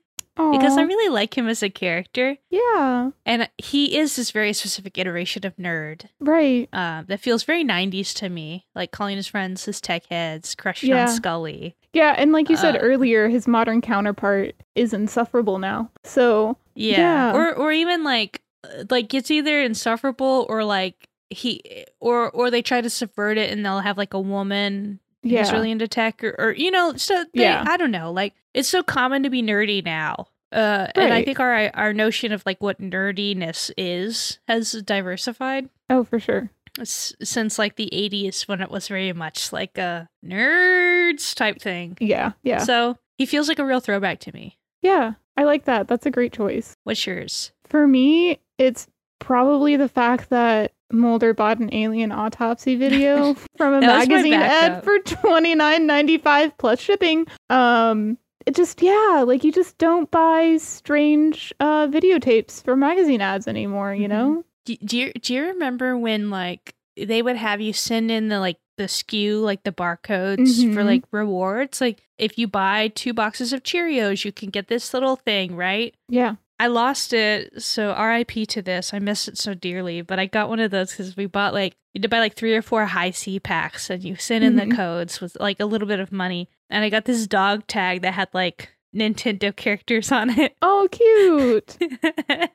[0.52, 3.10] because I really like him as a character, yeah.
[3.26, 6.06] and he is this very specific iteration of nerd.
[6.20, 6.68] Right.
[6.72, 10.90] uh, that feels very 90s to me, like calling his friends his tech heads, crushing
[10.90, 11.02] Yeah.
[11.02, 11.76] on Scully.
[11.92, 15.90] Yeah, and like you said Uh, earlier, his modern counterpart is insufferable now.
[16.04, 16.98] So Yeah.
[16.98, 17.32] Yeah.
[17.34, 22.62] Or or even like uh, like it's either insufferable or like he or or they
[22.62, 26.22] try to subvert it and they'll have like a woman yeah, who's really into tech
[26.24, 27.64] or, or you know, so they, Yeah.
[27.66, 30.26] I don't know, like it's so common to be nerdy now.
[30.52, 35.68] Uh, and I think our our notion of like what nerdiness is has diversified.
[35.88, 36.50] oh for sure.
[36.80, 40.08] s- since like the 80s when it was very much like a
[40.50, 41.96] nerds type thing.
[42.00, 44.58] Yeah, yeah, So he feels like a real throwback to me.
[44.82, 45.12] yeah.
[45.36, 45.88] I like that.
[45.88, 46.76] That's a great choice.
[46.84, 47.52] What's yours?
[47.64, 48.86] For me, it's
[49.20, 54.14] probably the fact that Mulder bought an alien autopsy video from a That was my
[54.16, 57.26] magazine ad for twenty nine ninety five plus shipping.
[57.48, 63.46] Um, it just yeah, like you just don't buy strange uh videotapes for magazine ads
[63.46, 63.94] anymore.
[63.94, 64.10] You Mhm.
[64.10, 64.44] know?
[64.64, 68.40] Do, do you do you remember when like they would have you send in the
[68.40, 70.84] like the SKU like the barcodes for Mhm.
[70.86, 71.80] like rewards?
[71.80, 75.94] Like if you buy two boxes of Cheerios, you can get this little thing, right?
[76.08, 76.36] Yeah.
[76.60, 78.92] I lost it, so RIP to this.
[78.92, 81.74] I miss it so dearly, but I got one of those because we bought like
[81.94, 84.68] you had to buy like three or four Hi-C packs, and you send in Mhm.
[84.70, 86.48] the codes with like a little bit of money.
[86.68, 90.56] And I got this dog tag that had like Nintendo characters on it.
[90.62, 91.76] Oh, cute.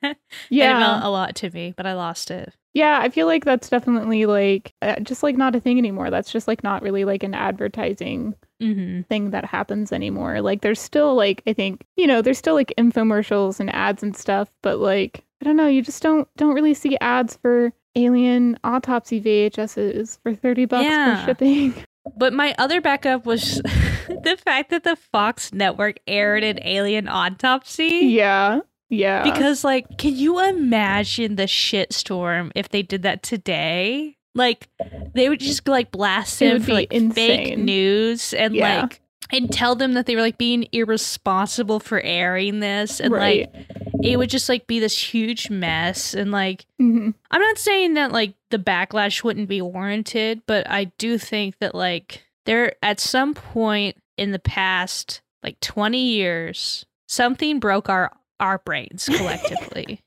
[0.06, 0.18] And it
[0.50, 0.78] Yeah.
[0.78, 2.54] meant a lot to me, but I lost it.
[2.74, 6.10] Yeah, I feel like that's definitely like uh, just like not a thing anymore.
[6.10, 10.42] That's just like not really like an advertising hmm thing that happens anymore.
[10.42, 14.16] Like there's still like I think, you know, there's still like infomercials and ads and
[14.16, 18.58] stuff, but like I don't know, you just don't don't really see ads for alien
[18.64, 21.22] autopsy VHSs for 30 bucks Yeah.
[21.22, 21.74] for shipping.
[22.18, 23.56] But my other backup was
[24.08, 27.88] the fact that the Fox network aired an alien autopsy.
[27.88, 28.60] yeah.
[28.90, 29.24] Yeah.
[29.24, 34.16] Because, like, can you imagine the shitstorm if they did that today?
[34.36, 34.68] Like,
[35.16, 38.82] they would just like blast It him for like fake news and Yeah.
[38.84, 43.50] like and tell them that they were like being irresponsible for airing this and Right.
[43.54, 43.66] like
[44.04, 48.12] it would just like be this huge mess and like hmm I'm not saying that
[48.12, 53.34] like the backlash wouldn't be warranted, but I do think that like there at some
[53.34, 60.02] point in the past like 20 years something broke our our brains collectively.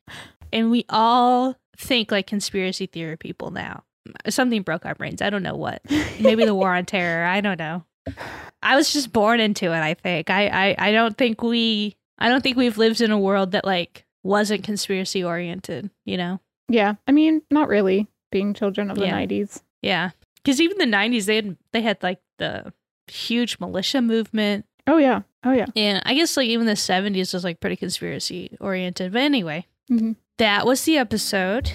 [0.53, 3.83] and we all think like conspiracy theory people now.
[4.29, 5.21] Something broke our brains.
[5.21, 5.83] I don't know what.
[6.19, 7.27] Maybe the war on terror.
[7.27, 7.85] I don't know.
[8.63, 10.31] I was just born into it, I think.
[10.31, 13.65] I, I I don't think we I don't think we've lived in a world that
[13.65, 16.41] like wasn't conspiracy oriented, you know?
[16.69, 16.95] Yeah.
[17.07, 19.15] I mean, not really being children of the Yeah.
[19.21, 19.63] 90s.
[19.83, 20.11] Yeah.
[20.45, 22.73] Cuz even the 90s they had they had like the
[23.07, 25.23] huge militia movement Oh yeah.
[25.45, 25.67] Oh yeah.
[25.77, 29.13] and I guess like even the 70s was like pretty conspiracy oriented.
[29.13, 30.17] But anyway, Mhm.
[30.39, 31.71] that was the episode.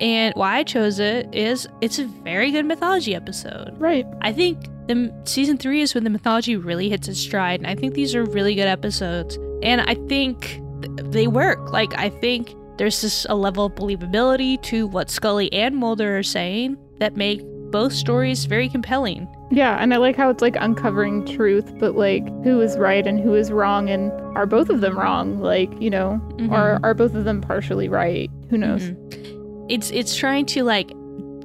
[0.00, 3.74] And why I chose it is it's a very good mythology episode.
[3.78, 4.04] Right.
[4.20, 7.74] I think the season three is when the mythology really hits its stride, and I
[7.74, 9.38] think these are really good episodes.
[9.62, 11.72] And I think th- they work.
[11.72, 16.22] Like I think there's just a level of believability to what Scully and Mulder are
[16.22, 17.40] saying that make
[17.70, 19.26] both stories very compelling.
[19.50, 23.18] Yeah, and I like how it's like uncovering truth, but like who is right and
[23.20, 25.38] who is wrong, and are both of them wrong?
[25.40, 26.50] Like, you know, Mhm.
[26.52, 28.30] or are both of them partially right?
[28.50, 28.90] Who knows?
[28.90, 29.66] Mhm.
[29.68, 30.92] It's it's trying to like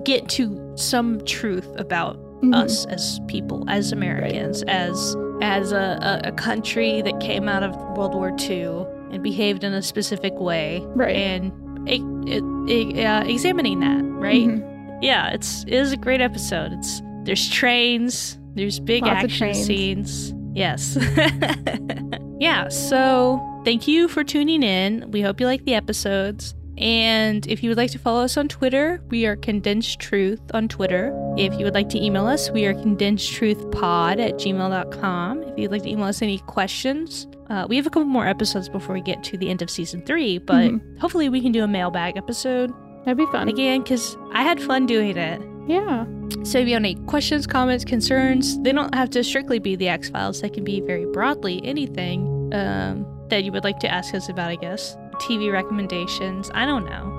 [0.03, 2.55] get to some truth about Mhm.
[2.55, 8.13] us as people, as Americans, as as a, a, country that came out of World
[8.13, 11.15] War II and behaved in a specific way, Right.
[11.15, 11.51] and
[11.87, 14.47] it, it, it, uh, examining that, right?
[14.47, 14.99] Mhm.
[15.01, 16.73] Yeah, it's it is a great episode.
[16.73, 20.33] It's there's trains, there's big Lots action scenes.
[20.53, 20.97] Yes.
[22.39, 25.09] yeah, so thank you for tuning in.
[25.11, 26.53] We hope you like the episodes.
[26.79, 30.67] And if you would like to follow us on Twitter, we are Condensed Truth on
[30.69, 31.13] Twitter.
[31.37, 35.43] If you would like to email us, we are condensedtruthpod at gmail.com.
[35.43, 38.69] If you'd like to email us any questions, uh, we have a couple more episodes
[38.69, 40.99] before we get to the end of season three, but Mhm.
[40.99, 42.71] hopefully we can do a mailbag episode
[43.03, 43.49] That'd be fun.
[43.49, 45.41] again because I had fun doing it.
[45.67, 46.05] Yeah.
[46.43, 49.89] So if you have any questions, comments, concerns, they don't have to strictly be the
[49.89, 50.41] X Files.
[50.41, 52.23] They can be very broadly anything
[52.53, 54.97] um, that you would like to ask us about, I guess.
[55.19, 56.49] TV recommendations.
[56.53, 57.15] I don't know.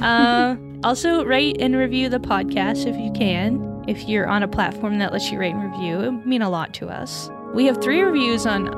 [0.04, 0.56] uh,
[0.86, 3.84] also, rate and review the podcast if you can.
[3.88, 6.50] If you're on a platform that lets you rate and review, it would mean a
[6.50, 7.30] lot to us.
[7.54, 8.68] We have three reviews on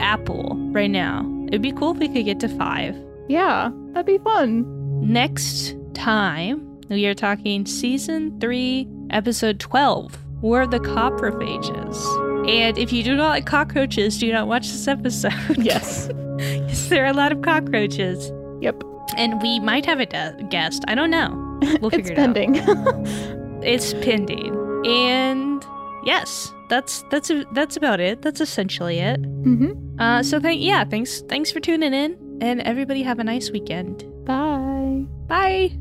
[0.00, 1.24] Apple right now.
[1.48, 2.96] It'd be cool if we could get to five.
[3.28, 4.64] yeah, that'd be fun.
[5.00, 12.48] Next time, we are talking season 3, episode 12 War of the Coprophages.
[12.48, 15.56] And if you do not like cockroaches, do not watch this episode.
[15.58, 16.08] Yes.
[16.68, 18.32] Yes, there are a lot of cockroaches.
[18.60, 18.82] Yep.
[19.16, 20.84] And we might have a de- guest.
[20.88, 21.58] I don't know.
[21.80, 22.58] We'll figure it pending.
[22.60, 22.68] out.
[22.68, 23.62] It's pending.
[23.62, 24.86] It's pending.
[24.86, 25.64] And
[26.04, 28.22] yes, that's that's that's about it.
[28.22, 29.18] That's essentially it.
[29.18, 33.50] hmm Uh, so thank yeah, thanks thanks for tuning in, and everybody have a nice
[33.50, 34.04] weekend.
[34.26, 35.06] Bye.
[35.28, 35.78] Bye.